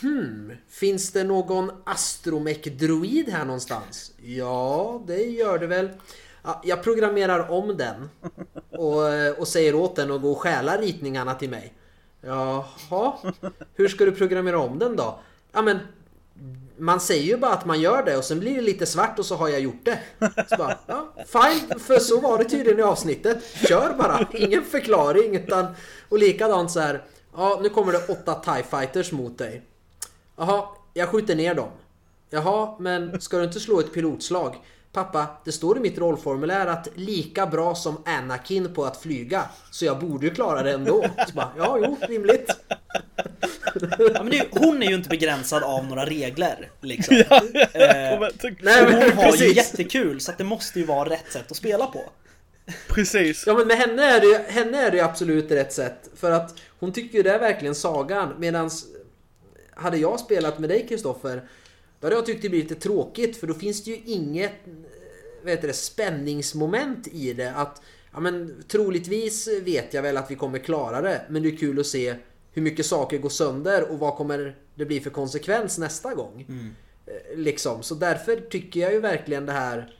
Hmm, 0.00 0.52
finns 0.68 1.12
det 1.12 1.24
någon 1.24 1.70
astromech-droid 1.84 3.30
här 3.30 3.44
någonstans? 3.44 4.12
Ja, 4.22 5.02
det 5.06 5.22
gör 5.22 5.58
det 5.58 5.66
väl. 5.66 5.90
Ja, 6.42 6.60
jag 6.64 6.82
programmerar 6.82 7.50
om 7.50 7.76
den 7.76 8.08
och, 8.70 9.38
och 9.38 9.48
säger 9.48 9.74
åt 9.74 9.96
den 9.96 10.10
att 10.10 10.22
gå 10.22 10.30
och 10.30 10.38
stjäla 10.38 10.76
ritningarna 10.76 11.34
till 11.34 11.50
mig. 11.50 11.74
Jaha, 12.20 13.12
hur 13.74 13.88
ska 13.88 14.04
du 14.04 14.12
programmera 14.12 14.58
om 14.58 14.78
den 14.78 14.96
då? 14.96 15.20
Ja 15.52 15.62
men 15.62 15.78
man 16.78 17.00
säger 17.00 17.22
ju 17.22 17.36
bara 17.36 17.52
att 17.52 17.66
man 17.66 17.80
gör 17.80 18.02
det 18.04 18.16
och 18.16 18.24
sen 18.24 18.40
blir 18.40 18.54
det 18.54 18.60
lite 18.60 18.86
svart 18.86 19.18
och 19.18 19.26
så 19.26 19.36
har 19.36 19.48
jag 19.48 19.60
gjort 19.60 19.84
det. 19.84 19.98
Så 20.48 20.56
bara, 20.56 20.78
ja, 20.86 21.14
fine, 21.16 21.78
för 21.78 21.98
så 21.98 22.20
var 22.20 22.38
det 22.38 22.44
tydligen 22.44 22.78
i 22.78 22.82
avsnittet. 22.82 23.44
Kör 23.68 23.94
bara, 23.98 24.28
ingen 24.32 24.64
förklaring 24.64 25.36
utan... 25.36 25.66
Och 26.08 26.18
likadant 26.18 26.70
så 26.70 26.80
här. 26.80 27.04
Ja, 27.36 27.60
nu 27.62 27.68
kommer 27.68 27.92
det 27.92 28.08
åtta 28.08 28.34
TIE 28.34 28.62
Fighters 28.70 29.12
mot 29.12 29.38
dig. 29.38 29.62
Jaha, 30.42 30.64
jag 30.94 31.08
skjuter 31.08 31.34
ner 31.34 31.54
dem. 31.54 31.68
Jaha, 32.30 32.76
men 32.78 33.20
ska 33.20 33.38
du 33.38 33.44
inte 33.44 33.60
slå 33.60 33.80
ett 33.80 33.94
pilotslag? 33.94 34.56
Pappa, 34.92 35.26
det 35.44 35.52
står 35.52 35.76
i 35.76 35.80
mitt 35.80 35.98
rollformulär 35.98 36.66
att 36.66 36.88
lika 36.94 37.46
bra 37.46 37.74
som 37.74 37.96
Anakin 38.04 38.74
på 38.74 38.84
att 38.84 39.02
flyga. 39.02 39.44
Så 39.70 39.84
jag 39.84 40.00
borde 40.00 40.26
ju 40.26 40.34
klara 40.34 40.62
det 40.62 40.72
ändå. 40.72 41.04
Så 41.28 41.34
bara, 41.34 41.52
ja, 41.56 41.78
jo, 41.84 41.96
rimligt. 42.00 42.56
Ja, 43.98 44.22
men 44.22 44.30
det, 44.30 44.46
hon 44.50 44.82
är 44.82 44.86
ju 44.86 44.94
inte 44.94 45.08
begränsad 45.08 45.62
av 45.62 45.86
några 45.86 46.06
regler. 46.06 46.70
Liksom. 46.80 47.16
Ja, 47.30 47.36
eh, 47.72 48.28
Nej, 48.60 48.84
hon 48.84 48.94
har 48.94 49.30
precis. 49.30 49.42
ju 49.42 49.52
jättekul 49.52 50.20
så 50.20 50.30
att 50.30 50.38
det 50.38 50.44
måste 50.44 50.78
ju 50.78 50.84
vara 50.84 51.08
rätt 51.08 51.32
sätt 51.32 51.50
att 51.50 51.56
spela 51.56 51.86
på. 51.86 52.04
Precis. 52.88 53.44
Ja 53.46 53.54
men 53.54 53.66
med 53.66 53.76
henne 53.76 54.04
är 54.04 54.20
det, 54.20 54.50
henne 54.52 54.78
är 54.86 54.90
det 54.90 55.00
absolut 55.00 55.50
rätt 55.50 55.72
sätt. 55.72 56.10
För 56.16 56.30
att 56.30 56.54
hon 56.80 56.92
tycker 56.92 57.16
ju 57.16 57.22
det 57.22 57.30
är 57.30 57.38
verkligen 57.38 57.74
sagan. 57.74 58.34
Medans 58.38 58.86
hade 59.74 59.96
jag 59.96 60.20
spelat 60.20 60.58
med 60.58 60.70
dig 60.70 60.86
Kristoffer 60.88 61.48
då 62.00 62.06
hade 62.06 62.16
jag 62.16 62.26
tyckt 62.26 62.42
det 62.42 62.48
blivit 62.48 62.70
lite 62.70 62.82
tråkigt 62.82 63.36
för 63.36 63.46
då 63.46 63.54
finns 63.54 63.84
det 63.84 63.90
ju 63.90 63.96
inget 63.96 64.52
vad 65.42 65.50
heter 65.50 65.68
det, 65.68 65.74
spänningsmoment 65.74 67.08
i 67.08 67.32
det. 67.32 67.52
Att 67.54 67.82
ja, 68.12 68.20
men, 68.20 68.64
troligtvis 68.68 69.48
vet 69.62 69.94
jag 69.94 70.02
väl 70.02 70.16
att 70.16 70.30
vi 70.30 70.34
kommer 70.34 70.58
klara 70.58 71.00
det 71.00 71.22
men 71.28 71.42
det 71.42 71.48
är 71.48 71.56
kul 71.56 71.80
att 71.80 71.86
se 71.86 72.14
hur 72.52 72.62
mycket 72.62 72.86
saker 72.86 73.18
går 73.18 73.28
sönder 73.28 73.90
och 73.90 73.98
vad 73.98 74.16
kommer 74.16 74.56
det 74.74 74.84
bli 74.84 75.00
för 75.00 75.10
konsekvens 75.10 75.78
nästa 75.78 76.14
gång. 76.14 76.46
Mm. 76.48 76.74
Liksom, 77.34 77.82
så 77.82 77.94
därför 77.94 78.36
tycker 78.36 78.80
jag 78.80 78.92
ju 78.92 79.00
verkligen 79.00 79.46
det 79.46 79.52
här 79.52 79.94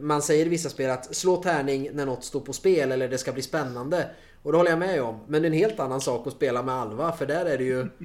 man 0.00 0.22
säger 0.22 0.46
i 0.46 0.48
vissa 0.48 0.68
spel 0.68 0.90
att 0.90 1.14
slå 1.14 1.36
tärning 1.42 1.90
när 1.92 2.06
något 2.06 2.24
står 2.24 2.40
på 2.40 2.52
spel 2.52 2.92
eller 2.92 3.08
det 3.08 3.18
ska 3.18 3.32
bli 3.32 3.42
spännande. 3.42 4.10
Och 4.42 4.52
det 4.52 4.58
håller 4.58 4.70
jag 4.70 4.78
med 4.78 5.02
om. 5.02 5.20
Men 5.26 5.42
det 5.42 5.46
är 5.48 5.50
en 5.50 5.58
helt 5.58 5.80
annan 5.80 6.00
sak 6.00 6.26
att 6.26 6.32
spela 6.32 6.62
med 6.62 6.74
Alva 6.74 7.12
för 7.12 7.26
där 7.26 7.44
är 7.44 7.58
det 7.58 7.64
ju... 7.64 7.86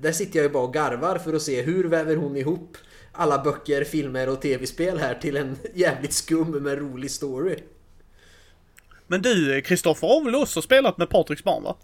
Där 0.00 0.12
sitter 0.12 0.38
jag 0.38 0.44
ju 0.44 0.52
bara 0.52 0.62
och 0.62 0.74
garvar 0.74 1.18
för 1.18 1.34
att 1.34 1.42
se 1.42 1.62
hur 1.62 1.84
väver 1.84 2.16
hon 2.16 2.36
ihop 2.36 2.76
alla 3.12 3.38
böcker, 3.38 3.84
filmer 3.84 4.28
och 4.28 4.42
tv-spel 4.42 4.98
här 4.98 5.14
till 5.14 5.36
en 5.36 5.56
jävligt 5.74 6.12
skum 6.12 6.50
men 6.50 6.76
rolig 6.76 7.10
story. 7.10 7.58
Men 9.06 9.22
du, 9.22 9.60
Kristoffer 9.60 10.08
har 10.08 10.24
väl 10.24 10.34
också 10.34 10.62
spelat 10.62 10.98
med 10.98 11.10
Patriks 11.10 11.44
barn 11.44 11.62
va? 11.62 11.76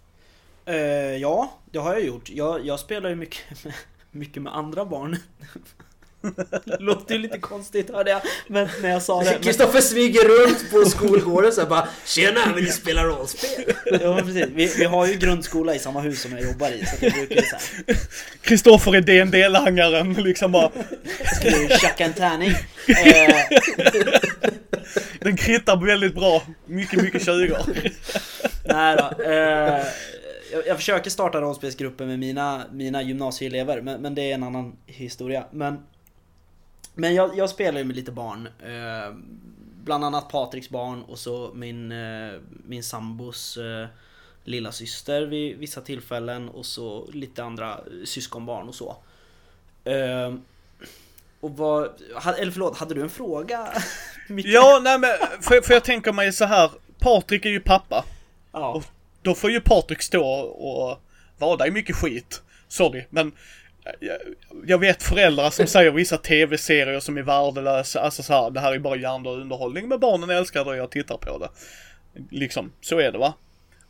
Eh, 0.65 0.75
ja, 1.17 1.51
det 1.71 1.79
har 1.79 1.93
jag 1.93 2.03
gjort. 2.03 2.29
Jag, 2.29 2.65
jag 2.65 2.79
spelar 2.79 3.09
ju 3.09 3.15
mycket 3.15 3.63
med, 3.63 3.73
mycket 4.11 4.43
med 4.43 4.55
andra 4.55 4.85
barn. 4.85 5.17
Låter 6.79 7.15
ju 7.15 7.21
lite 7.21 7.37
konstigt 7.37 7.89
hörde 7.93 8.11
jag, 8.11 8.21
men 8.47 8.67
när 8.81 8.89
jag 8.89 9.01
sa 9.01 9.23
det. 9.23 9.31
Men, 9.31 9.41
Kristoffer 9.41 9.81
smyger 9.81 10.23
runt 10.23 10.71
på 10.71 10.89
skolgården 10.89 11.51
så 11.51 11.65
bara 11.65 11.87
Tjena, 12.05 12.53
vill 12.55 12.63
ni 12.63 12.71
spela 12.71 13.03
rollspel? 13.03 13.73
ja, 14.01 14.21
precis. 14.25 14.45
Vi, 14.55 14.73
vi 14.77 14.85
har 14.85 15.07
ju 15.07 15.13
grundskola 15.13 15.75
i 15.75 15.79
samma 15.79 16.01
hus 16.01 16.21
som 16.21 16.31
jag 16.31 16.41
jobbar 16.41 16.69
i, 16.69 16.85
så 16.85 16.99
brukar 16.99 17.43
Kristoffer 18.41 18.95
är 18.95 19.01
DND-langaren 19.01 20.13
liksom 20.13 20.51
bara. 20.51 20.71
ska 21.35 21.49
du 21.49 21.67
tjacka 21.67 22.05
en 22.05 22.13
tärning? 22.13 22.49
Eh, 22.87 23.35
Den 25.19 25.37
krittar 25.37 25.85
väldigt 25.85 26.15
bra. 26.15 26.43
Mycket, 26.65 27.01
mycket 27.01 27.25
20 27.25 27.57
nej 28.65 28.97
då. 28.97 29.23
Eh, 29.23 29.85
jag, 30.51 30.67
jag 30.67 30.77
försöker 30.77 31.09
starta 31.09 31.41
rollspelsgrupper 31.41 32.05
med 32.05 32.19
mina, 32.19 32.63
mina 32.71 33.01
gymnasieelever, 33.01 33.81
men, 33.81 34.01
men 34.01 34.15
det 34.15 34.31
är 34.31 34.33
en 34.33 34.43
annan 34.43 34.75
historia. 34.85 35.45
Men, 35.51 35.77
men 36.99 37.15
jag, 37.15 37.37
jag 37.37 37.49
spelar 37.49 37.79
ju 37.79 37.85
med 37.85 37.95
lite 37.95 38.11
barn. 38.11 38.47
Eh, 38.63 39.15
bland 39.83 40.05
annat 40.05 40.29
Patriks 40.29 40.69
barn 40.69 41.03
och 41.03 41.19
så 41.19 41.51
min, 41.53 41.91
eh, 41.91 42.39
min 42.67 42.83
sambos 42.83 43.57
eh, 43.57 43.87
lilla 44.43 44.71
syster 44.71 45.21
vid 45.21 45.57
vissa 45.57 45.81
tillfällen 45.81 46.49
och 46.49 46.65
så 46.65 47.07
lite 47.13 47.43
andra 47.43 47.79
syskonbarn 48.05 48.67
och 48.67 48.75
så. 48.75 48.97
Eh, 49.83 50.33
och 51.39 51.57
vad, 51.57 51.85
eller 52.37 52.51
förlåt, 52.51 52.77
hade 52.77 52.93
du 52.93 53.01
en 53.01 53.09
fråga? 53.09 53.67
Ja, 54.29 54.79
nej 54.83 54.99
men 54.99 55.09
för, 55.41 55.61
för 55.61 55.73
jag 55.73 55.83
tänker 55.83 56.11
mig 56.11 56.33
så 56.33 56.45
här. 56.45 56.71
Patrik 56.99 57.45
är 57.45 57.49
ju 57.49 57.59
pappa. 57.59 58.05
ja. 58.51 58.83
Då 59.21 59.35
får 59.35 59.51
ju 59.51 59.61
Patrik 59.61 60.01
stå 60.01 60.25
och 60.41 60.99
vada 61.37 61.67
i 61.67 61.71
mycket 61.71 61.95
skit. 61.95 62.41
Sorry, 62.67 63.05
men 63.09 63.31
jag, 63.99 64.17
jag 64.65 64.77
vet 64.77 65.03
föräldrar 65.03 65.49
som 65.49 65.67
säger 65.67 65.91
vissa 65.91 66.17
tv-serier 66.17 66.99
som 66.99 67.17
är 67.17 67.21
värdelösa. 67.21 68.01
Alltså 68.01 68.23
så 68.23 68.33
här, 68.33 68.49
det 68.51 68.59
här 68.59 68.73
är 68.73 68.79
bara 68.79 68.95
hjärndöd 68.95 69.41
underhållning. 69.41 69.87
Men 69.87 69.99
barnen 69.99 70.29
älskar 70.29 70.65
det 70.65 70.71
och 70.71 70.77
jag 70.77 70.91
tittar 70.91 71.17
på 71.17 71.37
det. 71.37 71.49
Liksom, 72.31 72.71
så 72.81 72.99
är 72.99 73.11
det 73.11 73.17
va. 73.17 73.33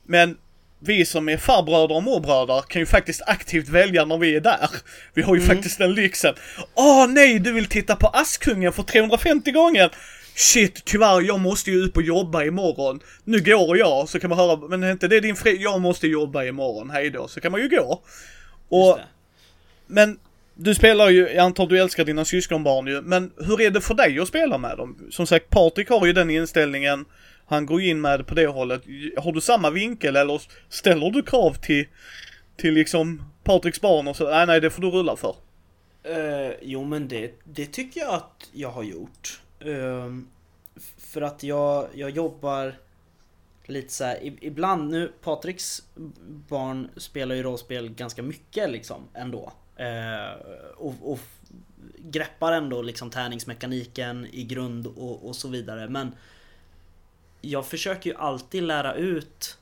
Men 0.04 0.38
vi 0.80 1.06
som 1.06 1.30
är 1.30 1.38
farbröder 1.38 1.96
och 1.96 2.04
morbröder 2.04 2.62
kan 2.62 2.80
ju 2.80 2.86
faktiskt 2.86 3.22
aktivt 3.28 3.70
välja 3.70 4.06
när 4.06 4.18
vi 4.18 4.36
är 4.36 4.42
där. 4.42 4.70
Vi 5.14 5.22
har 5.22 5.36
ju 5.36 5.42
faktiskt 5.42 5.78
den 5.78 5.94
lyxen. 5.94 6.36
Åh 6.74 7.08
nej, 7.08 7.40
du 7.40 7.54
vill 7.54 7.66
titta 7.66 7.96
på 7.96 8.08
Askungen 8.08 8.74
för 8.74 8.84
350 8.84 9.52
gånger! 9.52 9.92
Shit, 10.36 10.86
tyvärr, 10.86 11.22
jag 11.22 11.40
måste 11.40 11.72
ju 11.72 11.86
upp 11.86 11.98
och 11.98 12.04
jobba 12.04 12.44
imorgon. 12.44 13.00
Nu 13.24 13.40
går 13.40 13.78
jag, 13.78 14.10
så 14.10 14.20
kan 14.20 14.30
man 14.30 14.40
höra, 14.40 14.68
men 14.68 14.84
är 14.84 14.92
inte 14.92 15.08
det 15.08 15.20
din 15.20 15.36
fri... 15.36 15.64
Jag 15.64 15.82
måste 15.82 16.08
jobba 16.08 16.44
imorgon, 16.44 16.90
hej 16.90 17.10
då. 17.10 17.28
Så 17.28 17.42
kan 17.42 17.52
man 17.52 17.62
ju 17.62 17.68
gå. 17.70 18.04
Och 18.70 19.00
men 19.90 20.20
du 20.54 20.76
spelar 20.76 21.10
ju, 21.10 21.30
jag 21.30 21.38
antar 21.38 21.68
du 21.68 21.80
älskar 21.80 22.06
dina 22.06 22.26
syskonbarn 22.26 22.88
ju, 22.88 23.02
men 23.02 23.32
hur 23.38 23.62
är 23.62 23.72
det 23.72 23.82
för 23.82 23.94
dig 23.94 24.20
att 24.20 24.28
spela 24.28 24.58
med 24.58 24.78
dem? 24.78 25.08
Som 25.12 25.28
sagt, 25.28 25.50
Patrik 25.50 25.90
har 25.90 26.06
ju 26.06 26.14
den 26.14 26.30
inställningen, 26.30 27.06
han 27.46 27.66
går 27.66 27.82
in 27.82 28.02
med 28.02 28.20
det 28.20 28.24
på 28.24 28.36
det 28.36 28.48
hållet. 28.48 28.82
Har 29.18 29.32
du 29.32 29.42
samma 29.42 29.70
vinkel 29.70 30.16
eller 30.16 30.42
ställer 30.70 31.12
du 31.12 31.24
krav 31.24 31.54
till, 31.54 31.88
till 32.58 32.74
liksom 32.74 33.24
Patriks 33.44 33.82
barn 33.82 34.08
och 34.08 34.16
så, 34.16 34.30
nej 34.30 34.48
nej 34.48 34.62
det 34.62 34.70
får 34.70 34.82
du 34.82 34.90
rulla 34.90 35.16
för. 35.16 35.36
Uh, 36.10 36.54
jo 36.62 36.84
men 36.84 37.08
det, 37.08 37.34
det 37.44 37.66
tycker 37.66 38.02
jag 38.02 38.14
att 38.14 38.50
jag 38.52 38.70
har 38.70 38.84
gjort. 38.84 39.42
Uh, 39.66 40.20
för 40.98 41.22
att 41.22 41.44
jag, 41.44 41.88
jag 41.94 42.10
jobbar 42.10 42.76
lite 43.66 43.94
så 43.94 44.04
här, 44.04 44.20
ibland 44.42 44.92
nu, 44.92 45.12
Patriks 45.22 45.84
barn 46.50 46.90
spelar 46.98 47.36
ju 47.36 47.44
rollspel 47.44 47.90
ganska 47.90 48.24
mycket 48.24 48.70
liksom 48.70 49.04
ändå. 49.14 49.54
Eh, 49.80 50.32
och, 50.76 51.12
och 51.12 51.20
greppar 51.98 52.52
ändå 52.52 52.82
liksom 52.82 53.10
tärningsmekaniken 53.10 54.28
i 54.32 54.44
grund 54.44 54.88
och, 54.88 55.28
och 55.28 55.36
så 55.36 55.48
vidare. 55.48 55.90
Men 55.90 56.12
jag 57.42 57.66
försöker 57.66 58.10
ju 58.10 58.16
alltid 58.16 58.64
lära 58.64 58.94
ut 58.96 59.58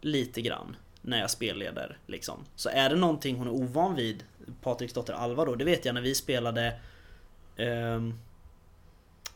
lite 0.00 0.40
grann 0.40 0.76
när 1.02 1.20
jag 1.20 1.30
spelleder 1.30 1.98
liksom. 2.06 2.44
Så 2.56 2.68
är 2.68 2.90
det 2.90 2.96
någonting 2.96 3.36
hon 3.36 3.46
är 3.46 3.52
ovan 3.52 3.94
vid, 3.94 4.24
Patriks 4.62 4.92
dotter 4.92 5.12
Alva 5.12 5.44
då, 5.44 5.54
det 5.54 5.64
vet 5.64 5.84
jag 5.84 5.94
när 5.94 6.02
vi 6.02 6.14
spelade 6.14 6.80
ehm, 7.56 8.18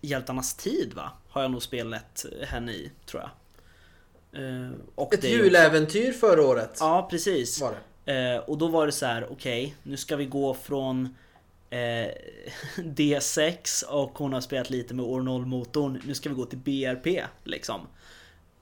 Hjältarnas 0.00 0.54
tid 0.54 0.94
va? 0.94 1.12
Har 1.28 1.42
jag 1.42 1.50
nog 1.50 1.62
spelat 1.62 2.26
henne 2.42 2.72
i, 2.72 2.90
tror 3.06 3.22
jag. 3.22 3.30
Eh, 4.42 4.70
Ett 5.12 5.24
juläventyr 5.24 6.12
förra 6.12 6.42
året 6.46 6.76
Ja, 6.80 7.06
precis. 7.10 7.60
var 7.60 7.70
det. 7.72 7.78
Eh, 8.06 8.36
och 8.36 8.58
då 8.58 8.68
var 8.68 8.86
det 8.86 8.92
så 8.92 9.06
här, 9.06 9.32
okej, 9.32 9.74
nu 9.82 9.96
ska 9.96 10.16
vi 10.16 10.26
gå 10.26 10.54
från 10.54 11.16
eh, 11.70 12.10
D6 12.76 13.84
och 13.84 14.18
hon 14.18 14.32
har 14.32 14.40
spelat 14.40 14.70
lite 14.70 14.94
med 14.94 15.04
år 15.04 15.20
0-motorn. 15.20 16.02
Nu 16.06 16.14
ska 16.14 16.28
vi 16.28 16.34
gå 16.34 16.44
till 16.44 16.58
BRP 16.58 17.24
liksom. 17.44 17.80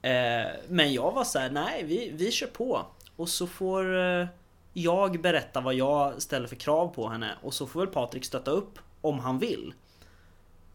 Eh, 0.01 0.51
men 0.67 0.93
jag 0.93 1.11
var 1.11 1.23
så 1.23 1.39
här, 1.39 1.49
nej, 1.49 1.83
vi, 1.83 2.11
vi 2.13 2.31
kör 2.31 2.47
på. 2.47 2.85
Och 3.15 3.29
så 3.29 3.47
får 3.47 3.99
eh, 3.99 4.27
jag 4.73 5.21
berätta 5.21 5.61
vad 5.61 5.73
jag 5.73 6.21
ställer 6.21 6.47
för 6.47 6.55
krav 6.55 6.87
på 6.87 7.09
henne 7.09 7.31
och 7.41 7.53
så 7.53 7.67
får 7.67 7.79
väl 7.79 7.89
Patrik 7.89 8.25
stötta 8.25 8.51
upp 8.51 8.79
om 9.01 9.19
han 9.19 9.39
vill. 9.39 9.73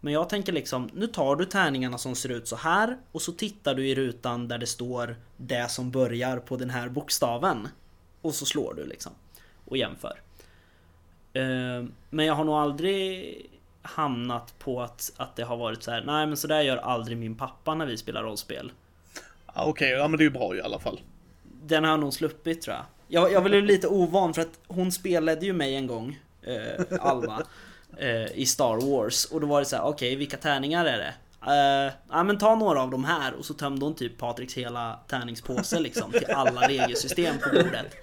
Men 0.00 0.12
jag 0.12 0.28
tänker 0.28 0.52
liksom, 0.52 0.90
nu 0.94 1.06
tar 1.06 1.36
du 1.36 1.44
tärningarna 1.44 1.98
som 1.98 2.14
ser 2.14 2.28
ut 2.28 2.48
så 2.48 2.56
här 2.56 2.98
och 3.12 3.22
så 3.22 3.32
tittar 3.32 3.74
du 3.74 3.88
i 3.88 3.94
rutan 3.94 4.48
där 4.48 4.58
det 4.58 4.66
står 4.66 5.16
det 5.36 5.70
som 5.70 5.90
börjar 5.90 6.36
på 6.36 6.56
den 6.56 6.70
här 6.70 6.88
bokstaven. 6.88 7.68
Och 8.22 8.34
så 8.34 8.46
slår 8.46 8.74
du 8.74 8.86
liksom. 8.86 9.12
Och 9.64 9.76
jämför. 9.76 10.20
Eh, 11.32 11.84
Men 12.10 12.26
jag 12.26 12.34
har 12.34 12.44
nog 12.44 12.54
aldrig 12.54 13.46
hamnat 13.82 14.58
på 14.58 14.82
att, 14.82 15.12
att 15.16 15.36
det 15.36 15.42
har 15.42 15.56
varit 15.56 15.82
så 15.82 15.90
här. 15.90 16.02
nej 16.06 16.26
men 16.26 16.36
så 16.36 16.46
där 16.46 16.60
gör 16.60 16.76
aldrig 16.76 17.18
min 17.18 17.34
pappa 17.34 17.74
när 17.74 17.86
vi 17.86 17.96
spelar 17.96 18.22
rollspel. 18.22 18.72
Ja, 19.54 19.64
Okej, 19.64 19.90
ja 19.90 20.08
men 20.08 20.18
det 20.18 20.22
är 20.22 20.26
ju 20.26 20.30
bra 20.30 20.56
i 20.56 20.60
alla 20.62 20.78
fall. 20.78 21.00
Den 21.62 21.84
har 21.84 21.90
jag 21.90 22.00
nog 22.00 22.12
sluppit 22.12 22.62
tror 22.62 22.76
jag. 22.76 22.84
Jag, 23.08 23.32
jag 23.32 23.54
ju 23.54 23.62
lite 23.62 23.88
ovan 23.88 24.34
för 24.34 24.42
att 24.42 24.60
hon 24.66 24.92
spelade 24.92 25.46
ju 25.46 25.52
mig 25.52 25.74
en 25.74 25.86
gång, 25.86 26.18
eh, 26.42 26.84
Alva, 27.00 27.42
eh, 27.96 28.32
i 28.34 28.46
Star 28.46 28.90
Wars. 28.90 29.24
Och 29.24 29.40
då 29.40 29.46
var 29.46 29.60
det 29.60 29.66
så 29.66 29.76
här: 29.76 29.84
okej 29.84 30.16
vilka 30.16 30.36
tärningar 30.36 30.84
är 30.84 30.98
det? 30.98 31.14
Eh, 31.46 31.92
ja 32.10 32.22
men 32.22 32.38
ta 32.38 32.54
några 32.54 32.82
av 32.82 32.90
de 32.90 33.04
här 33.04 33.34
och 33.34 33.44
så 33.44 33.54
tömde 33.54 33.84
hon 33.84 33.94
typ 33.94 34.18
Patriks 34.18 34.54
hela 34.54 34.98
tärningspåse 35.08 35.80
liksom 35.80 36.12
till 36.12 36.30
alla 36.30 36.68
regelsystem 36.68 37.38
på 37.38 37.48
bordet. 37.62 37.96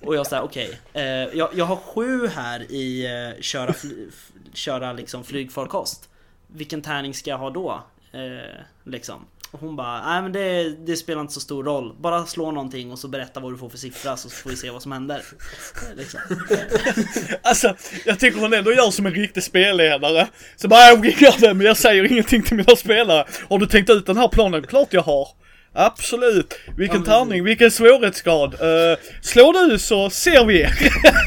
Och 0.00 0.16
jag 0.16 0.26
sa 0.26 0.40
okej, 0.42 0.78
eh, 0.92 1.02
jag, 1.04 1.48
jag 1.54 1.64
har 1.64 1.76
sju 1.76 2.26
här 2.26 2.72
i 2.72 3.06
eh, 3.06 3.40
köra, 3.42 3.72
fly, 3.72 3.94
f- 4.08 4.32
köra 4.54 4.92
liksom 4.92 5.24
flygfarkost. 5.24 6.08
Vilken 6.46 6.82
tärning 6.82 7.14
ska 7.14 7.30
jag 7.30 7.38
ha 7.38 7.50
då? 7.50 7.82
Eh, 8.12 8.60
liksom. 8.84 9.26
Och 9.50 9.60
hon 9.60 9.76
bara, 9.76 10.12
nej 10.12 10.22
men 10.22 10.32
det, 10.32 10.70
det 10.86 10.96
spelar 10.96 11.20
inte 11.20 11.32
så 11.34 11.40
stor 11.40 11.64
roll. 11.64 11.96
Bara 12.00 12.26
slå 12.26 12.50
någonting 12.50 12.92
och 12.92 12.98
så 12.98 13.08
berätta 13.08 13.40
vad 13.40 13.52
du 13.52 13.58
får 13.58 13.68
för 13.68 13.78
siffra 13.78 14.16
så 14.16 14.30
får 14.30 14.50
vi 14.50 14.56
se 14.56 14.70
vad 14.70 14.82
som 14.82 14.92
händer. 14.92 15.22
Eh, 15.90 15.96
liksom. 15.96 16.20
Alltså, 17.42 17.74
jag 18.04 18.20
tycker 18.20 18.40
hon 18.40 18.52
ändå 18.52 18.72
gör 18.72 18.90
som 18.90 19.06
en 19.06 19.14
riktig 19.14 19.42
spelledare. 19.42 20.28
Så 20.56 20.68
bara, 20.68 20.80
jag 20.88 21.06
gör 21.06 21.40
det, 21.40 21.54
men 21.54 21.66
jag 21.66 21.76
säger 21.76 22.12
ingenting 22.12 22.42
till 22.42 22.56
mina 22.56 22.76
spelare. 22.76 23.26
Har 23.48 23.58
du 23.58 23.66
tänkt 23.66 23.90
ut 23.90 24.06
den 24.06 24.16
här 24.16 24.28
planen? 24.28 24.66
Klart 24.66 24.92
jag 24.92 25.02
har. 25.02 25.28
Absolut. 25.80 26.54
Vilken 26.76 27.00
Ja, 27.06 27.06
tärning, 27.06 27.44
vilken 27.44 27.70
svårighetsgrad. 27.70 28.54
Uh, 28.54 28.96
slår 29.22 29.68
du 29.68 29.78
så 29.78 30.10
ser 30.10 30.44
vi 30.44 30.60
er. 30.60 30.70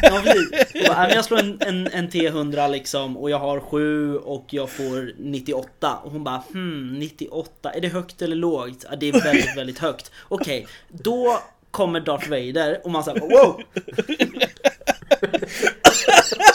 Ja. 0.02 0.18
Och 0.18 0.24
bara, 0.24 0.34
"Nej, 0.74 1.08
men 1.08 1.16
jag 1.16 1.26
slår 1.26 1.39
en, 1.39 1.58
en, 1.62 1.88
en 1.88 2.10
T100 2.10 2.72
liksom 2.72 3.18
och 3.18 3.30
jag 3.30 3.39
har 3.39 3.60
7 3.60 4.18
och 4.18 4.45
jag 4.49 4.70
får 4.70 5.12
98 5.18 5.95
och 6.04 6.12
hon 6.12 6.24
bara 6.24 6.43
hmm 6.54 6.99
98, 6.99 7.72
är 7.72 7.82
det 7.82 7.88
högt 7.88 8.22
eller 8.22 8.36
lågt? 8.36 8.86
Ja, 8.89 8.95
det 8.95 9.10
är 9.10 9.24
väldigt 9.24 9.52
väldigt 9.58 9.80
högt. 9.80 10.12
Okej, 10.28 10.68
då 10.89 11.39
kommer 11.72 11.99
Darth 11.99 12.30
Vader 12.30 12.80
och 12.84 12.91
man 12.91 13.04
säger 13.04 13.20
wow! 13.20 13.62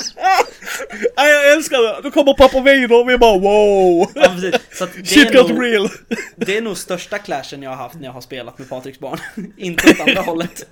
Nej, 1.17 1.33
jag 1.33 1.53
älskar 1.53 1.79
det! 1.83 2.01
Då 2.03 2.11
kommer 2.11 2.35
pappa 2.35 2.59
Vader 2.61 3.01
och 3.01 3.09
vi 3.11 3.19
bara 3.19 3.39
wow! 3.39 4.11
Ja, 4.15 4.29
precis. 4.35 4.79
Så 4.79 4.85
att 4.85 4.91
det, 4.95 5.07
Shit 5.07 5.33
got 5.33 5.49
nog, 5.49 5.65
real! 5.65 5.89
det 6.37 6.57
är 6.57 6.63
nog 6.63 6.77
största 6.77 7.19
clashen 7.19 7.63
jag 7.63 7.71
har 7.71 7.77
haft 7.77 7.95
när 7.95 8.05
jag 8.05 8.13
har 8.13 8.21
spelat 8.21 8.59
med 8.59 8.69
Patriks 8.69 8.99
barn. 8.99 9.19
Inte 9.57 9.91
åt 9.91 10.01
andra 10.01 10.21
hållet. 10.21 10.67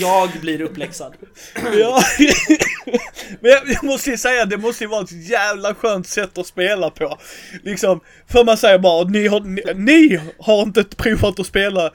Jag 0.00 0.30
blir 0.40 0.60
uppläxad. 0.60 1.14
Ja. 1.78 2.02
Men 3.40 3.50
jag, 3.50 3.60
jag 3.66 3.84
måste 3.84 4.10
ju 4.10 4.16
säga, 4.16 4.44
det 4.44 4.56
måste 4.56 4.84
ju 4.84 4.88
vara 4.88 5.02
ett 5.02 5.28
jävla 5.30 5.74
skönt 5.74 6.06
sätt 6.06 6.38
att 6.38 6.46
spela 6.46 6.90
på. 6.90 7.18
Liksom, 7.62 8.00
för 8.28 8.44
man 8.44 8.56
säger 8.56 8.78
bara, 8.78 9.04
ni 9.04 9.26
har, 9.26 9.40
ni, 9.40 9.62
ni 9.74 10.20
har 10.38 10.62
inte 10.62 10.84
provat 10.84 11.40
att 11.40 11.46
spela 11.46 11.90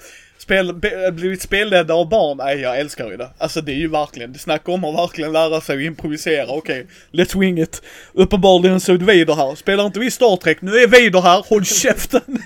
spel, 0.47 0.73
be, 0.73 1.07
äh, 1.07 1.11
blivit 1.11 1.41
spelledda 1.41 1.93
av 1.93 2.09
barn, 2.09 2.37
nej 2.37 2.59
jag 2.59 2.79
älskar 2.79 3.11
ju 3.11 3.17
det. 3.17 3.29
Alltså 3.37 3.61
det 3.61 3.71
är 3.71 3.75
ju 3.75 3.87
verkligen, 3.87 4.33
det 4.33 4.39
snackar 4.39 4.73
om 4.73 4.83
att 4.83 4.95
verkligen 4.95 5.33
lära 5.33 5.61
sig 5.61 5.75
att 5.75 5.81
improvisera, 5.81 6.47
okej, 6.49 6.81
okay, 6.81 7.23
let's 7.23 7.39
wing 7.39 7.59
it. 7.59 7.81
Uppenbarligen 8.13 8.79
så 8.79 8.93
är 8.93 8.97
det 8.97 9.05
Vader 9.05 9.35
här, 9.35 9.55
spelar 9.55 9.85
inte 9.85 9.99
vi 9.99 10.11
Star 10.11 10.37
Trek, 10.37 10.61
nu 10.61 10.71
är 10.71 10.87
Vader 10.87 11.21
här, 11.21 11.45
håll 11.49 11.65
käften! 11.65 12.43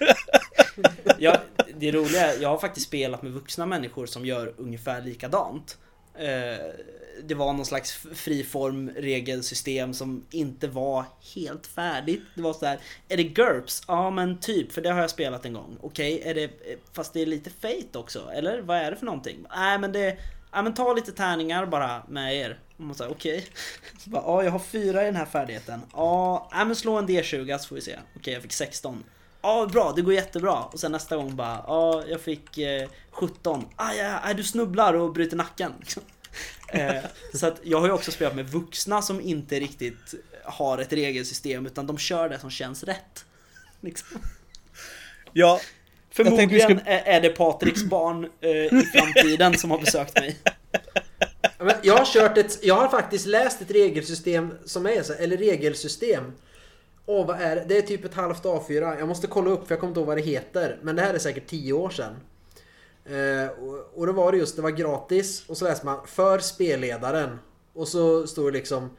Ja, 1.17 1.37
det 1.79 1.91
roliga 1.91 2.33
är, 2.33 2.41
jag 2.41 2.49
har 2.49 2.57
faktiskt 2.57 2.87
spelat 2.87 3.21
med 3.21 3.31
vuxna 3.31 3.65
människor 3.65 4.05
som 4.05 4.25
gör 4.25 4.53
ungefär 4.57 5.01
likadant. 5.01 5.77
Eh, 6.16 6.57
det 7.24 7.36
var 7.36 7.53
någon 7.53 7.66
slags 7.66 7.91
friform 8.14 8.89
regelsystem 8.89 9.93
som 9.93 10.26
inte 10.32 10.68
var 10.68 11.05
helt 11.36 11.68
färdigt. 11.68 12.22
Det 12.36 12.41
var 12.41 12.53
så 12.53 12.66
här, 12.66 12.80
är 13.09 13.18
det 13.18 13.24
GURPS? 13.24 13.82
Ja 13.88 14.09
men 14.09 14.39
typ, 14.39 14.72
för 14.72 14.82
det 14.82 14.89
har 14.89 15.01
jag 15.01 15.09
spelat 15.09 15.45
en 15.45 15.53
gång. 15.53 15.78
Okej, 15.82 16.16
okay, 16.16 16.30
är 16.30 16.36
det, 16.36 16.51
fast 16.93 17.14
det 17.14 17.22
är 17.22 17.26
lite 17.26 17.49
Fate 17.49 17.99
också, 17.99 18.30
eller 18.34 18.62
vad 18.62 18.78
är 18.78 18.91
det 18.91 18.97
för 18.97 19.05
någonting? 19.05 19.45
Nej 19.55 19.80
men 19.80 19.91
det, 19.91 20.18
ja 20.51 20.62
men 20.62 20.74
ta 20.74 20.93
lite 20.93 21.12
tärningar 21.12 21.66
bara 21.66 22.03
med 22.07 22.36
er. 22.36 22.59
Okej. 22.78 23.12
Okay. 23.12 23.41
Ja, 24.05 24.43
jag 24.43 24.51
har 24.51 24.59
fyra 24.59 25.01
i 25.01 25.05
den 25.05 25.16
här 25.16 25.26
färdigheten. 25.26 25.82
Ja, 25.93 26.49
men 26.51 26.76
slå 26.76 26.97
en 26.97 27.07
D20 27.07 27.57
så 27.57 27.68
får 27.68 27.76
vi 27.76 27.82
se. 27.82 27.91
Okej, 27.91 28.20
okay, 28.20 28.34
jag 28.34 28.41
fick 28.41 28.53
16. 28.53 29.03
Ja, 29.41 29.69
bra, 29.71 29.93
det 29.95 30.01
går 30.01 30.13
jättebra. 30.13 30.63
Och 30.63 30.79
sen 30.79 30.91
nästa 30.91 31.15
gång 31.15 31.35
bara, 31.35 31.63
ja, 31.67 32.03
jag 32.07 32.21
fick 32.21 32.57
eh, 32.57 32.89
17. 33.11 33.65
Ah, 33.75 33.93
ja, 33.93 34.21
ja, 34.27 34.33
du 34.33 34.43
snubblar 34.43 34.93
och 34.93 35.13
bryter 35.13 35.37
nacken. 35.37 35.73
eh, 36.67 36.95
så 37.33 37.47
att 37.47 37.59
jag 37.63 37.79
har 37.79 37.87
ju 37.87 37.93
också 37.93 38.11
spelat 38.11 38.35
med 38.35 38.49
vuxna 38.49 39.01
som 39.01 39.21
inte 39.21 39.59
riktigt 39.59 40.13
har 40.43 40.77
ett 40.77 40.93
regelsystem 40.93 41.65
utan 41.65 41.87
de 41.87 41.97
kör 41.97 42.29
det 42.29 42.39
som 42.39 42.49
känns 42.49 42.83
rätt. 42.83 43.25
Liksom. 43.81 44.21
Ja. 45.33 45.59
Förmodligen 46.13 46.79
ska... 46.79 46.89
är 46.89 47.21
det 47.21 47.29
Patriks 47.29 47.83
barn 47.83 48.29
eh, 48.41 48.49
i 48.49 48.85
framtiden 48.93 49.57
som 49.57 49.71
har 49.71 49.77
besökt 49.77 50.19
mig. 50.19 50.37
jag 51.81 51.97
har 51.97 52.05
kört 52.05 52.37
ett, 52.37 52.59
jag 52.63 52.75
har 52.75 52.87
faktiskt 52.87 53.25
läst 53.25 53.61
ett 53.61 53.71
regelsystem 53.71 54.53
som 54.65 54.85
är 54.85 55.03
så, 55.03 55.13
eller 55.13 55.37
regelsystem 55.37 56.33
Åh, 57.05 57.27
vad 57.27 57.41
är 57.41 57.55
det? 57.55 57.65
Det 57.67 57.77
är 57.77 57.81
typ 57.81 58.05
ett 58.05 58.13
halvt 58.13 58.43
A4. 58.43 58.99
Jag 58.99 59.07
måste 59.07 59.27
kolla 59.27 59.49
upp 59.49 59.67
för 59.67 59.73
jag 59.75 59.79
kommer 59.79 59.91
inte 59.91 59.99
ihåg 59.99 60.07
vad 60.07 60.17
det 60.17 60.21
heter. 60.21 60.79
Men 60.81 60.95
det 60.95 61.01
här 61.01 61.13
är 61.13 61.19
säkert 61.19 61.47
10 61.47 61.73
år 61.73 61.89
sedan. 61.89 62.15
Eh, 63.05 63.51
och, 63.63 63.99
och 63.99 64.07
då 64.07 64.13
var 64.13 64.31
det 64.31 64.37
just, 64.37 64.55
det 64.55 64.61
var 64.61 64.69
gratis. 64.69 65.43
Och 65.47 65.57
så 65.57 65.65
läser 65.65 65.85
man 65.85 66.07
för 66.07 66.39
spelledaren. 66.39 67.39
Och 67.73 67.87
så 67.87 68.27
står 68.27 68.51
det 68.51 68.57
liksom 68.57 68.89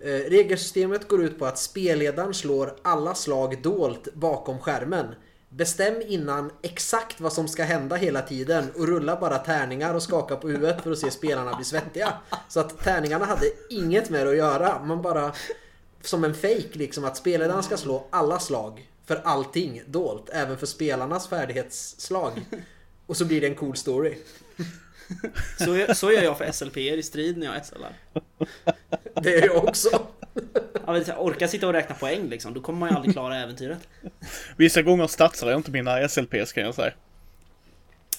eh, 0.00 0.30
Regelsystemet 0.30 1.08
går 1.08 1.24
ut 1.24 1.38
på 1.38 1.46
att 1.46 1.58
spelledaren 1.58 2.34
slår 2.34 2.76
alla 2.82 3.14
slag 3.14 3.62
dolt 3.62 4.14
bakom 4.14 4.58
skärmen. 4.58 5.06
Bestäm 5.48 6.02
innan 6.06 6.50
exakt 6.62 7.20
vad 7.20 7.32
som 7.32 7.48
ska 7.48 7.64
hända 7.64 7.96
hela 7.96 8.22
tiden 8.22 8.70
och 8.76 8.88
rulla 8.88 9.16
bara 9.16 9.38
tärningar 9.38 9.94
och 9.94 10.02
skaka 10.02 10.36
på 10.36 10.48
huvudet 10.48 10.82
för 10.82 10.90
att 10.90 10.98
se 10.98 11.10
spelarna 11.10 11.56
bli 11.56 11.64
svettiga. 11.64 12.12
Så 12.48 12.60
att 12.60 12.78
tärningarna 12.78 13.24
hade 13.24 13.46
inget 13.70 14.10
med 14.10 14.26
det 14.26 14.30
att 14.30 14.36
göra. 14.36 14.84
Man 14.84 15.02
bara 15.02 15.32
som 16.02 16.24
en 16.24 16.34
fake 16.34 16.68
liksom 16.72 17.04
att 17.04 17.16
spelledaren 17.16 17.62
ska 17.62 17.76
slå 17.76 18.06
alla 18.10 18.38
slag 18.38 18.88
för 19.06 19.20
allting 19.24 19.82
dolt, 19.86 20.30
även 20.32 20.58
för 20.58 20.66
spelarnas 20.66 21.28
färdighetsslag. 21.28 22.32
Och 23.06 23.16
så 23.16 23.24
blir 23.24 23.40
det 23.40 23.46
en 23.46 23.54
cool 23.54 23.76
story. 23.76 24.14
Så, 25.58 25.94
så 25.94 26.12
gör 26.12 26.22
jag 26.22 26.38
för 26.38 26.52
SLP 26.52 26.76
i 26.76 27.02
strid 27.02 27.38
när 27.38 27.46
jag 27.46 27.66
SLar. 27.66 27.92
Det 29.22 29.30
gör 29.30 29.46
jag 29.46 29.64
också. 29.64 30.06
Ja, 30.86 31.16
orka 31.18 31.48
sitta 31.48 31.66
och 31.66 31.72
räkna 31.72 31.94
poäng 31.94 32.28
liksom, 32.28 32.54
då 32.54 32.60
kommer 32.60 32.78
man 32.78 32.88
ju 32.88 32.96
aldrig 32.96 33.14
klara 33.14 33.38
äventyret. 33.38 33.88
Vissa 34.56 34.82
gånger 34.82 35.06
statsar 35.06 35.50
jag 35.50 35.58
inte 35.58 35.70
mina 35.70 36.08
SLPs 36.08 36.52
kan 36.52 36.64
jag 36.64 36.74
säga. 36.74 36.92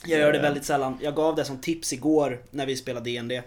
Jag 0.06 0.20
gör 0.20 0.34
det 0.34 0.40
väldigt 0.40 0.66
sällan. 0.66 0.98
Jag 1.02 1.16
gav 1.16 1.36
det 1.36 1.46
som 1.46 1.62
tips 1.62 1.94
igår 1.94 2.42
när 2.52 2.66
vi 2.66 2.76
spelade 2.76 3.10
D&D. 3.10 3.44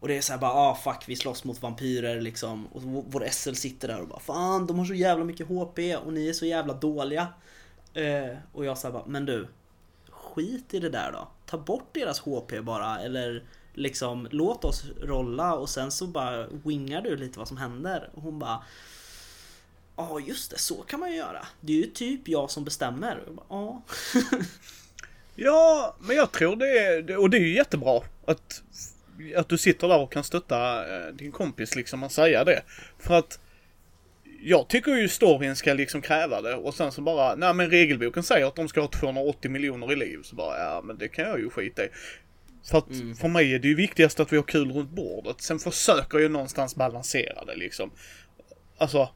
Och 0.00 0.08
det 0.08 0.16
är 0.16 0.20
såhär 0.20 0.40
bara 0.40 0.52
ah 0.52 0.74
fuck 0.74 1.04
vi 1.06 1.16
slåss 1.16 1.44
mot 1.44 1.62
vampyrer 1.62 2.20
liksom 2.20 2.66
Och 2.66 2.82
vår 2.82 3.28
SL 3.30 3.52
sitter 3.52 3.88
där 3.88 4.00
och 4.00 4.08
bara 4.08 4.20
fan 4.20 4.66
de 4.66 4.78
har 4.78 4.86
så 4.86 4.94
jävla 4.94 5.24
mycket 5.24 5.46
HP 5.46 5.78
och 6.04 6.12
ni 6.12 6.28
är 6.28 6.32
så 6.32 6.46
jävla 6.46 6.74
dåliga 6.74 7.28
eh, 7.94 8.36
Och 8.52 8.64
jag 8.64 8.78
sa 8.78 8.90
bara 8.90 9.06
men 9.06 9.26
du 9.26 9.48
Skit 10.10 10.74
i 10.74 10.78
det 10.78 10.90
där 10.90 11.12
då 11.12 11.28
Ta 11.46 11.58
bort 11.58 11.88
deras 11.92 12.20
HP 12.20 12.52
bara 12.62 13.00
eller 13.00 13.44
Liksom 13.74 14.28
låt 14.30 14.64
oss 14.64 14.84
rolla 15.02 15.54
och 15.54 15.68
sen 15.68 15.90
så 15.90 16.06
bara 16.06 16.46
wingar 16.46 17.02
du 17.02 17.16
lite 17.16 17.38
vad 17.38 17.48
som 17.48 17.56
händer 17.56 18.10
och 18.14 18.22
hon 18.22 18.38
bara 18.38 18.62
Ja 19.98 20.08
ah, 20.10 20.20
just 20.20 20.50
det, 20.50 20.58
så 20.58 20.74
kan 20.74 21.00
man 21.00 21.10
ju 21.10 21.16
göra. 21.16 21.46
Det 21.60 21.72
är 21.72 21.76
ju 21.76 21.86
typ 21.86 22.28
jag 22.28 22.50
som 22.50 22.64
bestämmer. 22.64 23.22
Ja. 23.48 23.82
ja, 25.34 25.96
men 26.00 26.16
jag 26.16 26.32
tror 26.32 26.56
det 26.56 26.78
är, 26.78 27.16
och 27.16 27.30
det 27.30 27.36
är 27.36 27.40
ju 27.40 27.54
jättebra 27.54 28.00
att 28.26 28.62
att 29.36 29.48
du 29.48 29.58
sitter 29.58 29.88
där 29.88 29.98
och 29.98 30.12
kan 30.12 30.24
stötta 30.24 30.86
eh, 30.96 31.14
din 31.14 31.32
kompis 31.32 31.76
liksom 31.76 32.02
och 32.04 32.12
säga 32.12 32.44
det. 32.44 32.62
För 32.98 33.14
att 33.14 33.40
jag 34.42 34.68
tycker 34.68 34.94
ju 34.94 35.08
storyn 35.08 35.56
ska 35.56 35.74
liksom 35.74 36.02
kräva 36.02 36.42
det 36.42 36.54
och 36.54 36.74
sen 36.74 36.92
så 36.92 37.00
bara, 37.00 37.34
nej 37.34 37.54
men 37.54 37.70
regelboken 37.70 38.22
säger 38.22 38.46
att 38.46 38.56
de 38.56 38.68
ska 38.68 38.80
ha 38.80 38.88
280 38.88 39.50
miljoner 39.50 39.92
i 39.92 39.96
liv. 39.96 40.18
Så 40.22 40.36
bara, 40.36 40.58
ja 40.58 40.80
men 40.84 40.98
det 40.98 41.08
kan 41.08 41.24
jag 41.24 41.38
ju 41.38 41.50
skita 41.50 41.84
i. 41.84 41.88
För 42.70 42.78
att 42.78 42.90
mm. 42.90 43.14
för 43.14 43.28
mig 43.28 43.54
är 43.54 43.58
det 43.58 43.68
ju 43.68 43.74
viktigast 43.74 44.20
att 44.20 44.32
vi 44.32 44.36
har 44.36 44.44
kul 44.44 44.72
runt 44.72 44.90
bordet. 44.90 45.40
Sen 45.40 45.58
försöker 45.58 46.18
jag 46.18 46.30
någonstans 46.30 46.76
balansera 46.76 47.44
det 47.44 47.56
liksom. 47.56 47.90
Alltså, 48.78 49.08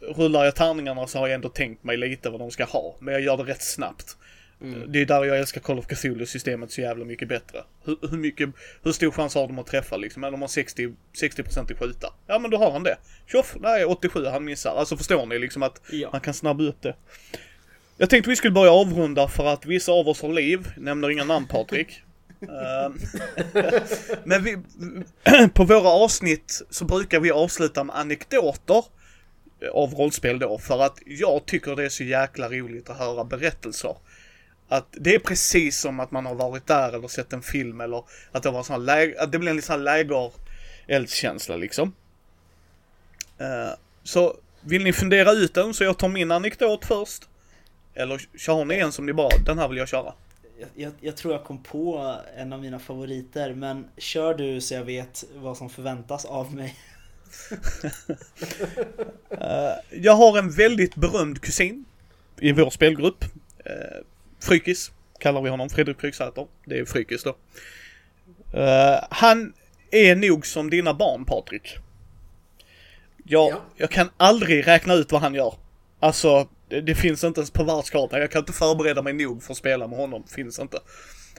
rullar 0.00 0.44
jag 0.44 0.54
tärningarna 0.54 1.06
så 1.06 1.18
har 1.18 1.26
jag 1.26 1.34
ändå 1.34 1.48
tänkt 1.48 1.84
mig 1.84 1.96
lite 1.96 2.30
vad 2.30 2.40
de 2.40 2.50
ska 2.50 2.64
ha. 2.64 2.96
Men 2.98 3.14
jag 3.14 3.22
gör 3.22 3.36
det 3.36 3.42
rätt 3.42 3.62
snabbt. 3.62 4.16
Mm. 4.60 4.92
Det 4.92 5.00
är 5.00 5.06
där 5.06 5.24
jag 5.24 5.38
älskar 5.38 5.60
Call 5.60 5.78
of 5.78 5.86
Cthulhu-systemet 5.86 6.72
så 6.72 6.80
jävla 6.80 7.04
mycket 7.04 7.28
bättre. 7.28 7.58
Hur, 7.84 7.96
hur, 8.10 8.18
mycket, 8.18 8.48
hur 8.82 8.92
stor 8.92 9.10
chans 9.10 9.34
har 9.34 9.46
de 9.46 9.58
att 9.58 9.66
träffa 9.66 9.96
liksom? 9.96 10.20
Men 10.20 10.32
de 10.32 10.40
har 10.40 10.48
60, 10.48 10.94
60% 11.22 11.72
i 11.72 11.74
skjuta. 11.74 12.12
Ja 12.26 12.38
men 12.38 12.50
då 12.50 12.56
har 12.56 12.70
han 12.70 12.82
det. 12.82 12.96
Tjoff, 13.26 13.56
nej 13.60 13.84
87, 13.84 14.24
han 14.24 14.44
missar. 14.44 14.76
Alltså 14.76 14.96
förstår 14.96 15.26
ni 15.26 15.38
liksom 15.38 15.62
att 15.62 15.80
ja. 15.90 16.08
man 16.12 16.20
kan 16.20 16.34
snabba 16.34 16.64
upp 16.64 16.82
det. 16.82 16.96
Jag 17.96 18.10
tänkte 18.10 18.30
vi 18.30 18.36
skulle 18.36 18.52
börja 18.52 18.72
avrunda 18.72 19.28
för 19.28 19.46
att 19.46 19.66
vissa 19.66 19.92
av 19.92 20.08
oss 20.08 20.22
har 20.22 20.32
liv, 20.32 20.68
nämner 20.76 21.10
inga 21.10 21.24
namn 21.24 21.46
Patrik. 21.46 21.88
Ehm, 22.44 22.98
men 24.24 24.44
vi, 24.44 24.58
på 25.54 25.64
våra 25.64 25.88
avsnitt 25.88 26.62
så 26.70 26.84
brukar 26.84 27.20
vi 27.20 27.30
avsluta 27.30 27.84
med 27.84 27.96
anekdoter 27.96 28.84
av 29.72 29.94
rollspel 29.94 30.38
då 30.38 30.58
för 30.58 30.82
att 30.82 30.98
jag 31.06 31.46
tycker 31.46 31.76
det 31.76 31.84
är 31.84 31.88
så 31.88 32.04
jäkla 32.04 32.48
roligt 32.48 32.90
att 32.90 32.98
höra 32.98 33.24
berättelser. 33.24 33.96
Att 34.68 34.86
det 34.90 35.14
är 35.14 35.18
precis 35.18 35.80
som 35.80 36.00
att 36.00 36.10
man 36.10 36.26
har 36.26 36.34
varit 36.34 36.66
där 36.66 36.92
eller 36.92 37.08
sett 37.08 37.32
en 37.32 37.42
film 37.42 37.80
eller 37.80 38.04
att 38.32 38.42
det 38.42 38.50
var 38.50 38.58
en 38.58 38.64
sån 38.64 38.84
läger, 38.84 39.22
att 39.22 39.32
det 39.32 39.38
blir 39.38 39.50
en 39.50 39.62
sån 39.62 39.84
lägereldskänsla 39.84 41.56
liksom. 41.56 41.94
Uh, 43.40 43.74
så 44.02 44.36
vill 44.60 44.84
ni 44.84 44.92
fundera 44.92 45.32
ut 45.32 45.54
den 45.54 45.74
så 45.74 45.84
jag 45.84 45.98
tar 45.98 46.08
min 46.08 46.30
anekdot 46.30 46.84
först. 46.84 47.28
Eller 47.94 48.20
kör 48.38 48.64
ni 48.64 48.74
en 48.74 48.92
som 48.92 49.06
ni 49.06 49.12
bara, 49.12 49.38
den 49.46 49.58
här 49.58 49.68
vill 49.68 49.78
jag 49.78 49.88
köra. 49.88 50.12
Jag, 50.74 50.92
jag, 51.00 51.16
tror 51.16 51.34
jag 51.34 51.44
kom 51.44 51.62
på 51.62 52.16
en 52.36 52.52
av 52.52 52.60
mina 52.60 52.78
favoriter 52.78 53.54
men 53.54 53.86
kör 53.96 54.34
du 54.34 54.60
så 54.60 54.74
jag 54.74 54.84
vet 54.84 55.24
vad 55.34 55.56
som 55.56 55.70
förväntas 55.70 56.24
av 56.24 56.54
mig. 56.54 56.76
uh, 59.32 59.72
jag 60.02 60.12
har 60.12 60.38
en 60.38 60.50
väldigt 60.50 60.94
berömd 60.94 61.40
kusin 61.40 61.84
i 62.40 62.52
vår 62.52 62.70
spelgrupp. 62.70 63.24
Uh, 63.66 64.04
Frykis 64.44 64.92
kallar 65.18 65.42
vi 65.42 65.50
honom, 65.50 65.68
Fredrik 65.70 66.00
Fryksäter. 66.00 66.46
Det 66.66 66.78
är 66.78 66.84
Frykis 66.84 67.22
då. 67.22 67.30
Uh, 68.54 69.04
han 69.10 69.52
är 69.90 70.16
nog 70.16 70.46
som 70.46 70.70
dina 70.70 70.94
barn 70.94 71.24
Patrik. 71.24 71.76
Jag, 73.24 73.50
ja. 73.52 73.64
jag 73.76 73.90
kan 73.90 74.10
aldrig 74.16 74.66
räkna 74.66 74.94
ut 74.94 75.12
vad 75.12 75.20
han 75.20 75.34
gör. 75.34 75.54
Alltså, 76.00 76.48
det, 76.68 76.80
det 76.80 76.94
finns 76.94 77.24
inte 77.24 77.40
ens 77.40 77.50
på 77.50 77.64
världskartan. 77.64 78.20
Jag 78.20 78.30
kan 78.30 78.38
inte 78.38 78.52
förbereda 78.52 79.02
mig 79.02 79.12
nog 79.12 79.42
för 79.42 79.52
att 79.52 79.58
spela 79.58 79.86
med 79.86 79.98
honom. 79.98 80.24
Finns 80.26 80.58
inte. 80.58 80.78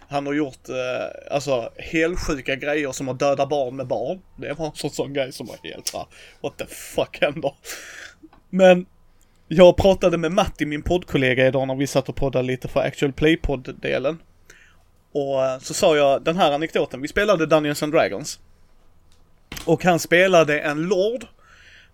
Han 0.07 0.25
har 0.25 0.33
gjort, 0.33 0.69
eh, 0.69 1.35
alltså, 1.35 1.71
helsjuka 1.77 2.55
grejer 2.55 2.91
som 2.91 3.09
att 3.09 3.19
döda 3.19 3.45
barn 3.45 3.75
med 3.75 3.87
barn. 3.87 4.21
Det 4.35 4.53
var 4.53 4.65
en 4.65 4.75
sån, 4.75 4.89
sån 4.89 5.13
grej 5.13 5.31
som 5.31 5.47
var 5.47 5.57
helt 5.63 5.87
såhär, 5.87 6.07
what 6.41 6.57
the 6.57 6.65
fuck 6.65 7.17
händer? 7.21 7.53
Men 8.49 8.85
jag 9.47 9.77
pratade 9.77 10.17
med 10.17 10.31
Matti, 10.31 10.65
min 10.65 10.81
poddkollega 10.81 11.47
idag 11.47 11.67
när 11.67 11.75
vi 11.75 11.87
satt 11.87 12.09
och 12.09 12.15
poddade 12.15 12.47
lite 12.47 12.67
för 12.67 12.79
Actual 12.79 13.13
Play-podd-delen. 13.13 14.19
Och 15.11 15.45
eh, 15.45 15.59
så 15.59 15.73
sa 15.73 15.97
jag 15.97 16.23
den 16.23 16.37
här 16.37 16.51
anekdoten, 16.51 17.01
vi 17.01 17.07
spelade 17.07 17.45
Dungeons 17.45 17.83
and 17.83 17.93
Dragons. 17.93 18.39
Och 19.65 19.83
han 19.83 19.99
spelade 19.99 20.59
en 20.59 20.81
lord. 20.81 21.25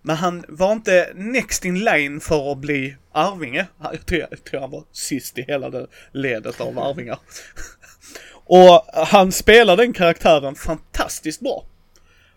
Men 0.02 0.16
han 0.16 0.44
var 0.48 0.72
inte 0.72 1.12
next 1.14 1.64
in 1.64 1.84
line 1.84 2.20
för 2.20 2.52
att 2.52 2.58
bli 2.58 2.96
arvinge. 3.12 3.66
Jag 3.82 4.06
tror, 4.06 4.26
jag 4.30 4.44
tror 4.44 4.60
han 4.60 4.70
var 4.70 4.84
sist 4.92 5.38
i 5.38 5.42
hela 5.42 5.70
det 5.70 5.86
ledet 6.12 6.60
av 6.60 6.78
arvingar. 6.78 7.18
Och 8.44 8.84
han 9.06 9.32
spelade 9.32 9.82
den 9.82 9.92
karaktären 9.92 10.54
fantastiskt 10.54 11.40
bra. 11.40 11.64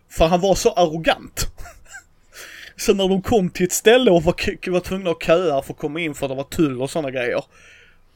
För 0.09 0.25
han 0.27 0.41
var 0.41 0.55
så 0.55 0.71
arrogant. 0.71 1.47
Så 2.77 2.93
när 2.93 3.07
de 3.07 3.21
kom 3.21 3.49
till 3.49 3.65
ett 3.65 3.71
ställe 3.71 4.11
och 4.11 4.23
var, 4.23 4.71
var 4.71 4.79
tvungna 4.79 5.09
att 5.09 5.23
köa 5.23 5.61
för 5.61 5.73
att 5.73 5.79
komma 5.79 5.99
in 5.99 6.15
för 6.15 6.25
att 6.25 6.29
det 6.31 6.35
var 6.35 6.43
tull 6.43 6.81
och 6.81 6.89
sådana 6.89 7.11
grejer. 7.11 7.43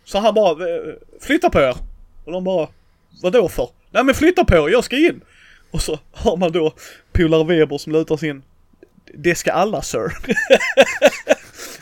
Så 0.03 0.19
han 0.19 0.33
bara, 0.33 0.51
"Eh, 0.69 0.93
flytta 1.21 1.49
på 1.49 1.59
er. 1.59 1.75
Och 2.25 2.31
de 2.31 2.43
bara, 2.43 2.67
vadå 3.21 3.49
för? 3.49 3.69
Nej 3.91 4.03
men 4.03 4.15
flytta 4.15 4.45
på 4.45 4.55
er, 4.55 4.69
jag 4.69 4.83
ska 4.83 4.97
in. 4.97 5.21
Och 5.71 5.81
så 5.81 5.99
har 6.11 6.37
man 6.37 6.51
då 6.51 6.73
polare 7.11 7.43
Weber 7.43 7.77
som 7.77 7.93
lutar 7.93 8.17
sig 8.17 8.29
in. 8.29 8.43
Det 9.13 9.35
ska 9.35 9.51
alla 9.51 9.81
sir. 9.81 10.11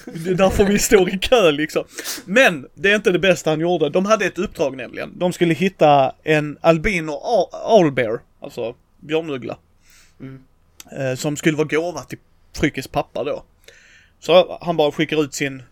det 0.05 0.29
är 0.29 0.33
därför 0.35 0.63
vi 0.63 0.79
står 0.79 1.09
i 1.09 1.19
kö 1.19 1.51
liksom. 1.51 1.83
Men 2.25 2.67
det 2.73 2.91
är 2.91 2.95
inte 2.95 3.11
det 3.11 3.19
bästa 3.19 3.49
han 3.49 3.59
gjorde. 3.59 3.89
De 3.89 4.05
hade 4.05 4.25
ett 4.25 4.37
uppdrag 4.37 4.77
nämligen. 4.77 5.19
De 5.19 5.33
skulle 5.33 5.53
hitta 5.53 6.11
en 6.23 6.57
albino 6.61 7.11
owlbear, 7.63 8.19
alltså 8.41 8.75
björnuggla. 8.97 9.57
Eh, 10.97 11.15
som 11.15 11.37
skulle 11.37 11.57
vara 11.57 11.67
gåva 11.67 12.01
till 12.01 12.17
Frykes 12.59 12.87
pappa 12.87 13.23
då. 13.23 13.43
Så 14.19 14.57
han 14.61 14.77
bara 14.77 14.91
skickar 14.91 15.23
ut 15.23 15.33
sin 15.33 15.63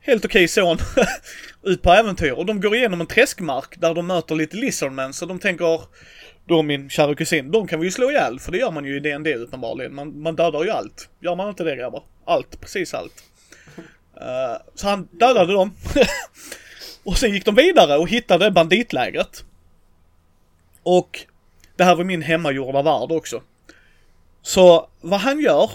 helt 0.00 0.24
okej 0.24 0.48
son 0.48 0.78
ut 1.62 1.82
på 1.82 1.92
äventyr 1.92 2.30
och 2.30 2.46
de 2.46 2.60
går 2.60 2.76
igenom 2.76 3.00
en 3.00 3.06
träskmark 3.06 3.80
där 3.80 3.94
de 3.94 4.06
möter 4.06 4.34
lite 4.34 4.56
lizardmen 4.56 5.12
så 5.12 5.26
de 5.26 5.38
tänker 5.38 5.80
då 6.46 6.62
min 6.62 6.90
kära 6.90 7.14
kusin, 7.14 7.50
de 7.50 7.66
kan 7.66 7.80
vi 7.80 7.86
ju 7.86 7.90
slå 7.90 8.10
ihjäl 8.10 8.40
för 8.40 8.52
det 8.52 8.58
gör 8.58 8.70
man 8.70 8.84
ju 8.84 8.96
i 8.96 9.00
DND 9.00 9.26
uppenbarligen. 9.26 9.94
Man, 9.94 10.22
man 10.22 10.36
dödar 10.36 10.64
ju 10.64 10.70
allt. 10.70 11.08
Gör 11.20 11.36
man 11.36 11.48
inte 11.48 11.64
det 11.64 11.76
grabbar? 11.76 12.02
Allt, 12.24 12.60
precis 12.60 12.94
allt. 12.94 13.24
Uh, 14.16 14.62
så 14.74 14.88
han 14.88 15.08
dödade 15.10 15.52
dem. 15.52 15.74
och 17.04 17.18
sen 17.18 17.32
gick 17.32 17.44
de 17.44 17.54
vidare 17.54 17.98
och 17.98 18.08
hittade 18.08 18.50
banditlägret. 18.50 19.44
Och 20.82 21.20
det 21.76 21.84
här 21.84 21.96
var 21.96 22.04
min 22.04 22.22
hemmagjorda 22.22 22.82
värld 22.82 23.12
också. 23.12 23.42
Så 24.42 24.88
vad 25.00 25.20
han 25.20 25.40
gör 25.40 25.70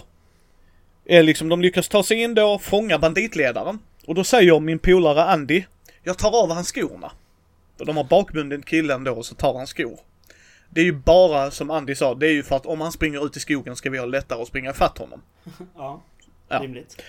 är 1.09 1.23
liksom, 1.23 1.49
de 1.49 1.61
lyckas 1.61 1.89
ta 1.89 2.03
sig 2.03 2.21
in 2.21 2.35
då 2.35 2.47
och 2.53 2.61
fånga 2.61 2.99
banditledaren. 2.99 3.79
Och 4.05 4.15
då 4.15 4.23
säger 4.23 4.59
min 4.59 4.79
polare 4.79 5.23
Andy, 5.23 5.63
jag 6.03 6.17
tar 6.17 6.43
av 6.43 6.51
hans 6.51 6.67
skorna. 6.71 7.11
Och 7.79 7.85
de 7.85 7.97
har 7.97 8.03
bakbunden 8.03 8.61
killen 8.61 9.03
då 9.03 9.11
och 9.11 9.25
så 9.25 9.35
tar 9.35 9.57
han 9.57 9.67
skor. 9.67 9.99
Det 10.69 10.81
är 10.81 10.85
ju 10.85 10.91
bara, 10.93 11.51
som 11.51 11.71
Andy 11.71 11.95
sa, 11.95 12.15
det 12.15 12.27
är 12.27 12.31
ju 12.31 12.43
för 12.43 12.55
att 12.55 12.65
om 12.65 12.81
han 12.81 12.91
springer 12.91 13.25
ut 13.25 13.37
i 13.37 13.39
skogen 13.39 13.75
ska 13.75 13.89
vi 13.89 13.97
ha 13.97 14.05
lättare 14.05 14.41
att 14.41 14.47
springa 14.47 14.71
ifatt 14.71 14.97
honom. 14.97 15.21
Ja, 15.75 16.03
Ja. 16.49 16.59
rimligt. 16.59 17.01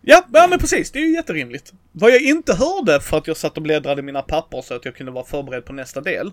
Ja, 0.00 0.24
ja 0.32 0.46
men 0.50 0.58
precis, 0.58 0.90
det 0.90 0.98
är 0.98 1.02
ju 1.02 1.14
jätterimligt. 1.14 1.72
Vad 1.92 2.10
jag 2.10 2.22
inte 2.22 2.54
hörde 2.54 3.00
för 3.00 3.18
att 3.18 3.26
jag 3.26 3.36
satt 3.36 3.56
och 3.56 3.62
bläddrade 3.62 4.00
i 4.00 4.02
mina 4.02 4.22
papper 4.22 4.62
så 4.62 4.74
att 4.74 4.84
jag 4.84 4.94
kunde 4.96 5.12
vara 5.12 5.24
förberedd 5.24 5.64
på 5.64 5.72
nästa 5.72 6.00
del, 6.00 6.32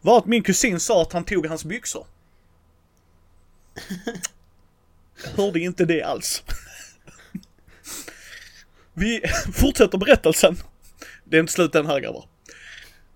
var 0.00 0.18
att 0.18 0.26
min 0.26 0.42
kusin 0.42 0.80
sa 0.80 1.02
att 1.02 1.12
han 1.12 1.24
tog 1.24 1.46
hans 1.46 1.64
byxor. 1.64 2.06
Hörde 5.36 5.60
inte 5.60 5.84
det 5.84 6.02
alls. 6.02 6.42
Vi 8.94 9.22
fortsätter 9.52 9.98
berättelsen. 9.98 10.56
Det 11.24 11.36
är 11.36 11.40
inte 11.40 11.52
slut 11.52 11.74
än 11.74 11.86
här 11.86 12.00
grabbar. 12.00 12.24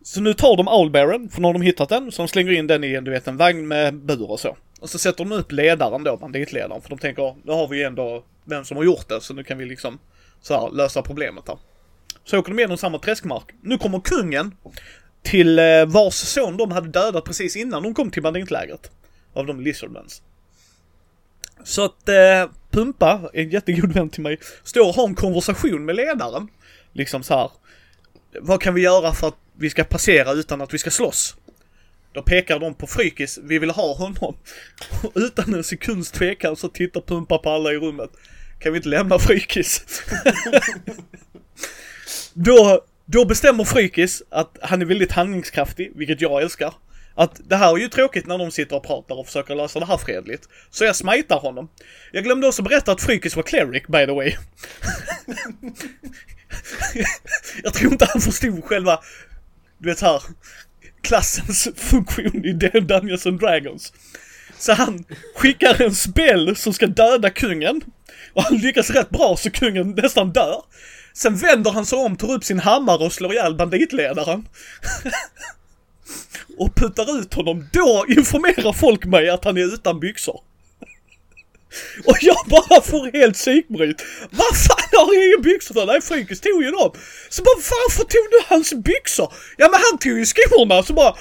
Så 0.03 0.21
nu 0.21 0.35
tar 0.35 0.57
de 0.57 0.69
Owlbearen, 0.69 1.29
för 1.29 1.41
nu 1.41 1.47
har 1.47 1.53
de 1.53 1.63
hittat 1.63 1.89
den, 1.89 2.13
så 2.13 2.23
de 2.23 2.29
slänger 2.29 2.53
in 2.53 2.67
den 2.67 2.85
i 2.85 2.95
en, 2.95 3.05
du 3.05 3.11
vet, 3.11 3.27
en 3.27 3.37
vagn 3.37 3.69
med 3.69 3.95
bur 3.95 4.31
och 4.31 4.41
så. 4.41 4.57
Och 4.81 4.91
så 4.91 4.99
sätter 4.99 5.25
de 5.25 5.33
upp 5.33 5.53
ledaren 5.53 6.05
då, 6.05 6.17
banditledaren, 6.17 6.83
för 6.83 6.89
de 6.89 6.99
tänker, 6.99 7.37
nu 7.45 7.53
har 7.53 7.69
vi 7.69 7.77
ju 7.77 7.85
ändå 7.85 8.25
vem 8.45 8.65
som 8.65 8.77
har 8.77 8.85
gjort 8.85 9.09
det, 9.09 9.21
så 9.21 9.35
nu 9.35 9.45
kan 9.45 9.59
vi 9.59 9.65
liksom 9.65 9.99
så 10.41 10.61
här, 10.61 10.71
lösa 10.71 11.03
problemet 11.03 11.49
här. 11.49 11.59
Så 12.25 12.39
åker 12.39 12.51
de 12.51 12.59
igenom 12.59 12.77
samma 12.77 12.99
träskmark. 12.99 13.55
Nu 13.63 13.79
kommer 13.79 14.01
kungen 14.01 14.55
till 15.23 15.59
eh, 15.59 15.87
vars 15.87 16.15
son 16.15 16.57
de 16.57 16.71
hade 16.71 16.89
dödat 16.89 17.25
precis 17.25 17.57
innan 17.57 17.83
de 17.83 17.95
kom 17.95 18.11
till 18.11 18.23
banditlägret. 18.23 18.91
Av 19.33 19.47
de 19.47 19.61
lizardmans. 19.61 20.23
Så 21.65 21.85
att 21.85 22.09
eh, 22.09 22.51
Pumpa, 22.71 23.31
en 23.33 23.51
jättegod 23.51 23.93
vän 23.93 24.11
till 24.11 24.23
mig, 24.23 24.39
står 24.65 24.89
och 24.89 24.95
har 24.95 25.09
en 25.09 25.15
konversation 25.15 25.85
med 25.85 25.97
ledaren. 25.97 26.49
Liksom 26.93 27.23
så 27.23 27.35
här. 27.35 27.51
Vad 28.41 28.61
kan 28.61 28.75
vi 28.75 28.83
göra 28.83 29.13
för 29.13 29.29
att 29.29 29.37
vi 29.59 29.71
ska 29.71 29.85
passera 29.85 30.33
utan 30.33 30.61
att 30.61 30.75
vi 30.75 30.79
ska 30.79 30.91
slåss? 30.91 31.37
Då 32.13 32.23
pekar 32.23 32.59
de 32.59 32.75
på 32.75 32.87
Frykis, 32.87 33.39
vi 33.43 33.59
vill 33.59 33.71
ha 33.71 33.95
honom. 33.95 34.37
Och 35.03 35.13
utan 35.15 35.55
en 35.55 35.65
sekunds 35.65 36.11
tvekan 36.11 36.57
så 36.57 36.69
tittar 36.69 37.01
Pumpa 37.01 37.39
på 37.39 37.51
alla 37.51 37.73
i 37.73 37.77
rummet. 37.77 38.11
Kan 38.59 38.73
vi 38.73 38.77
inte 38.77 38.89
lämna 38.89 39.19
Frykis? 39.19 39.85
då, 42.35 42.85
då 43.05 43.25
bestämmer 43.25 43.65
Frykis 43.65 44.23
att 44.29 44.59
han 44.63 44.83
är 44.83 44.87
väldigt 44.87 45.13
handlingskraftig, 45.13 45.93
vilket 45.95 46.21
jag 46.21 46.43
älskar. 46.43 46.75
Att 47.19 47.41
det 47.49 47.57
här 47.57 47.75
är 47.75 47.79
ju 47.79 47.89
tråkigt 47.89 48.27
när 48.27 48.39
de 48.39 48.51
sitter 48.51 48.77
och 48.77 48.87
pratar 48.87 49.15
och 49.15 49.27
försöker 49.27 49.55
lösa 49.55 49.81
det 49.81 49.87
här 49.87 49.97
fredligt. 49.97 50.49
Så 50.71 50.85
jag 50.85 50.97
smitar 50.97 51.37
honom. 51.37 51.69
Jag 52.13 52.25
glömde 52.25 52.47
också 52.47 52.63
berätta 52.63 52.93
att 52.93 53.03
Frykis 53.03 53.37
var 53.37 53.43
cleric, 53.43 53.83
by 53.87 54.07
the 54.07 54.13
way. 54.13 54.35
jag 57.63 57.75
tror 57.75 57.93
inte 57.93 58.07
han 58.13 58.21
förstod 58.21 58.65
själva, 58.65 59.01
du 59.79 59.89
vet 59.89 60.01
här, 60.01 60.23
klassens 61.03 61.69
funktion 61.77 62.45
i 62.45 62.53
Dungeons 62.81 63.27
and 63.27 63.41
Dragons. 63.41 63.93
Så 64.59 64.73
han 64.73 65.05
skickar 65.37 65.83
en 65.83 65.95
spel 65.95 66.57
som 66.57 66.73
ska 66.73 66.87
döda 66.87 67.31
kungen. 67.31 67.81
Och 68.33 68.43
han 68.43 68.59
lyckas 68.59 68.91
rätt 68.91 69.11
bra 69.11 69.37
så 69.37 69.51
kungen 69.51 69.91
nästan 69.91 70.33
dör. 70.33 70.63
Sen 71.13 71.37
vänder 71.37 71.71
han 71.71 71.87
sig 71.87 71.99
om, 71.99 72.17
tar 72.17 72.33
upp 72.33 72.45
sin 72.45 72.59
hammare 72.59 73.05
och 73.05 73.13
slår 73.13 73.33
ihjäl 73.33 73.55
banditledaren. 73.55 74.49
och 76.59 76.75
puttar 76.77 77.19
ut 77.21 77.35
honom. 77.35 77.67
Då 77.73 78.05
informerar 78.09 78.73
folk 78.73 79.05
mig 79.05 79.29
att 79.31 79.45
han 79.45 79.57
är 79.57 79.75
utan 79.75 80.01
byxor. 80.01 80.41
Och 82.05 82.17
jag 82.21 82.37
bara 82.47 82.81
får 82.83 83.13
helt 83.19 83.35
psykbryt. 83.35 84.03
Vad 84.31 84.57
fan 84.67 84.89
har 85.07 85.15
jag 85.15 85.27
inga 85.27 85.43
byxor 85.43 85.75
för? 85.75 85.87
Nej, 85.87 86.01
Frykis 86.01 86.41
tog 86.41 86.63
ju 86.65 86.71
dem. 86.71 86.93
Så 87.29 87.43
bara, 87.43 87.57
varför 87.57 88.05
tog 88.05 88.27
du 88.31 88.41
hans 88.47 88.75
byxor? 88.75 89.33
Ja 89.57 89.69
men 89.73 89.81
han 89.91 89.99
tog 89.99 90.19
ju 90.19 90.27
skorna, 90.27 90.83
så 90.83 90.93
bara... 90.93 91.11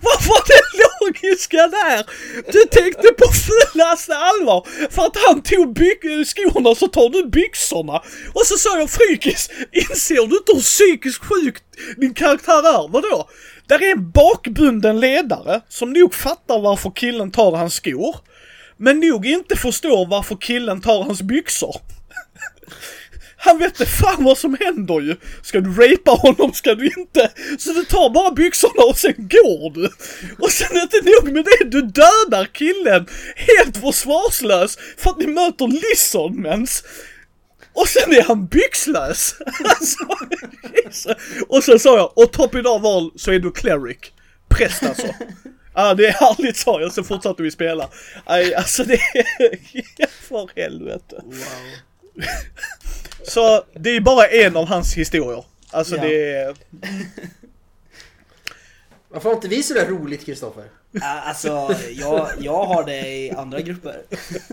Vad 0.00 0.18
var 0.28 0.42
det 0.50 0.62
logiska 0.82 1.56
där? 1.56 2.06
Du 2.52 2.64
tänkte 2.64 3.08
på 3.18 3.26
fullaste 3.32 4.16
allvar. 4.16 4.66
För 4.90 5.02
att 5.06 5.16
han 5.26 5.42
tog 5.42 5.74
by- 5.74 6.24
skorna 6.24 6.74
så 6.74 6.88
tar 6.88 7.08
du 7.08 7.26
byxorna. 7.30 8.02
Och 8.34 8.46
så 8.46 8.56
sa 8.56 8.78
jag 8.78 8.90
Frykis, 8.90 9.50
inser 9.72 10.14
du 10.26 10.36
inte 10.36 10.52
hur 10.54 10.60
psykiskt 10.60 11.24
sjuk 11.24 11.56
din 11.96 12.14
karaktär 12.14 12.58
är? 12.58 12.88
Vadå? 12.88 13.28
Där 13.68 13.82
är 13.82 13.92
en 13.92 14.10
bakbunden 14.10 15.00
ledare 15.00 15.60
som 15.68 15.92
nog 15.92 16.14
fattar 16.14 16.58
varför 16.60 16.90
killen 16.90 17.30
tar 17.30 17.56
hans 17.56 17.74
skor. 17.74 18.16
Men 18.76 19.00
nog 19.00 19.26
inte 19.26 19.56
förstår 19.56 20.06
varför 20.06 20.36
killen 20.36 20.80
tar 20.80 21.02
hans 21.02 21.22
byxor. 21.22 21.76
Han 23.36 23.58
vet 23.58 23.80
inte 23.80 23.86
fan 23.86 24.24
vad 24.24 24.38
som 24.38 24.56
händer 24.60 25.00
ju. 25.00 25.16
Ska 25.42 25.60
du 25.60 25.70
rapa 25.70 26.10
honom, 26.10 26.52
ska 26.52 26.74
du 26.74 26.90
inte? 26.98 27.30
Så 27.58 27.72
du 27.72 27.84
tar 27.84 28.10
bara 28.10 28.30
byxorna 28.30 28.82
och 28.90 28.98
sen 28.98 29.14
går 29.16 29.74
du. 29.74 29.90
Och 30.38 30.50
sen 30.50 30.76
är 30.76 30.88
det 30.90 30.96
inte 30.96 31.10
nog 31.10 31.34
med 31.34 31.44
det, 31.44 31.64
du 31.64 31.82
dödar 31.82 32.44
killen 32.52 33.06
helt 33.36 33.76
försvarslös 33.76 34.78
för 34.96 35.10
att 35.10 35.18
ni 35.18 35.26
möter 35.26 35.66
lizardmens. 35.66 36.84
Och 37.80 37.88
sen 37.88 38.12
är 38.12 38.22
han 38.22 38.46
byxlös. 38.46 39.34
Alltså, 39.64 39.98
och 41.48 41.64
sen 41.64 41.78
sa 41.78 41.96
jag, 41.96 42.18
och 42.18 42.32
top 42.32 42.54
idag 42.54 42.78
val 42.80 43.10
så 43.16 43.32
är 43.32 43.38
du 43.38 43.50
cleric. 43.52 43.98
Präst 44.48 44.82
alltså. 44.82 45.06
Ja, 45.74 45.94
det 45.94 46.06
är 46.06 46.12
härligt 46.12 46.56
sa 46.56 46.80
jag, 46.80 46.92
så 46.92 47.04
fortsatte 47.04 47.42
vi 47.42 47.50
spela. 47.50 47.88
Nej, 48.28 48.54
alltså 48.54 48.84
det 48.84 48.94
är... 48.94 50.08
För 50.28 50.50
helvete. 50.56 51.22
Wow. 51.24 52.24
Så 53.22 53.64
det 53.74 53.90
är 53.90 54.00
bara 54.00 54.26
en 54.26 54.56
av 54.56 54.68
hans 54.68 54.94
historier. 54.94 55.44
Alltså 55.70 55.96
Ja. 55.96 56.02
det 56.02 56.32
är... 56.32 56.56
Varför 59.08 59.28
har 59.28 59.36
inte 59.36 59.48
vi 59.48 59.62
sådär 59.62 59.86
roligt 59.86 60.26
Kristoffer? 60.26 60.64
Alltså, 61.02 61.74
jag, 61.90 62.28
jag 62.40 62.64
har 62.64 62.84
det 62.84 63.08
i 63.08 63.30
andra 63.30 63.60
grupper. 63.60 64.02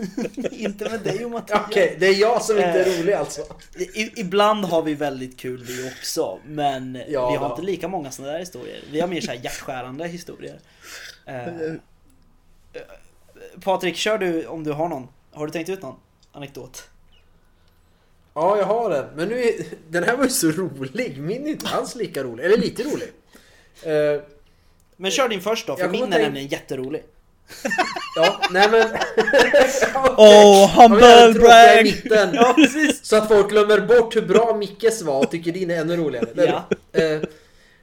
Inte 0.50 0.90
med 0.90 1.00
dig 1.00 1.24
och 1.24 1.30
Mattias. 1.30 1.60
Okej, 1.66 1.96
det 2.00 2.06
är 2.06 2.14
jag 2.14 2.42
som 2.42 2.56
inte 2.56 2.68
är 2.68 2.98
rolig 2.98 3.12
alltså. 3.12 3.40
I, 3.78 4.20
ibland 4.20 4.64
har 4.64 4.82
vi 4.82 4.94
väldigt 4.94 5.38
kul 5.38 5.64
vi 5.64 5.88
också, 6.00 6.38
men 6.46 7.02
Ja, 7.08 7.30
vi 7.30 7.36
har 7.36 7.48
då. 7.48 7.54
inte 7.54 7.66
lika 7.66 7.88
många 7.88 8.10
sådana 8.10 8.32
där 8.32 8.40
historier. 8.40 8.84
Vi 8.90 9.00
har 9.00 9.08
mer 9.08 9.20
så 9.20 9.30
här 9.30 9.38
hjärtskärande 9.44 10.06
historier. 10.08 10.58
Eh, 11.26 11.72
Patrik, 13.60 13.96
kör 13.96 14.18
du 14.18 14.46
om 14.46 14.64
du 14.64 14.72
har 14.72 14.88
någon. 14.88 15.08
Har 15.32 15.46
du 15.46 15.52
tänkt 15.52 15.68
ut 15.68 15.82
någon 15.82 15.96
anekdot? 16.32 16.88
Ja, 18.34 18.58
jag 18.58 18.64
har 18.64 18.90
den. 18.90 19.06
Men 19.16 19.28
nu 19.28 19.42
är, 19.42 19.52
den 19.88 20.04
här 20.04 20.16
var 20.16 20.24
ju 20.24 20.30
så 20.30 20.50
rolig. 20.50 21.18
Min 21.18 21.46
är 21.46 21.50
inte 21.50 21.68
alls 21.68 21.94
lika 21.94 22.22
rolig. 22.24 22.44
Eller 22.44 22.56
lite 22.56 22.82
rolig. 22.82 23.08
Eh, 23.82 24.22
Men 24.96 25.10
kör 25.10 25.28
din 25.28 25.40
först 25.40 25.66
då, 25.66 25.76
för 25.76 25.88
min 25.88 26.02
är 26.04 26.10
tänk- 26.10 26.22
nämligen 26.22 26.48
jätterolig. 26.48 27.02
Ja, 28.16 28.40
nej 28.50 28.68
men... 28.70 28.88
Oh, 30.16 30.80
humble 30.80 31.32
brag! 31.40 31.84
mitten. 31.84 32.34
Ja, 32.34 32.52
precis! 32.56 33.06
Så 33.06 33.16
att 33.16 33.28
folk 33.28 33.50
glömmer 33.50 33.80
bort 33.80 34.16
hur 34.16 34.22
bra 34.22 34.56
Mickes 34.56 35.02
var 35.02 35.18
och 35.18 35.30
tycker 35.30 35.52
din 35.52 35.70
är 35.70 35.80
ännu 35.80 35.96
roligare. 35.96 36.28
Ja. 36.34 36.68
Eh, 37.00 37.20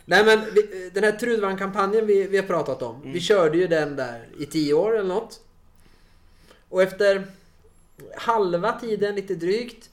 nej 0.06 0.26
men 0.26 0.42
vi, 0.54 0.90
den 0.94 1.04
här 1.04 1.12
Trudvagn-kampanjen 1.12 2.06
vi, 2.08 2.24
vi 2.28 2.38
har 2.38 2.44
pratat 2.44 2.82
om. 2.82 3.02
Vi 3.06 3.22
körde 3.22 3.58
ju 3.58 3.68
den 3.68 3.96
där 3.96 4.28
i 4.40 4.46
tio 4.46 4.74
år 4.74 4.98
eller 4.98 5.08
något. 5.10 5.40
Och 6.70 6.82
efter 6.82 7.24
halva 8.16 8.72
tiden 8.80 9.16
lite 9.16 9.36
drygt 9.36 9.90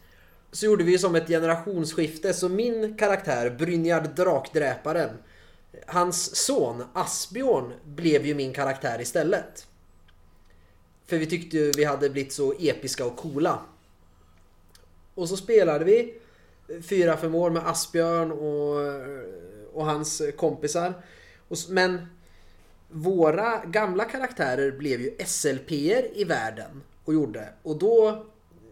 så 0.53 0.67
gjorde 0.67 0.85
vi 0.85 0.99
som 0.99 1.15
ett 1.15 1.29
generationsskifte. 1.29 2.35
Så 2.35 2.49
min 2.49 2.97
karaktär, 2.97 3.51
Brynjard 3.51 4.09
Drakdräparen, 4.17 5.11
hans 5.91 6.37
son 6.37 6.85
Asbjörn 6.93 7.73
blev 7.85 8.27
ju 8.27 8.35
min 8.35 8.53
karaktär 8.53 9.01
istället. 9.01 9.67
För 11.07 11.19
vi 11.19 11.27
tyckte 11.27 11.57
ju 11.57 11.73
vi 11.77 11.85
hade 11.85 12.11
blivit 12.11 12.33
så 12.33 12.55
episka 12.59 13.07
och 13.07 13.17
coola. 13.17 13.59
Och 15.15 15.29
så 15.29 15.37
spelade 15.37 15.85
vi 15.85 16.15
fyra, 16.83 17.17
fem 17.17 17.35
år 17.35 17.51
med 17.51 17.69
Asbjörn 17.69 18.33
och, 18.33 18.77
och 19.73 19.87
hans 19.87 20.23
kompisar. 20.37 20.93
Och, 21.49 21.57
men 21.69 22.07
våra 22.89 23.65
gamla 23.65 24.05
karaktärer 24.05 24.71
blev 24.71 25.01
ju 25.01 25.11
SLP'er 25.11 26.11
i 26.15 26.25
världen 26.25 26.83
och 27.05 27.15
gjorde. 27.15 27.49
Och 27.63 27.79
då 27.79 28.27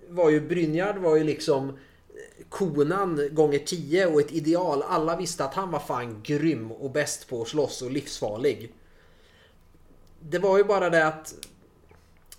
var 0.08 0.30
ju 0.30 0.40
Brynjard 0.40 0.96
var 0.96 1.16
ju 1.16 1.24
liksom 1.24 1.78
konan 2.48 3.28
gånger 3.32 3.58
10 3.58 4.06
och 4.06 4.20
ett 4.20 4.32
ideal. 4.32 4.82
Alla 4.82 5.16
visste 5.16 5.44
att 5.44 5.54
han 5.54 5.70
var 5.70 5.80
fan 5.80 6.22
grym 6.22 6.72
och 6.72 6.90
bäst 6.90 7.28
på 7.28 7.42
att 7.42 7.48
slåss 7.48 7.82
och 7.82 7.90
livsfarlig. 7.90 8.74
Det 10.20 10.38
var 10.38 10.58
ju 10.58 10.64
bara 10.64 10.90
det 10.90 11.06
att 11.06 11.34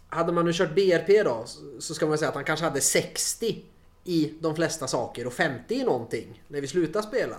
hade 0.10 0.32
man 0.32 0.46
nu 0.46 0.54
kört 0.54 0.76
BRP 0.76 1.24
då 1.24 1.44
så- 1.80 1.94
ska 1.94 2.06
man 2.08 2.18
säga 2.18 2.30
att 2.30 2.36
han 2.36 2.44
kanske 2.44 2.66
hade 2.66 2.82
60 2.82 3.66
i 4.04 4.34
de 4.40 4.56
flesta 4.56 4.88
saker 4.88 5.28
och 5.28 5.34
50 5.34 5.76
i 5.76 5.84
någonting 5.84 6.44
när 6.48 6.62
vi 6.62 6.68
slutade 6.68 7.08
spela. 7.08 7.36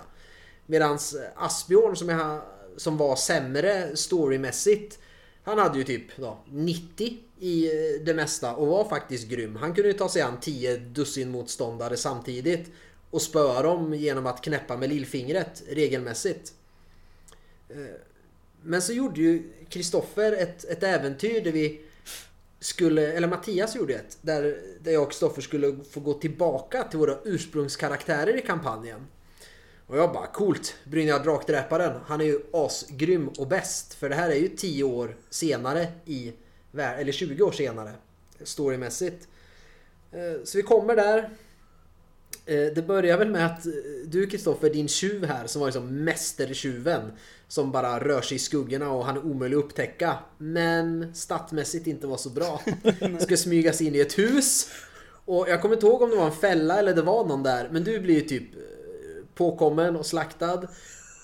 Medans 0.67 1.17
Asbjörn 1.37 1.97
som, 1.97 2.09
jag, 2.09 2.43
som 2.77 2.97
var 2.97 3.17
sämre 3.17 3.97
storymässigt 3.97 4.99
han 5.51 5.59
hade 5.59 5.79
ju 5.79 5.85
typ 5.85 6.17
då, 6.17 6.39
90 6.51 7.17
i 7.39 7.67
eh, 7.67 8.05
det 8.05 8.15
mesta 8.15 8.55
och 8.55 8.67
var 8.67 8.89
faktiskt 8.89 9.29
grym. 9.29 9.57
Han 9.57 9.75
kunde 9.75 9.89
ju 9.89 9.99
ta 9.99 10.09
sig 10.09 10.23
an 10.23 10.41
10 10.41 10.77
dussin 10.77 11.31
motståndare 11.31 11.97
samtidigt 11.97 12.71
och 13.11 13.23
spöa 13.23 13.63
dem 13.63 13.95
genom 13.95 14.27
att 14.27 14.43
knäppa 14.43 14.77
med 14.77 14.89
lillfingret 14.89 15.63
regelmässigt. 15.69 16.53
Eh, 17.69 17.77
men 18.63 18.83
så 18.83 18.93
gjorde 18.93 19.21
ju 19.21 19.53
Kristoffer 19.69 20.33
ett, 20.33 20.65
ett 20.65 20.83
äventyr 20.83 21.41
där 21.41 21.53
vi 21.53 21.81
skulle, 22.61 23.13
eller 23.13 23.29
Mattias 23.29 23.77
gjorde 23.77 23.95
ett, 23.95 24.19
där, 24.23 24.59
där 24.81 24.93
jag 24.93 25.03
och 25.03 25.11
Kristoffer 25.11 25.43
skulle 25.43 25.77
få 25.91 26.01
gå 26.01 26.15
tillbaka 26.15 26.83
till 26.83 26.99
våra 26.99 27.17
ursprungskaraktärer 27.25 28.39
i 28.39 28.43
kampanjen. 28.43 29.07
Och 29.91 29.99
jag 29.99 30.13
bara 30.13 30.27
coolt, 30.27 30.75
Brynjar 30.85 31.19
Drakdräparen, 31.19 32.01
han 32.07 32.21
är 32.21 32.25
ju 32.25 32.41
asgrym 32.53 33.29
och 33.29 33.47
bäst. 33.49 33.95
För 33.95 34.09
det 34.09 34.15
här 34.15 34.31
är 34.31 34.35
ju 34.35 34.49
10 34.49 34.85
år 34.85 35.17
senare 35.31 35.89
i 36.05 36.33
eller 36.79 37.13
20 37.13 37.43
år 37.43 37.53
senare 37.53 37.93
storymässigt. 38.43 39.29
Eh, 40.13 40.45
Så 40.45 40.57
vi 40.59 40.63
kommer 40.63 40.97
där. 40.97 41.19
Eh, 42.47 42.67
Det 42.75 42.87
börjar 42.87 43.19
väl 43.19 43.31
med 43.31 43.47
att 43.47 43.67
eh, 43.67 43.73
du 44.07 44.27
Kristoffer, 44.27 44.71
din 44.71 44.89
tjuv 44.89 45.25
här 45.25 45.47
som 45.47 45.61
var 45.61 45.69
liksom 45.69 46.05
mästertjuven 46.05 47.13
som 47.49 47.73
bara 47.73 48.01
rör 48.05 48.21
sig 48.21 48.37
i 48.37 48.39
skuggorna 48.39 48.91
och 48.93 49.05
han 49.05 49.17
är 49.17 49.25
omöjlig 49.27 49.57
att 49.57 49.65
upptäcka. 49.65 50.19
Men 50.39 51.15
statmässigt 51.15 51.87
inte 51.87 52.07
var 52.07 52.17
så 52.17 52.31
bra. 52.31 52.63
Ska 53.21 53.37
smyga 53.37 53.73
sig 53.73 53.87
in 53.87 53.95
i 53.95 54.01
ett 54.01 54.19
hus. 54.19 54.69
Och 55.25 55.49
jag 55.49 55.63
kommer 55.63 55.75
inte 55.75 55.87
ihåg 55.87 56.03
om 56.03 56.11
det 56.11 56.17
var 56.17 56.27
en 56.27 56.33
fälla 56.33 56.79
eller 56.79 56.95
det 56.95 57.03
var 57.03 57.25
någon 57.27 57.43
där. 57.43 57.69
Men 57.73 57.85
du 57.85 58.01
blir 58.01 58.15
ju 58.15 58.21
typ 58.21 58.45
påkommen 59.35 59.97
och 59.97 60.07
slaktad. 60.07 60.63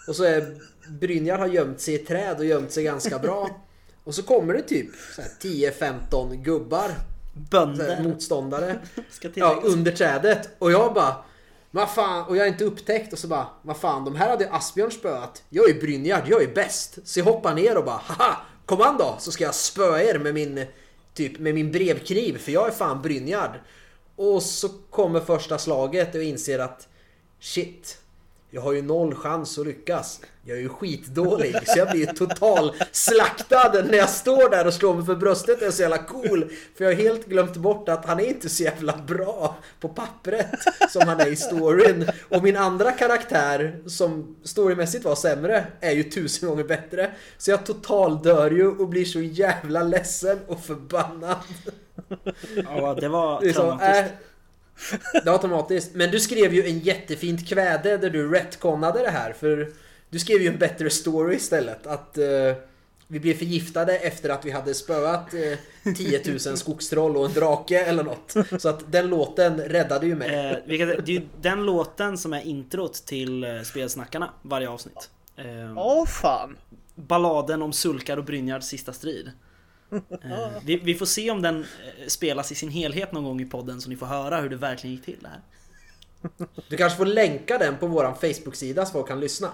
Och 0.09 0.16
så 0.16 0.24
är 0.24 0.54
Brynjar 0.88 1.38
har 1.38 1.46
gömt 1.46 1.80
sig 1.80 1.94
i 1.94 1.98
träd 1.98 2.38
och 2.38 2.44
gömt 2.44 2.72
sig 2.72 2.84
ganska 2.84 3.18
bra. 3.18 3.61
Och 4.04 4.14
så 4.14 4.22
kommer 4.22 4.54
det 4.54 4.62
typ 4.62 4.90
så 5.16 5.22
här 5.22 5.30
10-15 5.40 6.34
gubbar, 6.34 6.90
Bönder 7.50 8.02
motståndare. 8.02 8.78
Ja, 9.34 9.61
under 9.64 9.92
trädet. 9.92 10.48
Och 10.59 10.72
jag 10.72 10.94
bara... 10.94 11.16
Vad 11.70 11.90
fan? 11.90 12.24
Och 12.24 12.36
jag 12.36 12.46
är 12.46 12.50
inte 12.50 12.64
upptäckt 12.64 13.12
och 13.12 13.18
så 13.18 13.28
bara... 13.28 13.46
Vad 13.62 13.76
fan, 13.76 14.04
de 14.04 14.16
här 14.16 14.28
hade 14.28 14.50
Asbjörn 14.50 14.90
spöat. 14.90 15.42
Jag 15.48 15.70
är 15.70 15.80
Brynjard, 15.80 16.22
jag 16.26 16.42
är 16.42 16.54
bäst. 16.54 16.98
Så 17.04 17.20
jag 17.20 17.24
hoppar 17.24 17.54
ner 17.54 17.76
och 17.76 17.84
bara 17.84 18.00
Haha! 18.04 18.36
Kom 18.66 18.80
an 18.80 18.96
då! 18.98 19.16
Så 19.18 19.32
ska 19.32 19.44
jag 19.44 19.54
spöa 19.54 20.02
er 20.02 20.18
med 20.18 20.34
min... 20.34 20.64
Typ 21.14 21.38
med 21.38 21.54
min 21.54 21.72
brevkniv, 21.72 22.38
för 22.38 22.52
jag 22.52 22.68
är 22.68 22.72
fan 22.72 23.02
Brynjard. 23.02 23.50
Och 24.16 24.42
så 24.42 24.68
kommer 24.90 25.20
första 25.20 25.59
slaget 25.59 26.14
och 26.14 26.20
jag 26.20 26.24
inser 26.24 26.59
att... 26.59 26.88
Shit. 27.47 27.99
Jag 28.51 28.61
har 28.61 28.72
ju 28.72 28.82
noll 28.82 29.14
chans 29.14 29.59
att 29.59 29.66
lyckas. 29.66 30.20
Jag 30.44 30.57
är 30.57 30.61
ju 30.61 30.68
skitdålig 30.68 31.57
så 31.66 31.78
jag 31.78 31.90
blir 31.90 32.07
total 32.07 32.72
slaktad 32.92 33.72
när 33.72 33.99
jag 33.99 34.11
står 34.11 34.51
där 34.51 34.66
och 34.66 34.74
slår 34.74 34.94
mig 34.94 35.07
för 35.07 35.14
bröstet. 35.14 35.61
Jag 35.61 35.68
är 35.68 35.72
så 35.72 35.82
jävla 35.82 35.99
cool. 35.99 36.51
För 36.76 36.84
jag 36.84 36.92
har 36.92 37.03
helt 37.03 37.26
glömt 37.26 37.57
bort 37.57 37.88
att 37.88 38.07
han 38.07 38.20
är 38.20 38.24
inte 38.24 38.49
så 38.49 38.62
jävla 38.62 38.97
bra 38.97 39.57
på 39.80 39.88
pappret 39.88 40.51
som 40.90 41.09
han 41.09 41.20
är 41.20 41.26
i 41.26 41.36
storyn. 41.36 42.11
Och 42.28 42.42
min 42.42 42.57
andra 42.57 42.92
karaktär 42.92 43.82
som 43.86 44.36
storymässigt 44.44 45.05
var 45.05 45.14
sämre 45.14 45.66
är 45.80 45.92
ju 45.92 46.03
tusen 46.03 46.49
gånger 46.49 46.64
bättre. 46.64 47.11
Så 47.38 47.51
jag 47.51 47.66
total 47.66 48.22
dör 48.22 48.51
ju 48.51 48.68
och 48.68 48.88
blir 48.88 49.05
så 49.05 49.20
jävla 49.20 49.82
ledsen 49.82 50.38
och 50.47 50.61
förbannad. 50.61 51.36
Ja, 52.57 52.94
det 53.01 53.09
var 53.09 53.53
traumatiskt. 53.53 54.14
Det 55.12 55.26
var 55.26 55.32
automatiskt. 55.32 55.94
Men 55.94 56.10
du 56.10 56.20
skrev 56.20 56.54
ju 56.54 56.66
en 56.66 56.78
jättefint 56.78 57.48
kväde 57.48 57.96
där 57.96 58.10
du 58.10 58.30
retconade 58.30 59.00
det 59.00 59.10
här. 59.10 59.32
För 59.32 59.68
du 60.10 60.18
skrev 60.18 60.42
ju 60.42 60.48
en 60.48 60.58
bättre 60.58 60.90
story 60.90 61.36
istället. 61.36 61.86
Att 61.86 62.18
eh, 62.18 62.24
vi 63.08 63.20
blev 63.20 63.34
förgiftade 63.34 63.98
efter 63.98 64.28
att 64.28 64.44
vi 64.44 64.50
hade 64.50 64.74
spöat 64.74 65.34
eh, 65.84 65.94
10 65.94 66.22
000 66.26 66.38
skogstroll 66.38 67.16
och 67.16 67.26
en 67.26 67.32
drake 67.32 67.84
eller 67.84 68.02
något. 68.02 68.34
Så 68.62 68.68
att 68.68 68.92
den 68.92 69.08
låten 69.08 69.60
räddade 69.60 70.06
ju 70.06 70.14
mig. 70.14 70.50
Eh, 70.50 70.56
vilket, 70.66 71.06
det 71.06 71.12
är 71.12 71.20
ju 71.20 71.26
den 71.40 71.66
låten 71.66 72.18
som 72.18 72.32
är 72.32 72.40
introt 72.40 72.94
till 72.94 73.44
eh, 73.44 73.62
Spelsnackarna 73.62 74.30
varje 74.42 74.68
avsnitt. 74.68 75.10
Eh, 75.36 75.78
Åh 75.78 76.06
fan! 76.06 76.56
Balladen 76.94 77.62
om 77.62 77.72
Sulkar 77.72 78.16
och 78.16 78.24
Brynjards 78.24 78.66
sista 78.66 78.92
strid. 78.92 79.30
Eh, 79.91 80.62
vi, 80.64 80.76
vi 80.76 80.95
får 80.95 81.07
se 81.07 81.30
om 81.30 81.43
den 81.43 81.61
eh, 81.61 82.07
spelas 82.07 82.53
i 82.53 82.55
sin 82.55 82.70
helhet 82.70 83.12
någon 83.12 83.24
gång 83.24 83.41
i 83.41 83.47
podden 83.47 83.80
så 83.80 83.89
ni 83.89 83.97
får 83.97 84.07
höra 84.07 84.41
hur 84.41 84.49
det 84.49 84.57
verkligen 84.57 84.97
gick 84.97 85.05
till 85.05 85.18
det 85.20 85.28
här. 85.28 85.41
Du 86.68 86.76
kanske 86.76 86.97
får 86.97 87.07
länka 87.07 87.59
den 87.59 87.78
på 87.78 87.87
våran 87.87 88.14
Facebook-sida 88.14 88.87
så 88.87 88.93
folk 88.93 89.09
kan 89.09 89.20
lyssna. 89.20 89.53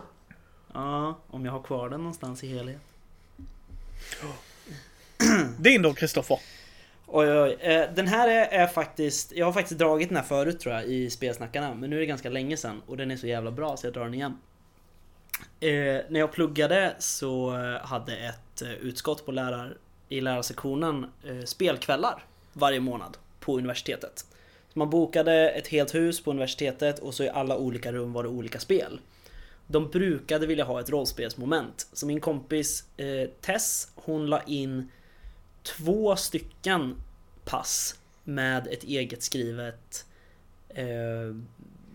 Ja, 0.72 1.18
om 1.26 1.44
jag 1.44 1.52
har 1.52 1.62
kvar 1.62 1.88
den 1.90 2.00
någonstans 2.00 2.44
i 2.44 2.48
helhet. 2.48 2.80
Din 5.58 5.82
då 5.82 5.94
Kristoffer? 5.94 6.38
Oj, 7.06 7.28
oj, 7.28 7.56
eh, 7.60 7.94
den 7.94 8.06
här 8.06 8.28
är, 8.28 8.62
är 8.62 8.66
faktiskt, 8.66 9.32
jag 9.32 9.46
har 9.46 9.52
faktiskt 9.52 9.78
dragit 9.78 10.08
den 10.08 10.16
här 10.16 10.24
förut 10.24 10.60
tror 10.60 10.74
jag 10.74 10.84
i 10.84 11.10
Spelsnackarna, 11.10 11.74
men 11.74 11.90
nu 11.90 11.96
är 11.96 12.00
det 12.00 12.06
ganska 12.06 12.30
länge 12.30 12.56
sedan 12.56 12.82
och 12.86 12.96
den 12.96 13.10
är 13.10 13.16
så 13.16 13.26
jävla 13.26 13.50
bra 13.50 13.76
så 13.76 13.86
jag 13.86 13.94
drar 13.94 14.04
den 14.04 14.14
igen. 14.14 14.38
Eh, 15.60 16.04
när 16.08 16.20
jag 16.20 16.32
pluggade 16.32 16.96
så 16.98 17.50
hade 17.82 18.16
ett 18.16 18.62
utskott 18.80 19.26
på 19.26 19.32
lärar, 19.32 19.76
i 20.12 20.20
lärarsektionen 20.20 21.06
eh, 21.24 21.44
spelkvällar 21.44 22.24
varje 22.52 22.80
månad 22.80 23.16
på 23.40 23.58
universitetet. 23.58 24.26
Så 24.72 24.78
man 24.78 24.90
bokade 24.90 25.50
ett 25.50 25.68
helt 25.68 25.94
hus 25.94 26.24
på 26.24 26.30
universitetet 26.30 26.98
och 26.98 27.14
så 27.14 27.24
i 27.24 27.28
alla 27.28 27.56
olika 27.56 27.92
rum 27.92 28.12
var 28.12 28.22
det 28.22 28.28
olika 28.28 28.60
spel. 28.60 29.00
De 29.66 29.88
brukade 29.90 30.46
vilja 30.46 30.64
ha 30.64 30.80
ett 30.80 30.90
rollspelsmoment. 30.90 31.88
Så 31.92 32.06
min 32.06 32.20
kompis 32.20 32.84
eh, 32.96 33.28
Tess, 33.40 33.92
hon 33.94 34.26
la 34.26 34.42
in 34.42 34.90
två 35.62 36.16
stycken 36.16 36.96
pass 37.44 37.98
med 38.24 38.66
ett 38.66 38.84
eget 38.84 39.22
skrivet 39.22 40.06
eh, 40.68 41.36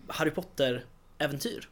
Harry 0.08 0.30
Potter-äventyr. 0.30 1.68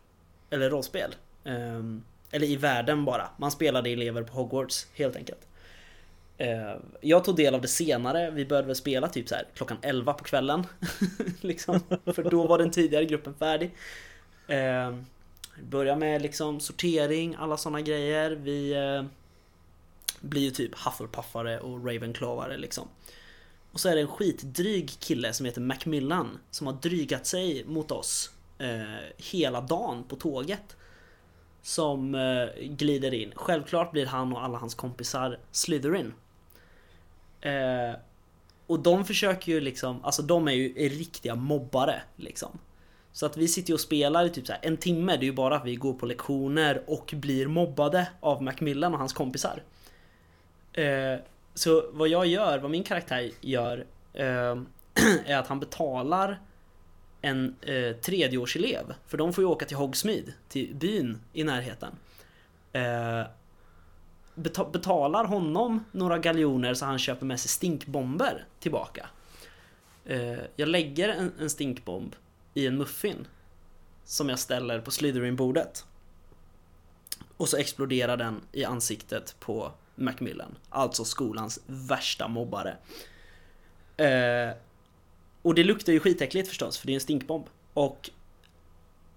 Eller 0.51 0.71
rollspel. 0.71 1.15
Eh, 1.45 1.83
eller 2.31 2.47
i 2.47 2.57
världen 2.57 3.05
bara. 3.05 3.29
Man 3.37 3.51
spelade 3.51 3.91
elever 3.91 4.23
på 4.23 4.33
Hogwarts 4.33 4.87
helt 4.95 5.17
enkelt. 5.17 5.47
Eh, 6.39 6.77
jag 7.01 7.25
tog 7.25 7.37
del 7.37 7.55
av 7.55 7.61
det 7.61 7.69
senare. 7.69 8.31
Vi 8.31 8.47
började 8.47 8.67
väl 8.67 8.77
spela 8.77 9.09
typ 9.09 9.29
så 9.29 9.35
här 9.35 9.47
klockan 9.55 9.79
11 9.83 10.13
på 10.13 10.25
kvällen. 10.25 10.67
liksom. 11.41 11.81
För 12.05 12.31
då 12.31 12.47
var 12.47 12.59
den 12.59 12.71
tidigare 12.71 13.05
gruppen 13.05 13.35
färdig. 13.35 13.75
Eh, 14.49 14.95
börja 15.63 15.97
med 15.97 16.23
liksom 16.23 16.61
sortering, 16.61 17.37
alla 17.39 17.57
sådana 17.57 17.81
grejer. 17.81 18.31
Vi 18.31 18.73
eh, 18.73 19.05
blir 20.21 20.43
ju 20.43 20.51
typ 20.51 20.79
Hufflepuffare 20.79 21.61
och 21.61 21.87
Ravenclaware 21.87 22.57
liksom. 22.57 22.89
Och 23.73 23.81
så 23.81 23.89
är 23.89 23.95
det 23.95 24.01
en 24.01 24.09
skitdryg 24.09 24.91
kille 25.01 25.33
som 25.33 25.47
heter 25.47 25.61
Macmillan 25.61 26.39
som 26.51 26.67
har 26.67 26.75
drygat 26.75 27.27
sig 27.27 27.65
mot 27.65 27.91
oss 27.91 28.31
eh, 28.59 29.05
hela 29.17 29.61
dagen 29.61 30.05
på 30.09 30.17
tåget. 30.17 30.77
Som 31.63 32.15
eh, 32.15 32.65
glider 32.65 33.15
in. 33.15 33.33
Självklart 33.37 33.93
blir 33.93 34.07
han 34.07 34.33
och 34.33 34.45
alla 34.45 34.59
hans 34.59 34.75
kompisar 34.75 35.39
Slytherin. 35.53 36.13
Eh, 37.47 37.97
och 38.67 38.81
de 38.81 39.05
försöker 39.05 39.53
ju 39.53 39.61
liksom, 39.61 40.05
alltså 40.05 40.23
de 40.23 40.49
är 40.49 40.53
ju 40.53 40.69
riktiga 40.89 41.35
mobbare 41.35 42.03
liksom. 42.17 42.59
Så 43.13 43.27
att 43.27 43.37
vi 43.37 43.49
sitter 43.49 43.71
ju 43.71 43.75
och 43.75 43.81
spelar 43.81 44.25
i 44.25 44.31
typ 44.31 44.47
så 44.47 44.53
här 44.53 44.61
en 44.63 44.77
timme, 44.77 45.17
det 45.17 45.25
är 45.25 45.27
ju 45.27 45.33
bara 45.33 45.57
att 45.57 45.65
vi 45.65 45.77
går 45.77 45.93
på 45.93 46.07
lektioner 46.07 46.83
och 46.87 47.15
blir 47.17 47.47
mobbade 47.47 48.09
av 48.21 48.43
Macmillan 48.43 48.93
och 48.93 48.99
hans 48.99 49.13
kompisar. 49.13 49.63
Eh, 50.73 51.19
så 51.55 51.91
vad 51.93 52.09
jag 52.09 52.27
gör, 52.27 52.59
vad 52.59 52.71
min 52.71 52.83
karaktär 52.83 53.31
gör, 53.41 53.87
eh, 54.13 54.57
är 55.27 55.37
att 55.37 55.47
han 55.47 55.61
betalar 55.61 56.41
en 57.23 57.57
eh, 57.63 57.97
tredjeårselev, 57.97 58.95
för 59.07 59.19
de 59.19 59.33
får 59.33 59.45
ju 59.45 59.49
åka 59.49 59.65
till 59.65 59.77
Hogsmeade, 59.77 60.33
till 60.49 60.75
byn 60.75 61.21
i 61.33 61.45
närheten. 61.45 61.93
Eh, 62.73 63.27
Beta- 64.37 64.71
betalar 64.73 65.25
honom 65.25 65.85
några 65.93 66.19
galjoner 66.19 66.75
så 66.75 66.85
han 66.85 66.99
köper 66.99 67.27
med 67.27 67.41
sig 67.41 67.49
stinkbomber 67.49 68.45
tillbaka. 68.61 69.07
Eh, 70.05 70.39
jag 70.57 70.69
lägger 70.69 71.09
en, 71.09 71.33
en 71.41 71.51
stinkbomb 71.51 72.17
i 72.55 72.67
en 72.67 72.79
muffin 72.79 73.27
som 74.05 74.29
jag 74.29 74.39
ställer 74.39 74.81
på 74.81 74.91
Slytherin-bordet. 74.91 75.85
Och 77.37 77.49
så 77.49 77.57
exploderar 77.57 78.17
den 78.17 78.41
i 78.53 78.65
ansiktet 78.65 79.37
på 79.41 79.73
Macmillan, 79.95 80.59
alltså 80.69 81.05
skolans 81.05 81.61
värsta 81.67 82.29
mobbare. 82.29 82.77
Eh, 83.97 84.57
och 85.43 85.55
det 85.55 85.65
luktar 85.65 85.93
ju 85.93 86.01
skitäckligt 86.01 86.49
förstås, 86.49 86.79
för 86.79 86.87
det 86.87 86.93
är 86.93 86.95
en 86.95 87.01
stinkbomb. 87.01 87.45
Och 87.75 88.11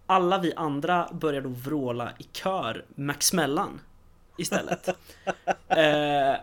alla 0.05 0.37
vi 0.37 0.53
andra 0.53 1.09
börjar 1.13 1.41
då 1.41 1.49
vråla 1.49 2.13
i 2.19 2.23
kör 2.23 2.85
Maxmellan 2.95 3.79
istället. 4.39 4.87
eh, 5.67 6.35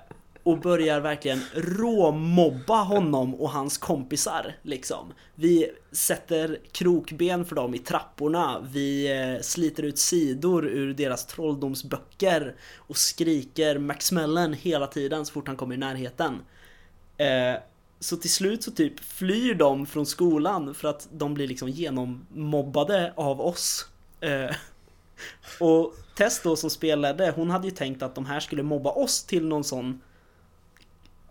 och 0.47 0.59
börjar 0.59 1.01
verkligen 1.01 1.41
råmobba 1.55 2.83
honom 2.83 3.35
och 3.35 3.51
hans 3.51 3.79
kompisar 3.79 4.57
liksom. 4.63 5.13
Vi 5.35 5.71
sätter 5.93 6.61
krokben 6.73 7.45
för 7.45 7.57
dem 7.57 7.75
i 7.75 7.79
trapporna, 7.79 8.61
vi 8.71 9.19
eh, 9.19 9.43
sliter 9.43 9.83
ut 9.83 9.99
sidor 9.99 10.67
ur 10.67 10.95
deras 10.95 11.27
trolldomsböcker 11.27 12.55
och 12.77 12.97
skriker 12.97 13.79
Maxmellen 13.79 14.53
hela 14.53 14.87
tiden 14.87 15.27
så 15.27 15.33
fort 15.33 15.47
han 15.47 15.57
kommer 15.57 15.75
i 15.75 15.79
närheten. 15.79 16.41
Eh, 17.17 17.61
så 18.01 18.17
till 18.17 18.33
slut 18.33 18.63
så 18.63 18.71
typ 18.71 19.01
flyr 19.01 19.55
de 19.55 19.87
från 19.87 20.07
skolan 20.07 20.75
för 20.75 20.89
att 20.89 21.09
de 21.13 21.35
blir 21.35 21.49
liksom 21.49 21.69
genommobbade 21.69 23.13
av 23.17 23.41
oss. 23.41 23.87
Eh, 24.21 24.57
och 25.61 25.95
Tess 26.17 26.41
då 26.43 26.57
som 26.57 26.71
spelade, 26.71 27.33
hon 27.37 27.51
hade 27.51 27.67
ju 27.67 27.71
tänkt 27.71 28.03
att 28.03 28.15
de 28.15 28.27
här 28.27 28.41
skulle 28.41 28.63
mobba 28.63 28.91
oss 28.91 29.25
till 29.25 29.47
någon 29.47 29.65
sån 29.65 30.01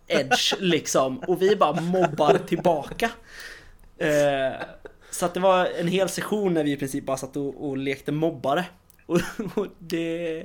edge 0.08 0.54
liksom. 0.60 1.20
Och 1.20 1.42
vi 1.42 1.56
bara 1.56 1.82
mobbar 1.82 2.38
tillbaka. 2.48 3.12
Eh, 3.98 4.54
så 5.12 5.26
att 5.26 5.34
det 5.34 5.40
var 5.40 5.66
en 5.66 5.88
hel 5.88 6.10
session 6.10 6.54
när 6.54 6.64
vi 6.64 6.72
i 6.72 6.78
princip 6.78 7.06
bara 7.06 7.18
satt 7.18 7.38
och, 7.38 7.70
och 7.70 7.78
lekte 7.78 8.12
mobbare. 8.12 8.66
Och, 9.06 9.22
och 9.56 9.68
det... 9.80 10.44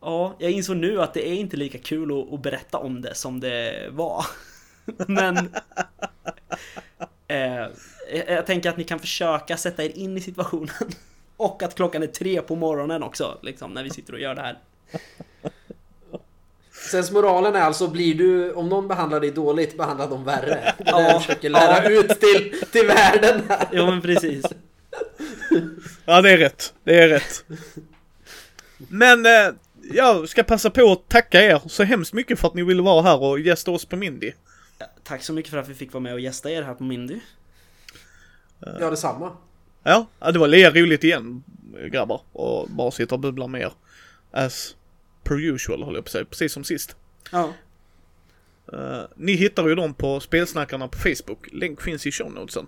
Ja, 0.00 0.36
jag 0.38 0.50
insåg 0.50 0.76
nu 0.76 1.02
att 1.02 1.14
det 1.14 1.28
är 1.28 1.34
inte 1.34 1.56
lika 1.56 1.78
kul 1.78 2.20
att, 2.20 2.32
att 2.32 2.42
berätta 2.42 2.78
om 2.78 3.00
det 3.00 3.14
som 3.14 3.40
det 3.40 3.88
var. 3.90 4.26
Men... 5.06 5.36
Eh, 7.28 7.66
jag 8.28 8.46
tänker 8.46 8.70
att 8.70 8.76
ni 8.76 8.84
kan 8.84 8.98
försöka 8.98 9.56
sätta 9.56 9.84
er 9.84 9.98
in 9.98 10.16
i 10.16 10.20
situationen. 10.20 10.90
Och 11.36 11.62
att 11.62 11.74
klockan 11.74 12.02
är 12.02 12.06
tre 12.06 12.42
på 12.42 12.56
morgonen 12.56 13.02
också, 13.02 13.38
liksom, 13.42 13.72
när 13.72 13.82
vi 13.84 13.90
sitter 13.90 14.12
och 14.12 14.20
gör 14.20 14.34
det 14.34 14.40
här. 14.42 14.58
Sens 16.90 17.10
moralen 17.10 17.56
är 17.56 17.60
alltså, 17.60 17.88
blir 17.88 18.14
du, 18.14 18.52
om 18.52 18.68
någon 18.68 18.88
behandlar 18.88 19.20
dig 19.20 19.30
dåligt, 19.30 19.76
behandla 19.76 20.06
dem 20.06 20.24
värre. 20.24 20.74
Det 20.78 20.82
är 20.82 20.84
det 20.84 20.90
Ja. 20.90 21.00
jag 21.02 21.22
försöker 21.22 21.50
lära 21.50 21.88
ut 21.88 22.08
till, 22.20 22.62
till 22.72 22.86
världen 22.86 23.42
här. 23.48 23.68
Jo 23.72 23.86
men 23.86 24.02
precis. 24.02 24.44
Ja, 26.04 26.20
det 26.22 26.30
är 26.30 26.38
rätt. 26.38 26.74
Det 26.84 27.02
är 27.02 27.08
rätt. 27.08 27.44
Men 28.76 29.26
eh, 29.26 29.54
jag 29.92 30.28
ska 30.28 30.42
passa 30.42 30.70
på 30.70 30.92
att 30.92 31.08
tacka 31.08 31.42
er 31.42 31.60
så 31.66 31.82
hemskt 31.82 32.12
mycket 32.12 32.38
för 32.38 32.48
att 32.48 32.54
ni 32.54 32.62
ville 32.62 32.82
vara 32.82 33.02
här 33.02 33.22
och 33.22 33.40
gästa 33.40 33.70
oss 33.70 33.84
på 33.84 33.96
Mindy. 33.96 34.32
Tack 35.02 35.22
så 35.22 35.32
mycket 35.32 35.50
för 35.50 35.58
att 35.58 35.68
vi 35.68 35.74
fick 35.74 35.92
vara 35.92 36.00
med 36.02 36.12
och 36.12 36.20
gästa 36.20 36.50
er 36.50 36.62
här 36.62 36.74
på 36.74 36.84
Mindy. 36.84 37.20
Ja, 38.80 38.90
detsamma. 38.90 39.36
Ja, 39.84 40.06
ja, 40.20 40.32
det 40.32 40.38
var 40.38 40.48
lika 40.48 40.70
roligt 40.70 41.04
igen 41.04 41.44
grabbar 41.90 42.20
och 42.32 42.68
bara 42.70 42.90
sitta 42.90 43.14
och 43.14 43.20
bubbla 43.20 43.46
med 43.46 43.60
er. 43.60 43.72
As 44.30 44.76
per 45.22 45.40
usual 45.40 45.82
håller 45.82 45.98
jag 45.98 46.04
på 46.04 46.08
att 46.08 46.12
säga, 46.12 46.24
precis 46.24 46.52
som 46.52 46.64
sist. 46.64 46.96
Ja. 47.32 47.52
Eh, 48.72 49.02
ni 49.16 49.32
hittar 49.32 49.68
ju 49.68 49.74
dem 49.74 49.94
på 49.94 50.20
Spelsnackarna 50.20 50.88
på 50.88 50.98
Facebook. 50.98 51.48
Länk 51.52 51.80
finns 51.82 52.06
i 52.06 52.12
show 52.12 52.32
notesen. 52.32 52.66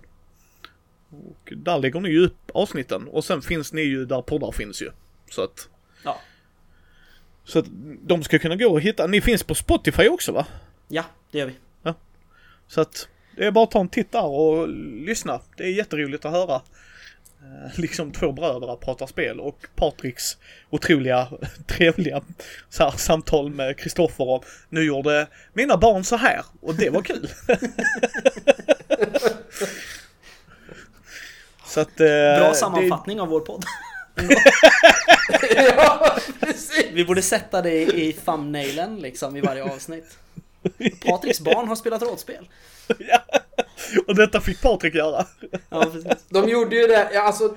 Och 1.09 1.53
där 1.55 1.79
lägger 1.79 1.99
ni 1.99 2.09
ju 2.09 2.25
upp 2.25 2.51
avsnitten 2.53 3.07
och 3.07 3.25
sen 3.25 3.41
finns 3.41 3.73
ni 3.73 3.81
ju 3.81 4.05
där 4.05 4.21
poddar 4.21 4.51
finns 4.51 4.81
ju. 4.81 4.91
Så 5.29 5.43
att... 5.43 5.69
Ja. 6.03 6.21
Så 7.43 7.59
att 7.59 7.65
de 8.01 8.23
ska 8.23 8.39
kunna 8.39 8.55
gå 8.55 8.67
och 8.67 8.81
hitta. 8.81 9.07
Ni 9.07 9.21
finns 9.21 9.43
på 9.43 9.55
Spotify 9.55 10.07
också 10.07 10.31
va? 10.31 10.45
Ja, 10.87 11.03
det 11.31 11.37
gör 11.37 11.45
vi. 11.45 11.55
Så 12.67 12.81
att 12.81 13.07
det 13.35 13.45
är 13.45 13.51
bara 13.51 13.63
att 13.63 13.71
ta 13.71 13.79
en 13.79 13.89
titt 13.89 14.11
där 14.11 14.25
och 14.25 14.67
lyssna. 15.05 15.41
Det 15.57 15.63
är 15.63 15.69
jätteroligt 15.69 16.25
att 16.25 16.31
höra. 16.31 16.61
Eh, 17.41 17.79
Liksom 17.79 18.11
två 18.11 18.31
bröder 18.31 18.75
pratar 18.75 19.07
spel 19.07 19.39
och 19.39 19.65
Patriks 19.75 20.37
otroliga 20.69 21.27
trevliga 21.67 22.21
så 22.69 22.83
här, 22.83 22.91
samtal 22.91 23.49
med 23.49 23.77
Kristoffer 23.79 24.29
om 24.29 24.41
nu 24.69 24.83
gjorde 24.83 25.27
mina 25.53 25.77
barn 25.77 26.03
så 26.03 26.15
här 26.15 26.41
och 26.61 26.75
det 26.75 26.89
var 26.89 27.01
kul. 27.01 27.29
så 31.65 31.79
att, 31.79 31.99
eh, 31.99 32.05
Bra 32.07 32.49
det- 32.49 32.55
sammanfattning 32.55 33.21
av 33.21 33.27
vår 33.27 33.39
podd. 33.41 33.63
ja. 35.55 36.17
Vi 36.91 37.05
borde 37.05 37.21
sätta 37.21 37.61
det 37.61 37.81
i 37.83 38.13
thumbnailen 38.13 38.99
liksom 38.99 39.35
i 39.35 39.41
varje 39.41 39.63
avsnitt. 39.63 40.17
Patriks 41.05 41.39
barn 41.39 41.67
har 41.67 41.75
spelat 41.75 42.01
rollspel. 42.01 42.47
ja. 42.99 43.19
Och 44.07 44.15
detta 44.15 44.41
fick 44.41 44.61
Patrik 44.61 44.95
göra. 44.95 45.25
Ja, 45.69 45.85
precis. 45.93 46.25
De 46.29 46.49
gjorde 46.49 46.75
ju 46.75 46.87
det, 46.87 47.09
ja, 47.13 47.21
alltså... 47.21 47.45
Eh, 47.45 47.51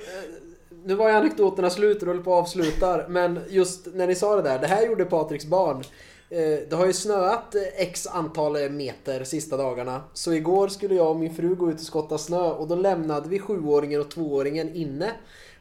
nu 0.85 0.95
var 0.95 1.09
ju 1.09 1.15
anekdoterna 1.15 1.71
slut 1.71 2.03
och 2.03 2.09
håller 2.09 2.23
på 2.23 2.35
att 2.35 2.43
avslutar, 2.43 3.07
men 3.09 3.41
just 3.49 3.87
när 3.95 4.07
ni 4.07 4.15
sa 4.15 4.37
det 4.37 4.43
där, 4.43 4.59
det 4.59 4.67
här 4.67 4.87
gjorde 4.87 5.05
Patriks 5.05 5.45
barn. 5.47 5.85
Eh, 6.31 6.59
det 6.69 6.73
har 6.73 6.87
ju 6.87 6.93
snöat 6.93 7.55
x 7.77 8.07
antal 8.07 8.71
meter 8.71 9.25
sista 9.25 9.57
dagarna. 9.57 10.03
Så 10.13 10.33
igår 10.33 10.69
skulle 10.69 10.95
jag 10.95 11.11
och 11.11 11.17
min 11.17 11.35
fru 11.35 11.55
gå 11.55 11.71
ut 11.71 11.75
och 11.75 11.81
skotta 11.81 12.19
snö 12.19 12.51
och 12.51 12.69
då 12.69 12.75
lämnade 12.75 13.29
vi 13.29 13.39
sjuåringen 13.39 14.01
och 14.01 14.11
tvååringen 14.11 14.75
inne. 14.75 15.11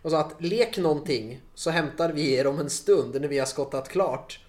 Och 0.02 0.12
sa 0.12 0.20
att 0.20 0.42
lek 0.42 0.78
någonting 0.78 1.42
så 1.56 1.70
hämtar 1.70 2.10
vi 2.14 2.34
er 2.34 2.48
om 2.48 2.60
en 2.60 2.70
stund 2.70 3.22
när 3.22 3.28
vi 3.28 3.40
har 3.40 3.46
skottat 3.46 3.90
klart. 3.90 4.40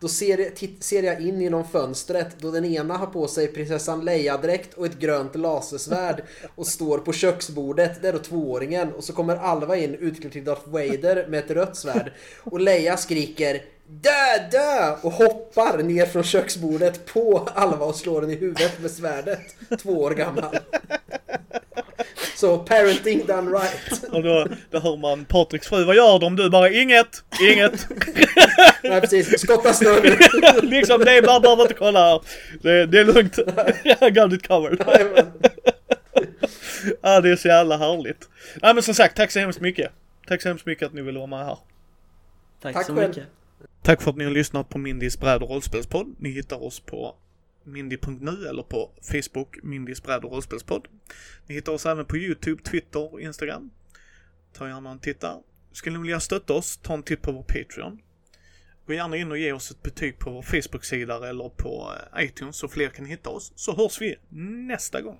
Då 0.00 0.08
ser, 0.08 0.38
jag- 0.38 0.56
titt- 0.56 0.82
ser 0.84 1.02
jag 1.02 1.20
in 1.20 1.40
genom 1.40 1.64
fönstret 1.68 2.28
då 2.38 2.50
den 2.50 2.64
ena 2.64 2.96
har 2.96 3.06
på 3.06 3.28
sig 3.28 3.46
prinsessan 3.48 4.04
Leia-dräkt 4.04 4.74
och 4.74 4.86
ett 4.86 4.98
grönt 4.98 5.34
lasersvärd 5.36 6.22
och 6.54 6.66
står 6.66 6.98
på 6.98 7.12
köksbordet. 7.12 8.02
Det 8.02 8.08
är 8.08 8.12
då 8.12 8.18
tvååringen 8.18 8.92
och 8.92 9.04
så 9.04 9.12
kommer 9.12 9.36
Alva 9.36 9.76
in 9.76 9.94
utklädd 9.94 10.32
till 10.32 10.44
Darth 10.44 10.68
Vader 10.68 11.26
med 11.28 11.38
ett 11.44 11.50
rött 11.50 11.76
svärd. 11.76 12.12
Och 12.40 12.60
Leia 12.60 12.96
skriker 12.96 13.62
Dö, 13.92 14.48
dö! 14.50 14.96
Och 15.02 15.12
hoppar 15.12 15.78
ner 15.78 16.06
från 16.06 16.22
köksbordet 16.22 17.06
på 17.06 17.48
Alva 17.54 17.84
och 17.84 17.94
slår 17.94 18.20
den 18.20 18.30
i 18.30 18.34
huvudet 18.34 18.80
med 18.80 18.90
svärdet. 18.90 19.40
Två 19.82 19.90
år 20.02 20.10
gammal. 20.10 20.58
Så 22.36 22.58
parenting 22.58 23.26
done 23.26 23.50
right. 23.50 24.04
Och 24.12 24.22
då, 24.22 24.46
då 24.70 24.78
hör 24.78 24.96
man 24.96 25.24
Patriks 25.24 25.68
fru, 25.68 25.84
vad 25.84 25.96
gör 25.96 26.18
de? 26.18 26.36
Du 26.36 26.50
bara 26.50 26.70
inget, 26.70 27.22
inget. 27.52 27.86
Nej 28.82 29.00
precis, 29.00 29.40
skotta 29.40 29.72
snö 29.72 30.00
nu. 30.02 30.16
liksom 30.62 31.00
det 31.04 31.16
är 31.16 31.22
bara, 31.22 31.40
behöver 31.40 31.62
inte 31.62 31.74
kolla 31.74 32.00
här. 32.00 32.20
Det, 32.62 32.86
det 32.86 32.98
är 33.00 33.04
lugnt. 33.04 33.38
I 34.00 34.10
got 34.10 34.32
it 34.32 34.48
covered. 34.48 34.80
Jajamän. 34.86 35.32
Ja, 37.02 37.20
det 37.20 37.30
är 37.30 37.36
så 37.36 37.48
jävla 37.48 37.76
härligt. 37.76 38.28
Nej 38.62 38.74
men 38.74 38.82
som 38.82 38.94
sagt, 38.94 39.16
tack 39.16 39.30
så 39.30 39.38
hemskt 39.38 39.60
mycket. 39.60 39.90
Tack 40.28 40.42
så 40.42 40.48
hemskt 40.48 40.66
mycket 40.66 40.86
att 40.86 40.94
ni 40.94 41.02
ville 41.02 41.18
vara 41.18 41.26
med 41.26 41.46
här. 41.46 41.58
Tack, 42.62 42.74
Tack 42.74 42.86
så 42.86 42.94
själv. 42.94 43.08
mycket. 43.08 43.24
Tack 43.82 44.02
för 44.02 44.10
att 44.10 44.16
ni 44.16 44.24
har 44.24 44.30
lyssnat 44.30 44.68
på 44.68 44.78
Mindys 44.78 45.20
bräd 45.20 45.42
och 45.42 45.50
rollspelspodd. 45.50 46.14
Ni 46.18 46.30
hittar 46.30 46.62
oss 46.62 46.80
på 46.80 47.16
mindy.nu 47.64 48.48
eller 48.48 48.62
på 48.62 48.90
Facebook 49.02 49.62
Mindys 49.62 50.02
bräd 50.02 50.24
och 50.24 50.32
rollspelspodd. 50.32 50.88
Ni 51.46 51.54
hittar 51.54 51.72
oss 51.72 51.86
även 51.86 52.04
på 52.04 52.16
YouTube, 52.16 52.62
Twitter 52.62 53.12
och 53.12 53.20
Instagram. 53.20 53.70
Ta 54.52 54.68
gärna 54.68 54.90
en 54.90 54.98
titt 54.98 55.20
där. 55.20 55.36
Skulle 55.72 55.96
ni 55.96 56.02
vilja 56.02 56.20
stötta 56.20 56.52
oss, 56.52 56.76
ta 56.76 56.94
en 56.94 57.02
titt 57.02 57.22
på 57.22 57.32
vår 57.32 57.42
Patreon. 57.42 57.98
Gå 58.86 58.92
gärna 58.92 59.16
in 59.16 59.30
och 59.30 59.38
ge 59.38 59.52
oss 59.52 59.70
ett 59.70 59.82
betyg 59.82 60.18
på 60.18 60.30
vår 60.30 60.42
Facebook-sida 60.42 61.28
eller 61.28 61.48
på 61.48 61.92
eh, 62.12 62.24
iTunes 62.24 62.56
så 62.56 62.68
fler 62.68 62.88
kan 62.88 63.04
hitta 63.04 63.30
oss. 63.30 63.52
Så 63.56 63.76
hörs 63.76 64.00
vi 64.00 64.16
nästa 64.66 65.00
gång. 65.00 65.18